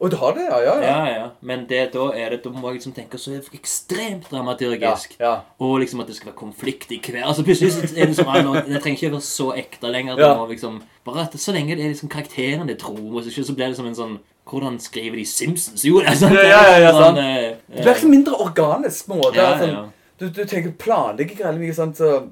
[0.00, 0.58] Og du har det, ja?
[0.64, 0.90] Ja, ja.
[0.90, 1.24] Ja, ja.
[1.44, 5.16] Men det, da er det, da må jeg liksom tenke så ekstremt dramaturgisk.
[5.20, 5.34] ja.
[5.60, 8.28] Og liksom at det skal være konflikt i hver Altså Plutselig så er det liksom
[8.32, 10.16] ah, nå- Det trenger ikke være så ekte lenger.
[10.18, 10.30] Ja.
[10.38, 13.54] må liksom Bare at Så lenge det er liksom karakteren det tror og så, så
[13.54, 14.18] blir det som en sånn
[14.50, 15.84] Hvordan skriver de Simpsons?
[15.84, 17.18] Jo, det er sånn Ja, ja, ja, sånn, sant.
[17.18, 19.36] eh, Det blir liksom mindre organisk på en måte.
[19.36, 19.84] Ja, sånn, ja.
[20.18, 22.22] Du, du tenker planlegger veldig mye sant, så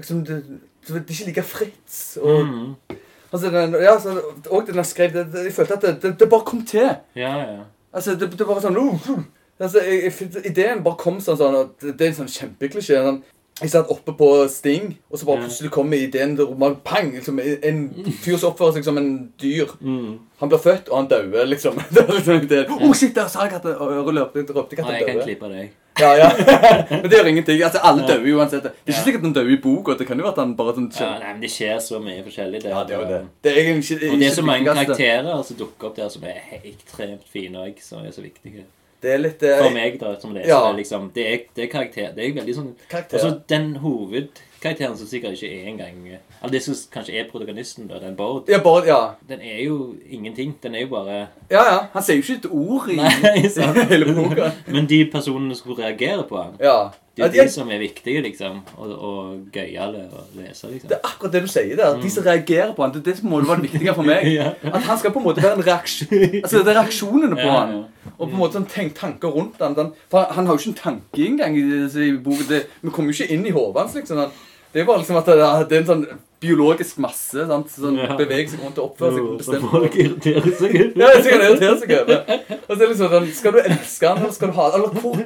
[0.00, 0.40] liksom, det,
[0.88, 2.00] det er ikke like fritt.
[2.20, 2.96] Og, mm,
[3.34, 4.16] altså, den, ja, så,
[4.48, 6.90] og den jeg skrev, det, det, jeg følte at det, det, det bare kom til.
[7.18, 7.62] Ja, ja.
[7.94, 9.24] Altså, det, det bare sånn uh, uh,
[9.62, 12.98] Altså, jeg, jeg, ideen bare kom sånn, sånn at Det er en sånn kjempeklisjé.
[13.04, 13.20] Sånn,
[13.60, 17.12] jeg satt oppe på Sting, og så bare plutselig kommer ideen til roman, pang!
[17.14, 17.84] Liksom, en
[18.24, 19.70] fyr som oppfører seg som en dyr.
[19.78, 20.16] Mm.
[20.40, 21.78] Han blir født, og han dauer, liksom.
[21.94, 22.72] Det liksom ideen.
[22.80, 24.64] Oh, shit, der sa jeg at det- og jeg røpte, røpte døde.
[24.64, 25.70] At jeg han kan klippe deg.
[26.00, 26.28] Ja, ja.
[26.90, 27.60] Men det gjør ingenting.
[27.62, 28.08] Altså, Alle Ja.
[28.16, 28.62] dauer uansett.
[28.64, 29.04] Det er ikke Ja.
[29.04, 29.94] sikkert han dør i boka.
[29.98, 32.24] Det kan jo være at han bare sånn Ja, nei, men det skjer så mye
[32.26, 33.20] forskjellig Det, Ja, det er jo det.
[33.42, 36.24] Det er egentlig ikke, Og det er så mange karakterer som dukker opp der som
[36.24, 38.64] er ekstremt fine og som er så viktige.
[39.04, 40.60] Det er litt uh, For meg, da, som leser, Ja.
[40.72, 42.12] det liksom Det er, det er karakter.
[42.16, 43.16] Det er veldig sånn Karakter.
[43.16, 47.86] Og så den hovedkarakteren som sikkert ikke er engang Eller det som kanskje er protagonisten,
[47.88, 48.98] da, den Bård, Ja, bare, ja.
[49.28, 50.54] den er jo ingenting.
[50.62, 51.14] Den er jo bare
[51.50, 51.78] ja, ja.
[51.94, 53.80] Han sier jo ikke et ord i Nei, sant?
[53.92, 54.50] hele boka.
[54.68, 56.90] Men de personene som reagerer på han, Ja.
[57.16, 58.60] det ja er de, de som er viktige, liksom.
[58.76, 60.88] Og, og gøyale å lese, liksom.
[60.90, 61.98] det er akkurat det du sier der.
[62.02, 64.28] De som reagerer på han, det er det som må være det viktige for meg.
[64.38, 64.50] Ja.
[64.68, 67.58] At han skal på en måte være en reaksjon Altså, det er reaksjonene på Ja,
[67.64, 67.76] han.
[68.18, 69.74] Og på en måte sånn tenk, tanker rundt han.
[69.78, 71.62] Den, for han har jo ikke en tanke engang i,
[72.04, 72.60] i boka.
[72.82, 74.20] Vi kommer jo ikke inn i hodet hans, liksom.
[74.24, 74.34] Han,
[74.74, 75.34] det er bare liksom at det,
[75.70, 76.04] det er en sånn
[76.44, 77.70] biologisk masse sant?
[77.72, 78.14] som Ja.
[78.20, 80.76] beveger seg rundt og oppfører seg bestemt folk irriterer seg.
[81.00, 82.20] Ja, det irriterer irritere seg over.
[82.54, 84.94] Og så er det liksom sånn, Skal du elske han, eller skal du ha Eller
[85.00, 85.24] hvor,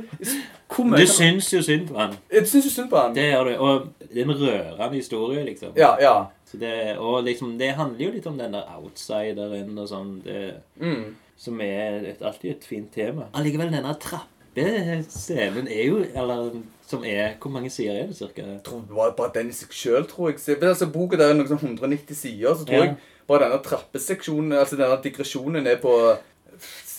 [0.77, 2.17] hvor mye Du syns jo synd på han.
[2.33, 3.15] Du syns jo synd på han.
[3.19, 3.55] Det gjør du.
[3.59, 5.75] Og det er en rørende historie, liksom.
[5.77, 6.17] Ja, ja.
[6.49, 10.15] Så det, og liksom, det handler jo litt om den der outsideren og sånn.
[10.25, 11.15] Det, Mm.
[11.39, 13.29] som er et, alltid et fint tema.
[13.37, 16.51] Allikevel, denne trappescenen er jo Eller
[16.89, 18.43] som er Hvor mange sider er det, cirka?
[18.47, 20.57] Jeg tror det bare den i seg sjøl, tror jeg.
[20.63, 22.85] Altså, Boka der er noe sånn 190 sider, så tror Ja.
[22.89, 22.97] jeg
[23.29, 25.93] bare denne trappeseksjonen, altså denne digresjonen, er på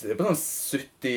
[0.10, 1.10] er på sånn 70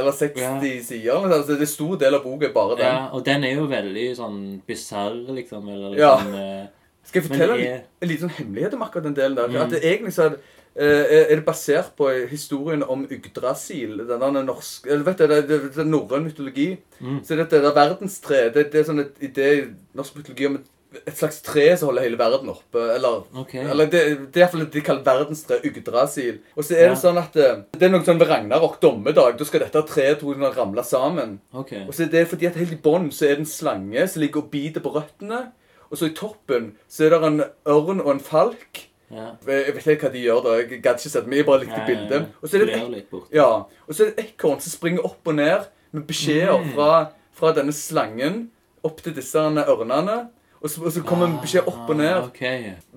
[0.00, 0.54] eller 60 Ja.
[0.82, 1.28] sider.
[1.28, 2.86] Altså, det er stor del av boka er bare den.
[2.86, 5.68] Ja, og den er jo veldig sånn bisarr, liksom.
[5.68, 6.66] Eller liksom ja.
[7.08, 7.68] Skal jeg fortelle jeg...
[7.72, 9.48] en, en liten sånn hemmelighet om akkurat den delen der?
[9.48, 9.60] Mm.
[9.62, 14.02] At det egentlig så det, eh, er det basert på historien om Yggdrasil.
[14.08, 16.70] Den norske eller vet du, det, det, det er norrøn mytologi.
[17.00, 17.20] Mm.
[17.24, 19.62] Så dette der verdenstre, det, det er sånn et idé i
[19.98, 20.66] norsk mytologi om et,
[21.02, 22.84] et slags tre som holder hele verden oppe.
[22.94, 23.64] Eller, okay.
[23.66, 26.40] eller det, det er iallfall det de kaller verdenstre, Yggdrasil.
[26.54, 29.48] Og så er det sånn at det, det er noe sånn ved Ragnarok, dommedag, da
[29.48, 31.38] skal dette treet tror jeg, ramle sammen.
[31.52, 31.84] Okay.
[31.86, 34.22] Og så er det fordi at helt i bånn så er det en slange som
[34.24, 35.48] ligger og biter på røttene.
[35.88, 38.87] Og så i toppen så er det en ørn og en falk.
[39.10, 39.26] Ja.
[39.46, 40.54] Jeg vet ikke hva de gjør da.
[40.60, 42.26] Jeg gadd ikke sett meg, jeg bare likte bildet.
[42.42, 43.46] Og så er det et ja,
[43.86, 46.72] og så er det et ekorn som springer opp og ned med beskjeder Mm.
[46.74, 46.90] fra,
[47.32, 48.50] fra denne slangen
[48.84, 50.28] opp til disse ørnene.
[50.60, 52.10] Og så, og så kommer en beskjed opp og ned.
[52.16, 52.40] Ah, ok.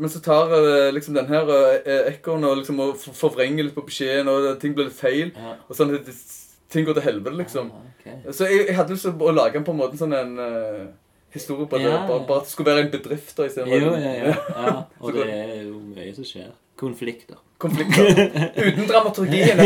[0.02, 1.46] Men så tar eh, liksom den her
[1.86, 5.30] eh, ekornet og liksom og forvrenger litt på beskjeden, og ting blir litt feil.
[5.38, 5.54] Ja.
[5.70, 6.10] Og sånn at
[6.74, 7.70] ting går til helvete, liksom.
[7.72, 8.18] Ah, okay.
[8.34, 10.88] Så jeg, jeg hadde lyst til å lage en på en måte sånn en eh,
[11.34, 11.90] historie på det.
[11.90, 12.02] Ja.
[12.08, 14.36] Bare at det skulle være en bedrift da, Jo, ja, ja.
[14.66, 14.74] ja.
[15.00, 16.52] Og det er jo mye som skjer.
[16.82, 17.38] Konflikter.
[17.62, 18.08] konflikter.
[18.58, 19.58] Uten dramaturgien,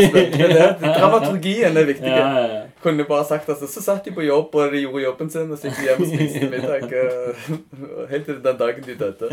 [0.52, 0.64] det.
[0.82, 2.10] Dramaturgien er viktig.
[2.12, 2.62] Ja, ja, ja.
[2.86, 5.58] Kunne bare sagt altså, Så satt de på jobb, og de gjorde jobben sin, og
[5.58, 6.86] så gikk de hjem og spiste middag.
[6.94, 9.30] eh, Helt til den dagen de døde.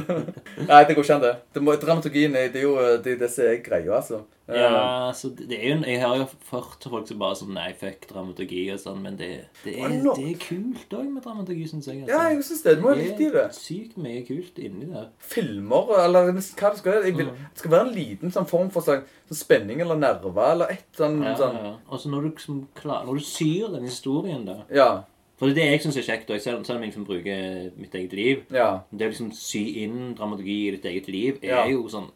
[0.70, 1.32] Nei, det går ikke an, det.
[1.54, 4.20] det må, dramaturgien er, det er jo det, er det som er greia, altså.
[4.50, 7.52] Eh, Ja, så det det er jo, Jeg har jo hørt folk som bare sånn
[7.54, 9.28] Nei, fuck dramaturgi og sånn, men det,
[9.62, 12.02] det, er, det er kult òg med dramaturgi, syns jeg.
[12.10, 12.74] Ja, jeg syns det.
[12.80, 13.46] Det må være litt i det.
[13.54, 15.06] sykt mye kult inni der.
[15.22, 17.14] Filmer, eller hva det skal være.
[17.14, 17.30] Mm.
[17.38, 21.22] det skal være en liten sånn form for sånn spenning eller nerver, eller et sånn,
[21.22, 21.72] Ja, sånn ja.
[21.90, 25.02] Og så når du, liksom klar, når du syr den historien, da Ja.
[25.38, 27.70] For det er det jeg syns er kjekt, og selv, selv om jeg liksom bruker
[27.78, 28.80] mitt eget liv Ja.
[28.92, 32.10] Det å liksom sy inn dramaturgi i ditt eget liv er jo sånn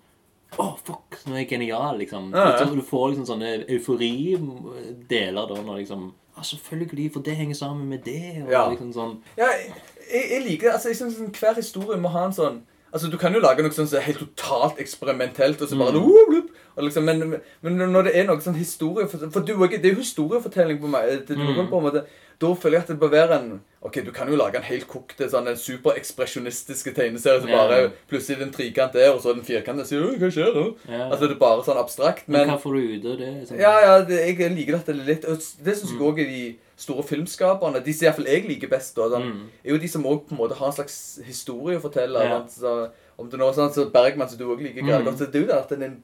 [0.59, 1.17] Å, fuck!
[1.27, 2.31] Nå er jeg genial, liksom.
[2.33, 2.65] Ja, ja.
[2.65, 8.03] Du får liksom sånne euforideler da når liksom Ja, selvfølgelig, for det henger sammen med
[8.05, 8.43] det.
[8.45, 8.69] Og Ja.
[8.71, 10.73] liksom sånn Ja, jeg, jeg liker det.
[10.75, 12.63] Altså, jeg synes sånn, Hver historie må ha en sånn
[12.93, 15.93] Altså, Du kan jo lage noe sånn som er helt totalt eksperimentelt, og så bare
[15.99, 16.49] Mm.
[16.77, 20.81] Liksom, men, men når det er noe sånn historie For, du, det er jo historiefortelling
[20.81, 21.27] på meg.
[21.29, 21.69] Det, du, Mm.
[21.71, 22.05] på en måte,
[22.41, 24.89] da føler jeg at det bør være en Ok, du kan jo lage en helt
[24.89, 29.35] kokte sånn en superekspresjonistiske tegneserie som bare bare Plutselig den trikant der, og så er
[29.39, 29.85] det firkant der.
[29.89, 30.65] Så, «Åh, hva skjer nå?
[30.89, 31.11] Yeah.
[31.11, 32.27] Altså, det er bare sånn abstrakt.
[32.29, 33.31] Men Men hva får du ut av det?
[33.49, 33.61] Sånn?
[33.61, 36.07] ja, ja, det, jeg liker at det er litt Det syns jeg Mm.
[36.09, 37.85] òg er de store filmskaperne.
[37.85, 39.47] De som iallfall jeg liker best, da, sånn, Mm.
[39.65, 40.29] er jo de som òg
[40.59, 42.19] har en slags historie å fortelle.
[42.19, 42.39] Yeah.
[42.41, 45.05] sant, Så, om det nå er sånn så Bergman, som du òg liker, Mm.
[45.05, 46.03] godt, så det er jo det at det er en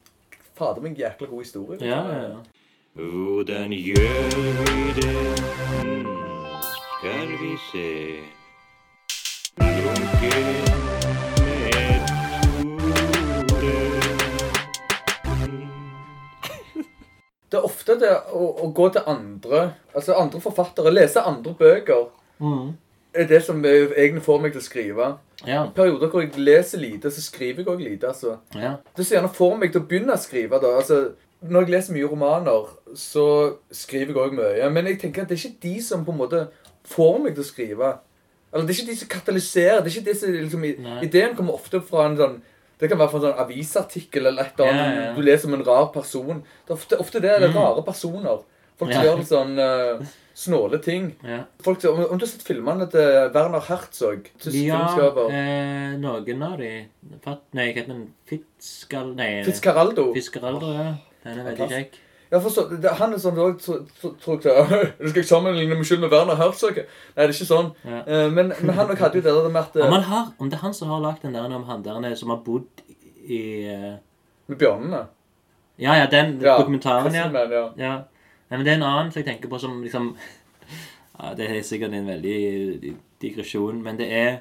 [0.60, 1.78] fader meg jækla god historie.
[1.78, 1.88] liksom.
[1.88, 2.40] Ja, ja, ja.
[3.00, 4.30] Hvordan gjør
[4.60, 5.14] vi det?
[5.80, 6.06] Hmm,
[7.00, 7.88] skal vi se
[17.50, 19.62] Det er ofte det å, å gå til andre
[19.96, 22.08] altså andre forfattere, lese andre bøker,
[22.40, 22.70] Mm.
[23.14, 25.06] Er det som egentlig får meg til å skrive.
[25.46, 25.64] ja.
[25.74, 28.06] Perioder hvor jeg leser lite, så skriver jeg òg lite.
[28.08, 28.36] altså.
[28.54, 28.76] ja.
[28.96, 31.00] Det som gjerne får meg til å begynne å skrive, da altså,
[31.42, 34.70] Når jeg leser mye romaner, så skriver jeg òg mye.
[34.70, 36.42] Men jeg tenker at det er ikke de som på en måte
[36.84, 37.92] får meg til å skrive.
[38.52, 39.80] Eller det er ikke de som katalyserer.
[39.80, 40.98] det er ikke de som liksom, Nei.
[41.06, 42.40] Ideen kommer ofte fra en sånn
[42.80, 44.94] det kan være fra en sånn avisartikkel eller et eller annet.
[44.96, 45.14] Ja, ja.
[45.16, 46.38] Du leser om en rar person.
[46.66, 48.38] Det er ofte, ofte det er det rare personer.
[48.80, 49.02] Folk Ja.
[49.04, 50.06] gjør sånn eh,
[50.40, 51.10] snåle ting.
[51.26, 51.42] Ja.
[51.64, 54.82] Folk, om, om du har sett filmene til Werner Herzog Ja,
[55.28, 58.06] eh, noen av de Nei, hva heter den?
[58.30, 59.12] Fitzgal...
[59.18, 60.10] Nei, Fitzcaraldo.
[60.16, 60.92] Fiskeralder, ja.
[61.26, 61.98] Den er veldig kjekk.
[62.30, 64.68] Ja, for så, det, han er sånn tro- tror jeg
[65.00, 66.78] Du skal ikke sammenligne meg selv med Werner Herzog.
[66.78, 67.72] Nei, det er ikke sånn.
[67.84, 68.02] Ja.
[68.06, 70.52] Eh, men, men han hadde jo det der med at Om, eh, han har, om
[70.52, 72.84] det er han som har lagd den der om han der som har bodd
[73.26, 73.98] i uh...
[74.50, 75.04] Med bjørnene.
[75.80, 77.66] Ja, ja, den Ja, dokumentaren, ja.
[77.80, 77.92] Ja.
[78.50, 80.16] Nei, men det er en annen som jeg tenker på som liksom
[81.20, 84.40] ja, Det er sikkert en veldig digresjon, men det er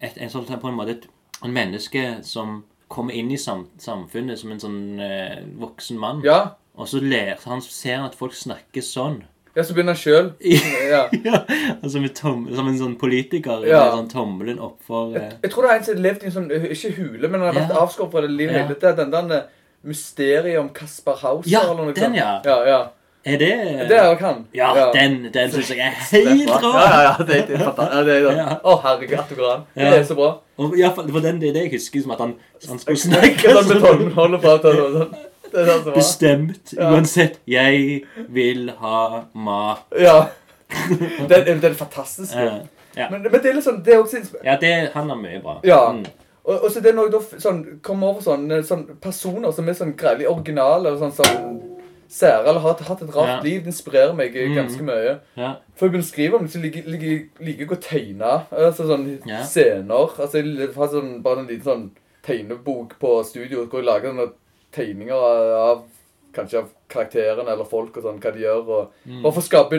[0.00, 1.08] et, en sånn på en måte et
[1.44, 6.22] en menneske som kommer inn i sam, samfunnet som en sånn eh, voksen mann.
[6.24, 6.54] Ja.
[6.74, 9.20] Og så ler han ser at folk snakker sånn.
[9.54, 10.32] ja, så begynner han sjøl.
[10.88, 11.04] Ja.
[11.12, 11.42] ja,
[11.82, 13.84] altså Som en sånn politiker Ja.
[13.84, 16.26] med sånn tommelen opp for eh, Jeg tror det er en som har levd i
[16.26, 17.82] en sånn Ikke hule, men han har vært Ja.
[17.84, 18.62] avskåret fra det livet Ja.
[18.66, 19.10] hele tiden.
[19.12, 19.48] Den der eh,
[19.84, 22.16] mysteriet om Kasper Hauser Ja, eller noe den, sånt.
[22.16, 22.40] ja.
[22.44, 22.80] Ja, ja.
[23.24, 23.48] Er det
[23.88, 24.44] Det er jo han.
[24.54, 26.70] Ja, den, den syns jeg er helt rå!
[26.72, 27.96] Ja, ja, ja, det, det er fantastisk.
[27.96, 28.46] Ja, det Ja.
[28.64, 29.64] Å, herregud, at du går an.
[29.74, 30.28] Det er så bra.
[30.58, 32.34] Og fall, for den, det er det jeg husker som at han,
[32.68, 35.18] han skulle Snakke snakke sånn betongholder på at han sånn.
[35.48, 35.94] Det er så bra.
[35.96, 36.72] bestemt.
[36.76, 36.90] Ja.
[36.92, 37.40] Uansett.
[37.48, 39.84] Jeg vil ha mat.
[39.98, 40.18] Ja.
[41.28, 42.34] Den, den er fantastisk.
[42.36, 42.60] Ja.
[42.96, 43.10] ja.
[43.10, 45.58] Men, men det er litt sånn Det er også ja, det han har mye bra.
[45.66, 45.80] Ja.
[45.96, 46.04] Mm.
[46.48, 49.76] Og, og så det er jeg da sånn, kommer over sånn, sånn personer som er
[49.76, 51.58] sånn greielig originale og sånn, sånn
[52.08, 53.40] sære, eller har hatt et rart Ja.
[53.42, 54.54] liv, det inspirerer meg Mm.
[54.56, 55.20] ganske mye.
[55.36, 55.54] ja.
[55.76, 58.46] For jeg begynner å skrive om det, så liker liker- ikke jeg å tegne.
[58.50, 59.42] Altså sånn Ja.
[59.42, 60.08] scener.
[60.18, 61.90] Altså jeg har sånn, bare en liten sånn
[62.22, 64.32] tegnebok på studio hvor jeg lager sånne
[64.72, 65.82] tegninger av, av
[66.34, 68.68] kanskje av karakterene eller folk og sånn, hva de gjør.
[68.68, 68.90] Og,
[69.22, 69.70] Bare for å skape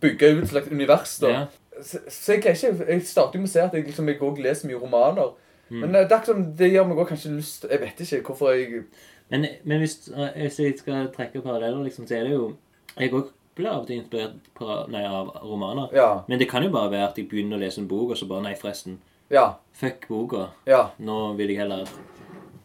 [0.00, 1.18] bygge ut et slags univers.
[1.20, 1.26] da.
[1.28, 1.32] Mm.
[1.34, 1.46] Ja.
[1.82, 4.18] Så, så jeg, kan ikke, jeg starter jo med å si at jeg, liksom, jeg
[4.20, 5.32] også leser mye romaner.
[5.70, 5.80] Mm.
[5.80, 8.22] Men eh, det, er ikke sånn, det gjør meg også kanskje lyst Jeg vet ikke
[8.28, 8.84] hvorfor jeg
[9.32, 12.50] Men, men hvis, eh, hvis jeg skal trekke paralleller, liksom, så er det jo
[12.98, 15.88] Jeg òg blir av og til inspirert para, nei, av romaner.
[15.96, 16.22] Ja.
[16.28, 18.28] Men det kan jo bare være at jeg begynner å lese en bok, og så
[18.28, 18.98] bare Nei, forresten.
[19.32, 19.54] Ja.
[19.76, 20.50] Fuck boka.
[20.68, 20.90] ja.
[21.00, 21.86] Nå vil jeg heller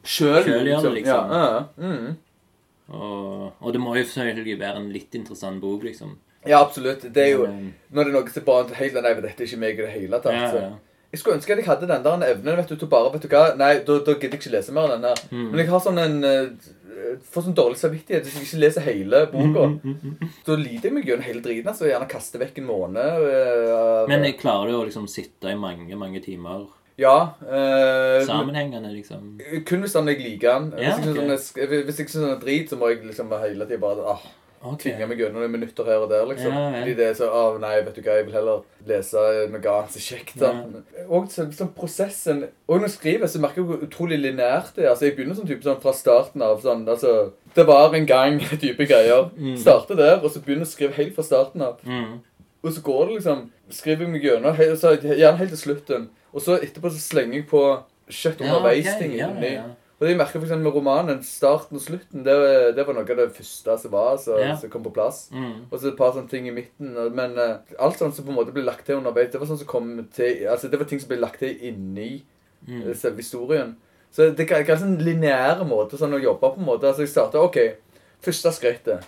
[0.08, 1.32] Sjøl, gjøre gjør det, liksom.
[1.32, 1.62] Ja, ja.
[1.80, 2.16] Mm.
[2.96, 6.14] Og, og det må jo selvfølgelig være en litt interessant bok, liksom.
[6.48, 7.04] ja, absolutt.
[7.14, 9.60] Det er jo Men, Når det er noe som bare helt Nei, dette er ikke
[9.64, 10.36] meg i det hele tatt.
[10.36, 10.76] ja, ja.
[11.12, 13.30] Jeg skulle ønske at jeg hadde den der evnen vet du, til bare Vet du
[13.32, 15.22] hva, nei, da, da gidder jeg ikke lese mer av den der.
[15.32, 15.46] Mm.
[15.52, 16.74] Men jeg har sånn en eh,
[17.32, 19.68] Får sånn dårlig samvittighet hvis jeg ikke leser hele boka.
[19.78, 21.70] Mm, Da lider jeg meg gjennom hele driten.
[21.72, 21.86] altså.
[21.88, 23.28] Gjerne kaste vekk en måned.
[23.30, 26.66] Øh, Men jeg klarer jo å liksom sitte i mange, mange timer
[26.98, 27.34] Ja.
[27.46, 29.38] Øh, sammenhengende, liksom.
[29.70, 30.72] Kun hvis jeg liker han.
[30.74, 31.64] Hvis, jeg synes ok.
[31.86, 34.26] hvis jeg syns den er drit, så må jeg liksom hele tida bare ah,
[34.64, 34.80] Ok.
[34.82, 36.26] tvinge meg gjennom noen minutter her og der.
[36.26, 36.52] liksom.
[36.52, 36.80] Ja, ja.
[36.82, 39.92] Fordi det er så ah, Nei, vet du hva, jeg vil heller lese noe annet
[39.94, 40.36] som er kjekt.
[40.42, 41.04] Ja.
[41.10, 44.86] Og så, sånn prosessen Og når jeg skriver, så merker jeg hvor utrolig lineært det
[44.86, 44.90] er.
[44.96, 46.62] Altså, Jeg begynner sånn type sånn fra starten av.
[46.62, 49.30] sånn, altså, Det var en gang type greier.
[49.58, 51.78] Starter der, og så begynner å skrive helt fra starten av.
[51.86, 52.18] Mm.
[52.64, 56.10] Og så går det liksom Skriver jeg meg gjennom, he- så gjerne helt til slutten.
[56.34, 57.62] Og så etterpå så slenger jeg på
[58.10, 59.76] kjøtt Ja, underveis-ting ja, ja, inni.
[59.98, 62.34] Og det jeg merker for med romanen, starten og slutten, det,
[62.78, 64.54] det var noe av det første som var, så, yeah.
[64.62, 65.24] som kom på plass.
[65.34, 65.66] Mm.
[65.72, 66.94] Og så et par sånne ting i midten.
[67.18, 69.64] Men uh, alt sånt som på en måte ble lagt til underveis, det var sånn
[69.64, 72.12] som kom til Altså, det var ting som ble lagt til inni
[72.68, 72.90] Mm.
[72.90, 73.76] eh, selve historien.
[74.12, 76.88] Så det er en sånn lineær måte sånn å jobbe på en måte.
[76.88, 77.58] Altså, jeg starta OK,
[78.24, 79.06] første skrittet.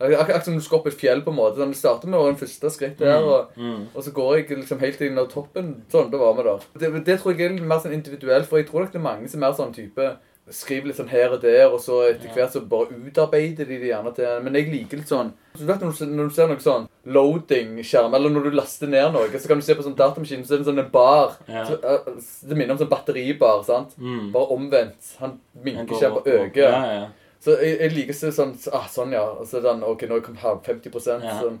[0.00, 1.56] Ak akkurat som du skal opp et fjell, på en måte.
[1.58, 3.86] Sånn, det starter med den første skrittet der, og, Mm.
[3.94, 6.60] og så går jeg liksom helt inn av toppen Sånn, da var vi der.
[6.78, 9.08] Det, det tror jeg er litt mer sånn individuelt, for jeg tror nok det er
[9.10, 10.16] mange som er sånn type
[10.50, 13.90] Skriver litt sånn her og der, og så etter hvert så bare utarbeider de det
[13.90, 16.34] gjerne til Men jeg liker litt sånn så du vet når du, ser- når du
[16.34, 19.82] ser noe sånn loading-skjerm, eller når du laster ned noe, så kan du se på
[19.82, 21.32] sånn datamaskin, så er det sånn en bar.
[21.48, 21.64] Ja.
[21.68, 22.12] Så, eh,
[22.48, 23.94] det minner om sånn batteribar, sant?
[23.98, 24.30] Mm.
[24.34, 25.16] Bare omvendt.
[25.18, 26.54] Han han bare øker.
[26.62, 27.06] Ja, ja.
[27.40, 29.22] Så jeg, jeg liker så sånn ah, Sånn, ja.
[29.38, 31.36] Og så sånn, OK, nå kom her 50% Ja.
[31.42, 31.60] sånn,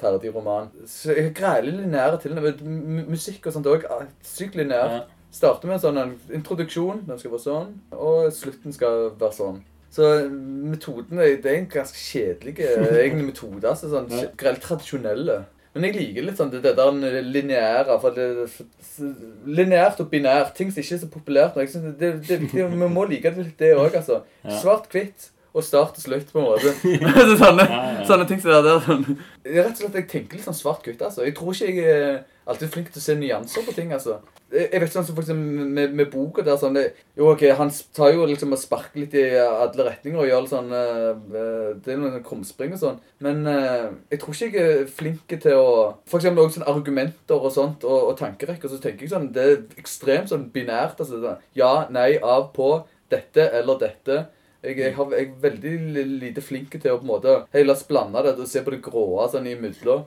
[0.00, 0.70] Ferdig roman.
[0.90, 2.34] Så jeg greier litt lineære til
[3.06, 3.84] Musikk og sånt òg.
[4.26, 4.96] Sykt lineært.
[4.96, 5.04] Ja.
[5.34, 9.62] Starter med en sånn en introduksjon, den skal være sånn, og slutten skal være sånn.
[9.94, 13.62] Så metoden er, det er en ganske kjedelig eh, metode.
[13.70, 14.28] altså sånn Ja.
[14.62, 15.44] Tradisjonelle.
[15.74, 17.96] Men jeg liker litt sånn det, det der lineære.
[18.00, 18.26] for det,
[19.46, 20.52] Lineært og binært.
[20.56, 21.56] Ting som ikke er så populært.
[21.58, 24.20] Jeg synes det, det, det, Vi må like det litt, det òg, altså.
[24.44, 24.58] Ja.
[24.62, 26.72] Svart-hvitt og start og slutt, på en måte.
[27.42, 28.04] sånne, Ja, ja.
[28.08, 28.80] sånne ting som det der.
[28.86, 29.04] Sånn.
[29.46, 31.02] Rett og slett, Jeg tenker litt sånn svart-hvitt.
[31.02, 31.26] altså.
[31.26, 33.92] Jeg tror ikke jeg er alltid flink til å se nyanser på ting.
[33.92, 34.20] altså.
[34.54, 35.38] Jeg vet vet sånn som
[35.74, 36.84] med, med boka der sånn det,
[37.18, 40.52] Jo, ok, Han tar jo liksom og sparker litt i alle retninger og gjør litt
[40.52, 41.08] sånn eh,
[41.40, 43.00] eh, Det er noen krumspring og sånn.
[43.24, 45.66] Men eh, jeg tror ikke jeg er flink til å
[46.10, 48.70] For eksempel også sånn argumenter og sånt, og, og tankerekker.
[48.70, 51.00] Så tenker jeg sånn Det er ekstremt sånn binært.
[51.00, 52.76] altså sånn, Ja, nei, av, på.
[53.10, 54.24] Dette eller dette.
[54.64, 57.74] Jeg, jeg, har, jeg er veldig lite flink til å på en måte Hei, la
[57.76, 60.06] oss blande det og se på det gråe sånn imellom.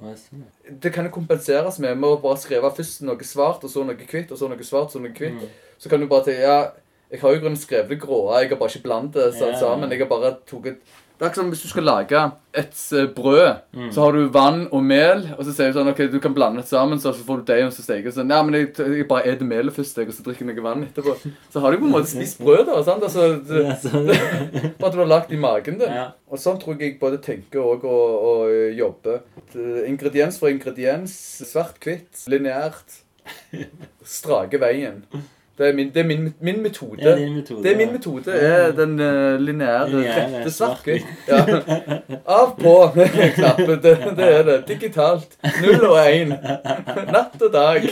[0.67, 0.91] Det?
[0.95, 4.34] Kan jo kompenseres med med å bare skrive først noe svart, og så noe hvitt,
[4.34, 5.45] og så noe svart, så noe hvitt.
[5.77, 6.57] Så kan du bare si ja,
[7.11, 9.93] jeg har jo grunnen skrevet det gråe, jeg har bare ikke blandet det sånn, sammen.
[9.93, 10.81] Jeg har bare tatt
[11.18, 12.19] Det er ikke som hvis du skal lage
[12.53, 13.88] et eh, brød, Mm.
[13.94, 16.61] så har du vann og mel, og så sier du sånn OK, du kan blande
[16.61, 19.23] det sammen, så får du deigen, og så steker sånn Ja, men jeg, jeg bare
[19.26, 21.15] spiser melet først, jeg, og så drikker jeg noe vann etterpå.
[21.53, 22.77] Så har du på en måte spist brød, da.
[22.85, 23.03] sant?
[23.10, 24.11] Altså, det, Ja, sånn.
[24.77, 25.89] bare at du har lagt i magen din.
[26.02, 26.07] Ja.
[26.30, 29.22] Og sånn tror jeg jeg både tenker og, og, og jobber.
[29.89, 31.18] Ingrediens for ingrediens.
[31.49, 32.27] Svart-hvitt.
[32.30, 33.02] Lineært.
[34.06, 35.02] Strake veien.
[35.57, 36.97] Det er min, det er min, min metode.
[37.01, 37.63] Det er metode.
[37.63, 38.31] Det er min metode.
[38.31, 41.07] er den uh, lineære, rette svart-hvitt.
[41.27, 41.39] Ja.
[42.27, 43.79] Av på knappen.
[43.81, 44.57] Det, det er det.
[44.69, 45.34] Digitalt.
[45.63, 46.35] Null og én.
[47.11, 47.88] Natt og dag.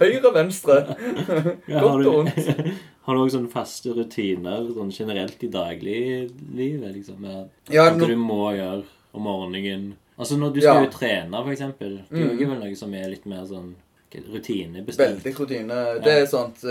[0.00, 0.80] Høyre og venstre.
[1.68, 2.50] Ja, Godt og vondt.
[3.06, 6.92] Har du også sånne faste rutiner sånn generelt i dagliglivet?
[6.96, 7.24] Liksom,
[7.70, 8.82] Ja, nå- du må gjøre
[9.14, 9.92] om morgenen?
[10.18, 10.84] Altså Når du skal Ja.
[10.84, 11.96] jo trene, for eksempel.
[12.10, 12.38] Det er Mm.
[12.40, 13.74] jo vel noe som er litt mer sånn
[14.32, 14.98] rutinebestemt.
[15.24, 15.78] Veldig rutine.
[16.04, 16.62] Det er sånt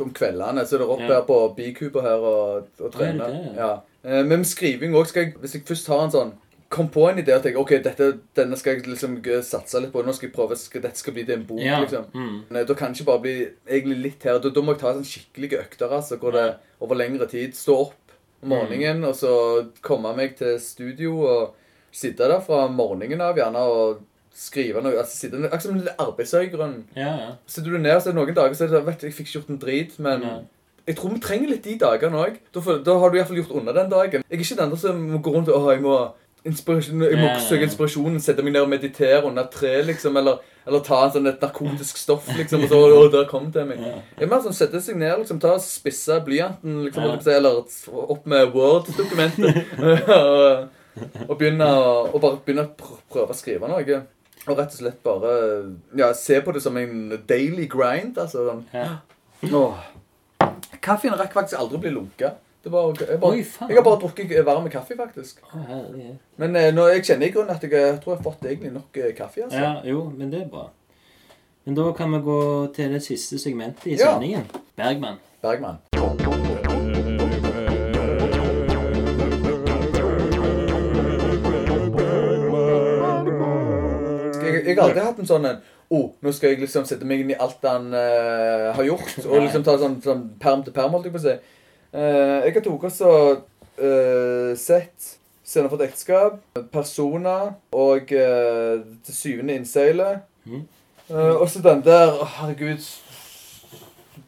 [0.00, 3.28] Om kveldene så er det opp her på Bikuber her og, og trene.
[3.56, 3.72] Ja.
[4.04, 6.32] Eh, Men med skriving òg skal jeg Hvis jeg først har en sånn
[6.70, 8.06] Kom på en idé og tenker OK, dette,
[8.38, 10.04] denne skal jeg liksom satse litt på.
[10.06, 11.80] Nå skal jeg prøve skal, Dette skal bli til en bok, Ja.
[11.82, 12.04] liksom.
[12.14, 12.36] Mm.
[12.56, 14.38] Eh, Da kan det ikke bare bli egentlig litt her.
[14.38, 16.44] Da, da må jeg ta sånn skikkelige økter altså, hvor det
[16.80, 17.94] over lengre tid Stå opp
[18.42, 18.54] om Mm.
[18.54, 19.32] morgenen og så
[19.82, 21.54] komme meg til studio og
[21.92, 23.98] sitte der fra morgenen av gjerne og
[24.40, 24.96] skrive noe.
[24.96, 26.78] altså sitte, Akkurat som en arbeidsøygrunn.
[26.96, 27.28] Ja, ja.
[27.50, 29.38] Sitter du ned, så er noen dager så er det, vet du, jeg fikk ikke
[29.40, 30.32] gjort en drit, men ja.
[30.88, 32.40] jeg tror vi trenger litt de dagene òg.
[32.56, 34.24] Da, da har du iallfall gjort unna den dagen.
[34.24, 35.98] Jeg er ikke den der som må gå rundt og «Åh, jeg må,
[36.48, 37.42] inspirasjon, jeg må Ja, ja.
[37.44, 41.12] søke inspirasjonen, sette meg ned og meditere under et tre, liksom, eller, eller ta en
[41.18, 43.82] sånn et narkotisk stoff, liksom, og så Å, der kom det til meg.
[44.16, 47.60] Det er mer sånn sette seg ned, liksom, ta og spisse blyanten, liksom, eller
[48.16, 49.68] opp med Word-dokumentet,
[50.16, 50.70] og,
[51.28, 54.00] og begynne å og bare begynne å prøve å skrive noe.
[54.48, 55.32] Og rett og slett bare
[56.00, 58.18] ja, se på det som en daily grind.
[58.18, 58.62] altså sånn.
[58.72, 59.00] Ja.
[60.80, 62.32] Kaffen rakk faktisk aldri å bli lunka.
[62.62, 65.38] Det var, jeg, bare, Oi, jeg har bare drukket varm kaffe, faktisk.
[65.52, 66.18] Herlighet.
[66.36, 68.72] Men eh, nå, jeg kjenner i grunnen at jeg, jeg, tror jeg har fått egentlig
[68.74, 69.46] nok eh, kaffe.
[69.46, 69.62] altså.
[69.64, 70.66] Ja, jo, men det er bra.
[71.64, 72.40] Men da kan vi gå
[72.76, 74.12] til det siste segmentet i Ja.
[74.12, 74.44] sendingen.
[74.76, 75.16] Bergman.
[75.40, 75.80] Bergman.
[84.70, 85.60] Jeg, har aldri hatt en sånn en
[85.90, 89.16] oh, nå skal jeg liksom sette meg inn i alt han uh, har gjort.
[89.26, 91.38] Og liksom ta sånn, sånn perm til perm, holdt jeg på å si.
[91.90, 93.14] Uh, jeg har tatt også
[93.82, 95.16] uh, sett
[95.50, 96.36] Scener for et ekteskap,
[96.70, 100.22] Personer og uh, Til syvende innseilet.
[100.46, 100.68] Mhm.
[101.10, 102.84] Eh, og så den der oh, Herregud.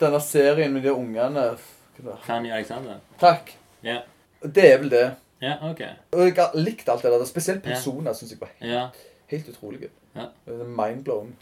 [0.01, 1.52] Denne serien med de ungene.
[2.27, 2.98] Fanny Alexander.
[3.20, 3.52] Takk.
[3.85, 4.01] Ja.
[4.43, 5.05] Det er vel det.
[5.43, 5.82] Ja, ok.
[6.12, 7.24] Og jeg har likt alt det der.
[7.24, 8.16] Spesielt Persona yeah.
[8.16, 8.89] syns jeg var Ja.
[9.31, 9.93] helt utrolige.
[10.16, 10.28] Ja.
[10.66, 11.34] Mindblown.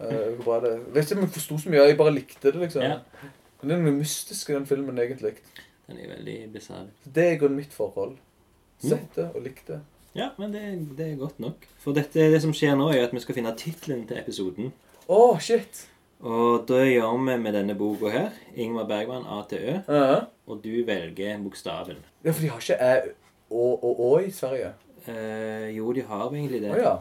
[0.00, 0.72] Uh, bra det.
[0.72, 2.82] Jeg vet ikke om jeg forsto så mye, jeg bare likte det, liksom.
[2.82, 2.98] Ja.
[3.60, 5.34] Men det er noe mystisk i den filmen, egentlig.
[5.86, 6.88] Den er veldig bisarr.
[7.04, 8.16] Det er i grunnen mitt forhold.
[8.80, 8.88] Mm.
[8.88, 9.80] Sett det og likt det.
[10.16, 10.62] Ja, men det,
[10.98, 11.66] det er godt nok.
[11.78, 14.72] For dette, det som skjer nå, er at vi skal finne tittelen til episoden.
[15.10, 15.84] Oh, shit!
[16.20, 20.24] Og da gjør vi med denne boka her, Ingmar Bergman, ATØ, uh -huh.
[20.46, 21.96] Og du velger bokstaven.
[22.24, 23.00] Ja, for de har ikke æ
[23.50, 24.72] og å i Sverige.
[25.06, 26.70] Eh, jo, de har egentlig det.
[26.70, 26.96] Oh, ja.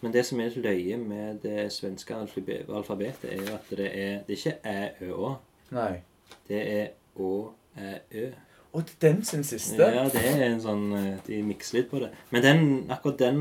[0.00, 4.36] Men det som er løye med det svenske alfabetet, er jo at det er, det
[4.36, 5.32] er ikke æ, ø, å.
[5.76, 5.90] Nei.
[6.48, 6.86] Det er
[7.20, 7.32] å,
[7.76, 8.30] æ, ø.
[8.72, 9.82] Og er den sin siste.
[9.82, 12.12] Ja, det er en sånn eh, De mikser litt på det.
[12.30, 12.60] Men den,
[12.94, 13.40] akkurat den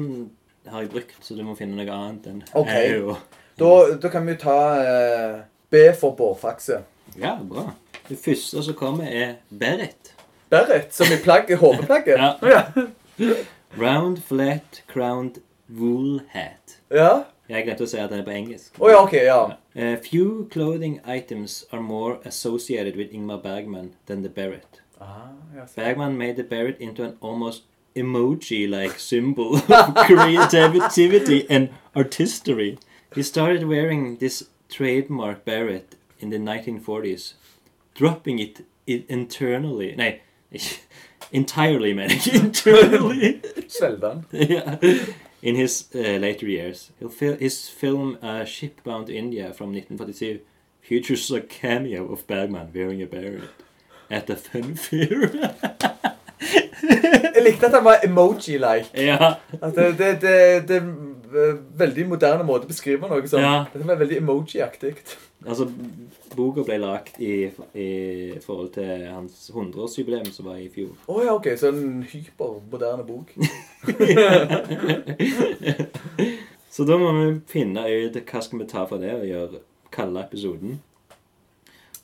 [0.69, 2.71] har jeg brukt, så du må finne noe annet enn Ok.
[2.73, 3.15] æ, ø.
[3.59, 3.71] Da,
[4.01, 5.35] da kan vi ta eh,
[5.71, 6.81] B for bårfakse.
[7.19, 7.69] Ja, bra.
[8.09, 10.15] Det første som kommer, er Berit.
[10.49, 10.91] Berit?
[10.95, 12.17] som i plagget, hodeplagget.
[12.17, 12.33] Ja.
[12.49, 13.35] ja.
[13.77, 15.37] Round, flat, crowned
[15.77, 16.77] wool hat.
[16.91, 17.23] Ja.
[17.49, 18.75] Jeg glemte å si at den er på engelsk.
[18.79, 19.39] Å ja, ok, ja.
[19.75, 24.81] Uh, few clothing items are more associated with Ingmar Bergman than the beret.
[25.01, 25.65] Ah, ja.
[25.65, 27.63] så- Bergman made the beret into an almost
[27.95, 32.77] emoji-like symbol of creativity and artistry.
[33.15, 37.33] He started wearing this trademark beret in the 1940s,
[37.95, 39.95] dropping it i- internally.
[39.95, 40.21] Nei,
[41.31, 43.41] entirely, men internally.
[43.67, 44.25] Svelger han.
[44.31, 44.75] yeah.
[45.41, 46.91] In his uh, later years,
[47.39, 50.39] his film uh, Shipbound to India from 1942
[50.81, 53.49] features a cameo of Bergman wearing a beret
[54.09, 55.31] at a fun fair.
[57.35, 58.85] Jeg likte at han var emoji-like.
[58.93, 59.33] ja.
[59.61, 61.08] At det, det, det, det er en
[61.79, 63.41] veldig moderne måte å beskrive noe som.
[63.43, 63.55] Ja.
[63.73, 64.93] Det var veldig emoji-aktig.
[65.45, 65.65] Altså,
[66.35, 67.33] boka ble lagt i,
[67.79, 67.89] i
[68.43, 70.91] forhold til hans 100-årsjubileum, som var i fjor.
[71.07, 71.47] Å ja, ok.
[71.59, 73.27] Så en hypermoderne bok.
[76.69, 79.59] Så da må vi finne ut hva skal vi ta for det og gjøre
[79.95, 80.77] kalle episoden.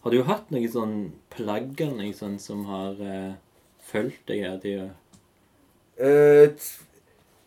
[0.04, 0.96] Har du hatt noe sånn
[1.34, 3.34] plagg eller noe sånt som har uh,
[3.88, 4.88] fulgt deg hele tida?
[5.96, 6.85] Eh, t-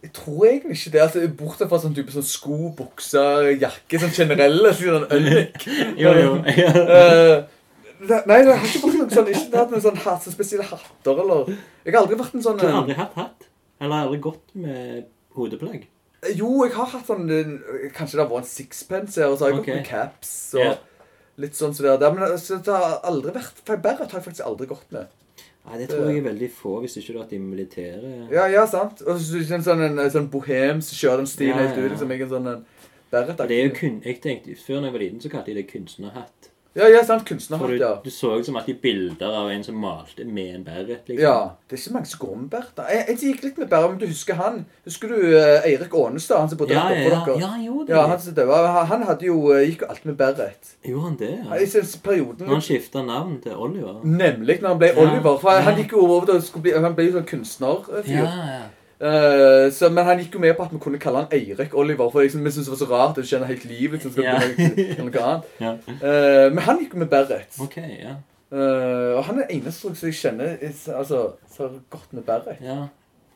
[0.02, 1.00] jeg tror egentlig ikke det.
[1.02, 3.98] altså Bortsett fra sånn type sånn sko, bukser, jakke.
[3.98, 4.70] Sånn generelle.
[4.78, 5.68] Sånn ølik.
[6.02, 6.34] Jo, jo.
[7.98, 10.62] Eh, nei, jeg har ikke brukt noen sånn, ikke hatt noen sånn hat, så spesielle
[10.68, 13.48] hatter eller Jeg har aldri vært en sånn Du har eh, aldri hatt hatt?
[13.82, 15.88] Eller aldri gått med hodeplagg?
[16.38, 17.50] Jo, jeg har hatt sånn eh,
[17.96, 19.66] Kanskje det har vært en sixpence her, og så har jeg okay.
[19.66, 20.78] gått med caps og Yeah.
[21.42, 22.14] litt sånn som det der.
[22.14, 25.10] Men så det har aldri vært For Barrett har jeg faktisk aldri gått med.
[25.68, 28.32] Nei, det tror jeg er veldig få, hvis ikke du har vært i militæret.
[28.32, 29.02] Ja, ja, sant.
[29.04, 31.90] Og så en sånn, en, en sånn bohem som kjører den stilen helt ut.
[31.92, 32.62] liksom, er en sånn en.
[33.10, 35.68] Det er jo kun, jeg tenkte, Før når jeg var liten, så kalte de det
[35.70, 36.47] kunstnerhatt.
[36.78, 37.24] Ja, ja, sant.
[37.28, 37.90] Kunstnerhatt, ja.
[38.04, 41.08] du så jo som alltid bilder av en som malte med en beret.
[41.08, 41.18] liksom.
[41.24, 42.82] Ja, Det er ikke mange som går med beret.
[42.94, 44.60] Jeg, jeg gikk litt med beret, men du husker han?
[44.86, 47.38] Husker du eh, Eirik Ånestad, han som bodde ja, rett ja, ja, dere?
[47.42, 48.62] ja, jo, det Ja, han som døde.
[48.92, 50.72] Han- hadde jo, eh, gikk jo alltid med Beret.
[50.84, 51.34] Gjorde han det?
[51.44, 51.54] Ja.
[51.58, 54.00] I den perioden Når han skifta navn til Oliver?
[54.04, 55.38] Nemlig når han ble Ja, Oliver.
[55.42, 58.04] For han gikk jo over til å bli, Han ble jo sånn kunstnerfyr.
[58.06, 58.24] Ja,
[58.54, 58.66] ja.
[59.00, 62.10] Eh, så, men han gikk jo med på at vi kunne kalle han Eirik Oliver.
[62.10, 63.20] For liksom, vi syntes det var så rart.
[63.22, 65.42] å kjenne helt livet liksom, yeah.
[65.62, 65.72] Ja.
[65.86, 67.58] Eh, men han gikk jo med Beret.
[67.62, 68.16] Ok, ja.
[68.52, 70.56] uh, og han er den eneste som jeg kjenner
[70.96, 72.62] altså, så godt med Beret.
[72.64, 72.86] ja.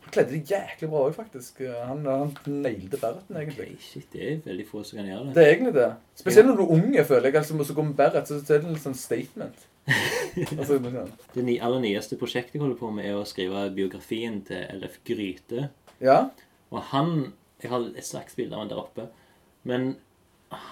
[0.02, 1.60] Han kledde det jæklig bra òg, faktisk.
[1.62, 3.68] Eh, Han, han nailede Bereten, egentlig.
[3.68, 5.34] Okay, shit, det er veldig få som kan gjøre det.
[5.36, 5.86] Det er egentlig det.
[6.18, 7.36] Spesielt når du er unge, føler jeg.
[7.36, 9.62] altså, så går med Beret, så så er det en sånn statement.
[10.59, 10.78] altså,
[11.34, 14.98] Det ny, aller nyeste prosjektet jeg holder på med, er å skrive biografien til LF
[15.09, 15.68] Gryte.
[16.00, 16.24] ja.
[16.72, 17.32] Og han
[17.62, 19.04] Jeg har et slags bilde av han der oppe.
[19.64, 19.96] Men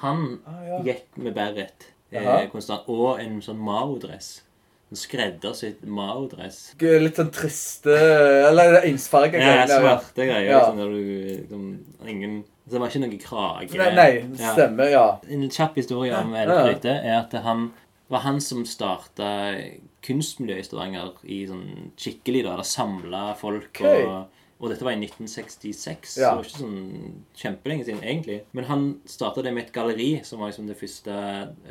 [0.00, 0.78] han Ah, ja.
[0.82, 2.88] gikk med beret eh, konstant.
[2.90, 4.40] Og en sånn Mao-dress.
[4.90, 6.72] En skreddersydd Mao-dress.
[6.80, 7.94] Litt sånn triste
[8.48, 10.48] Eller ensfarga Ja, svarte greier.
[10.50, 10.58] Ja.
[10.64, 11.68] Liksom, der du liksom,
[12.08, 12.34] ingen
[12.66, 13.78] Så det var ikke noe krage.
[13.78, 14.10] Nei, nei,
[14.40, 15.04] stemmer, ja.
[15.30, 16.48] En kjapp historie om L.F.
[16.48, 17.68] Elf Gryte er at han
[18.10, 19.30] var han som starta
[20.02, 21.66] kunstmiljøet i Stavanger i sånn
[21.96, 22.56] skikkelig, da.
[22.60, 24.04] Der samla folk okay.
[24.04, 26.30] og og dette var i 1966, så Ja.
[26.30, 28.42] det var ikke sånn kjempelenge siden egentlig.
[28.52, 31.14] Men han starta det med et galleri, som var liksom det første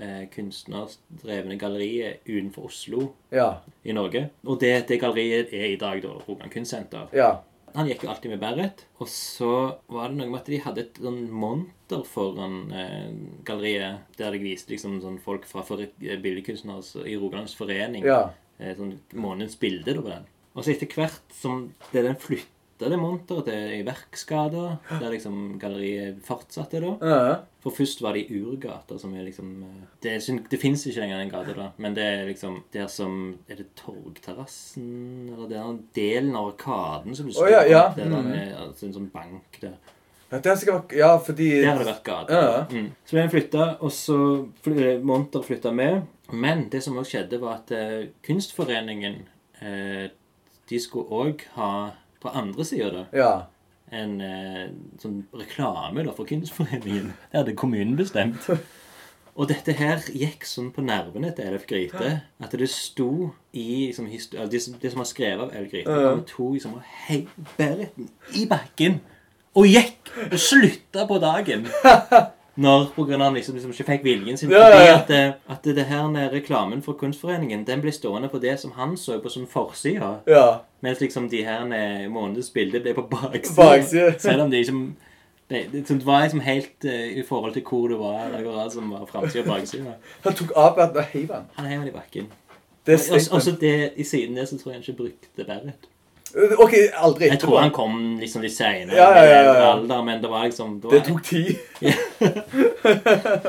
[0.01, 3.59] eh, kunstnerdrevne galleriet utenfor Oslo Ja.
[3.85, 4.31] i Norge.
[4.43, 7.07] Og det, det galleriet er i dag da Rogan Kunstsenter.
[7.13, 7.35] Ja.
[7.75, 8.83] Han gikk jo alltid med beret.
[8.99, 9.53] Og så
[9.91, 13.09] var det noe med at de hadde et sånn monter foran eh,
[13.47, 18.05] galleriet, der de viste liksom sånn folk fra billedkunstnere altså, i Rogalands forening.
[18.07, 18.29] Ja.
[18.59, 20.29] Eh, sånn månedens bilde da på den.
[20.55, 26.21] Og så etter hvert som det den flytta det monteret til Verkskader, der liksom galleriet
[26.23, 26.93] fortsatte da.
[27.03, 27.33] Ja.
[27.59, 30.13] For først var det i Urgata, som er liksom eh, Det,
[30.47, 31.65] det fins ikke lenger den gata, da.
[31.75, 33.17] Men det er liksom der som
[33.51, 35.29] Er det Torgterrassen?
[35.33, 37.83] Eller den delen av Arkaden som du Å, ja, ja.
[37.97, 38.29] Der, Mm.
[38.31, 39.75] med altså, en sånn bank der.
[40.31, 42.33] Ja, sikkert Ja, fordi Der har det vært gate.
[42.33, 42.65] Ja.
[42.71, 42.91] Mm.
[43.05, 46.03] Så ble den flytta, og så fly, Monter flytta med.
[46.31, 49.23] Men det som også skjedde, var at uh, Kunstforeningen
[49.61, 50.07] uh,
[50.69, 51.71] De skulle òg ha
[52.21, 53.31] på andre sida da Ja.
[53.91, 54.67] en eh,
[55.01, 57.13] sånn reklame da for Kunstforeningen.
[57.31, 58.49] Det hadde kommunen bestemt.
[59.39, 64.05] Og dette her gikk sånn på nervene til Elf Gryte at det sto i liksom,
[64.35, 66.15] eller det, som- det som var skrevet av Elf Gryte, Ja.
[66.27, 68.99] tok liksom og heiv bereten i bakken
[69.55, 71.67] og gikk og slutta på dagen.
[72.59, 74.51] Når på grunn av han liksom, liksom ikke fikk viljen sin.
[74.51, 78.27] Ja, ja, Fordi at, eh, at det her med reklamen for Kunstforeningen Den ble stående
[78.29, 80.15] på det som han så på som forsida.
[80.27, 80.47] Ja.
[80.81, 81.63] Mens liksom de her
[82.09, 84.11] månedens bilder ble på baksida.
[84.25, 84.89] Selv om de liksom
[85.49, 88.91] det, det, det var liksom helt uh, i forhold til hvor du var, akkurat som
[88.91, 89.95] var framsida og baksida.
[90.23, 91.47] Han tok av Berten og heiv han.
[91.55, 92.27] Han heiv den i bakken.
[92.85, 93.61] Det er Og så statement.
[93.61, 95.89] det, I siden det så tror jeg han ikke brukte beret.
[96.35, 99.71] OK, aldri Jeg tror han kom liksom litt seinere, Ja, ja, ja, ja, ja.
[99.73, 101.55] alder, men det var liksom det, var, Det tok tid.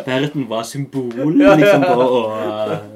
[0.07, 2.23] Berten var symbol liksom på å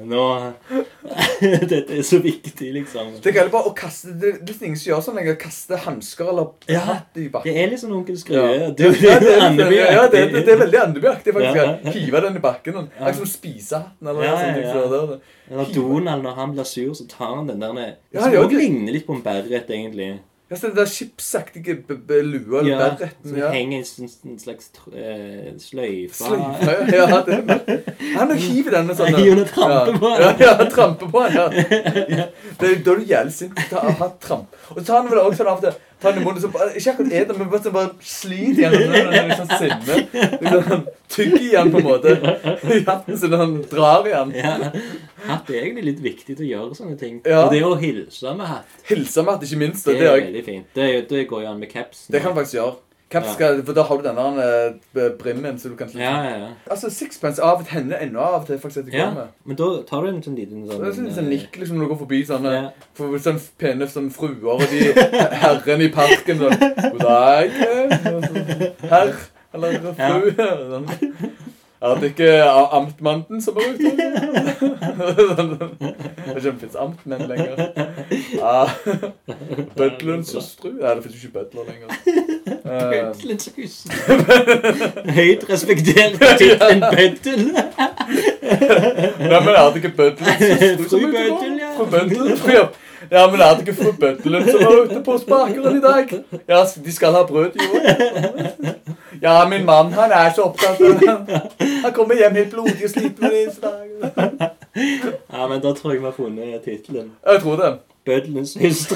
[0.09, 0.23] Nå
[1.69, 3.11] Dette er så viktig, liksom.
[3.21, 5.35] Det er heller bare å kaste Det, det er ingen som gjør sånn lenger.
[5.39, 7.53] Kaste hansker eller Ja, hatt i bakken.
[7.53, 8.39] Det er sånn Onkel Skrue.
[8.41, 8.69] Ja.
[8.71, 11.59] Det, det, Ja, det, Andeby- ja, det, det, det er veldig Andeby-aktig, faktisk.
[11.61, 11.67] Ja.
[11.85, 11.93] Ja.
[11.95, 12.79] Hive den i bakken.
[12.81, 14.07] og- Akkurat som spisehatten.
[14.09, 14.49] eller Ja, noe sånt.
[14.49, 15.03] ja, liksom, ja.
[15.03, 15.33] er.
[15.51, 17.93] Eller Donald, når han blir sur, så tar han den der ned.
[18.15, 18.57] Ja, det.
[18.57, 20.13] ligner litt på en bærrett, egentlig.
[20.45, 21.73] Ja, så det der skipsaktige
[22.21, 23.29] lua eller Ja, berretten.
[23.29, 23.47] som Ja.
[23.49, 26.13] henger en, en slags uh, sløyfe.
[26.13, 30.21] Sløyfe, ja, det Han hiver denne sånn hiver den og tramper på den.
[30.21, 31.47] Ja, ja, tramper på den, ja.
[31.49, 33.57] Det, er- da er du jævlig sint.
[33.71, 34.53] Ta, ha, tramp.
[34.69, 35.73] Og så tar han vel også sånn av og til
[36.05, 39.33] den i munnen, så bare, Ikke akkurat et men bare, bare sliter gjennom den.
[39.35, 39.97] Sånn, sånn sinne.
[40.41, 42.15] Liksom, Tygger i den på en måte.
[42.89, 44.33] Hatten sin, han drar i den.
[44.39, 44.71] Ja.
[45.25, 47.19] Hatt er egentlig litt viktig til å gjøre sånne ting.
[47.25, 47.45] Ja.
[47.45, 49.85] Og det å hilse med hatt, Hilse med hatt, ikke minst.
[49.87, 50.67] det Det, det, er veldig fint.
[50.75, 52.07] Det, det går jo an med caps.
[52.11, 52.75] det kan faktisk gjøre.
[53.23, 53.33] Ja.
[53.33, 54.23] skal, for da har du denne
[54.95, 56.47] der brimmen, så du kan Ja, ja, ja.
[56.71, 59.11] Altså, sixpence av og til hender ennå av og til faktisk ja.
[59.45, 61.85] Men da tar du en sånn liten sånn Det er sånn, sånn nikk liksom når
[61.85, 62.63] du går forbi sånne Ja.
[62.97, 64.91] for, sånn pene sånn fruer og de
[65.45, 69.13] herrene i parken sånn God dag, eh, herr
[69.55, 70.31] eller fru.
[70.35, 70.89] Sånn.
[71.85, 72.29] Er det ikke
[72.73, 73.91] amtmannen som ute?
[74.95, 75.73] Sånn, sånn.
[75.77, 77.55] Det er ikke fins amtmenn lenger.
[78.45, 78.69] Ah,
[79.77, 80.71] Bødlerens hustru?
[80.79, 81.87] Nei, det fins ikke bødler lenger.
[82.47, 83.75] Eh, Bøddelens hus.
[85.15, 87.45] Høyt respektert tittel Bøddel.
[87.53, 91.11] Nei, men er det ikke Bødlerens hustru som Fru?
[91.15, 91.71] Bøddel, ja.
[91.77, 92.65] Fru Bøddel, ja.
[93.11, 96.13] Ja, men er det ikke fru Bøttelund som var ute på spakeren i dag?
[96.47, 97.81] Ja, de skal ha brød, jo.
[99.21, 101.29] Ja, min mann, han er så opptatt av
[101.83, 103.53] Han kommer hjem helt blodig og sliten det.
[105.33, 107.11] Ja, men da tror jeg vi har funnet tittelen.
[107.25, 107.73] Jeg tror det.
[108.05, 108.95] Bøddelens hustru.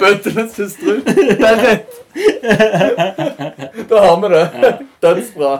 [0.00, 1.00] Bøddelens hustru.
[1.06, 2.00] Det rett.
[3.90, 4.74] Da har vi det.
[5.02, 5.54] Dødsbra.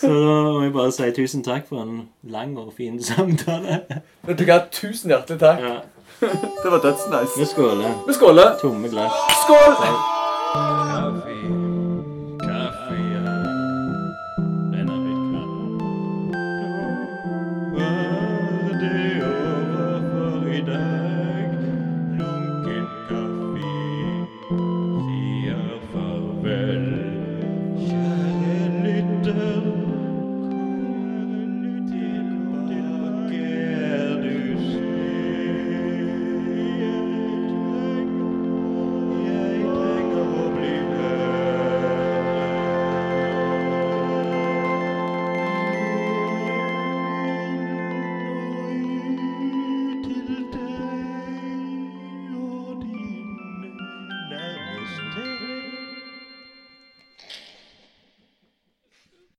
[0.00, 3.80] Så da må jeg bare si tusen takk for en lang og fin samtale.
[4.26, 5.64] Vet du hva, tusen hjertelig takk.
[5.64, 5.78] Ja.
[6.20, 7.38] Det var dødsnice.
[7.38, 7.90] Vi skåler.
[8.06, 8.58] Vi skåler.
[8.60, 9.12] Tomme glass.
[9.44, 9.74] Skål!
[9.74, 11.59] Coffee.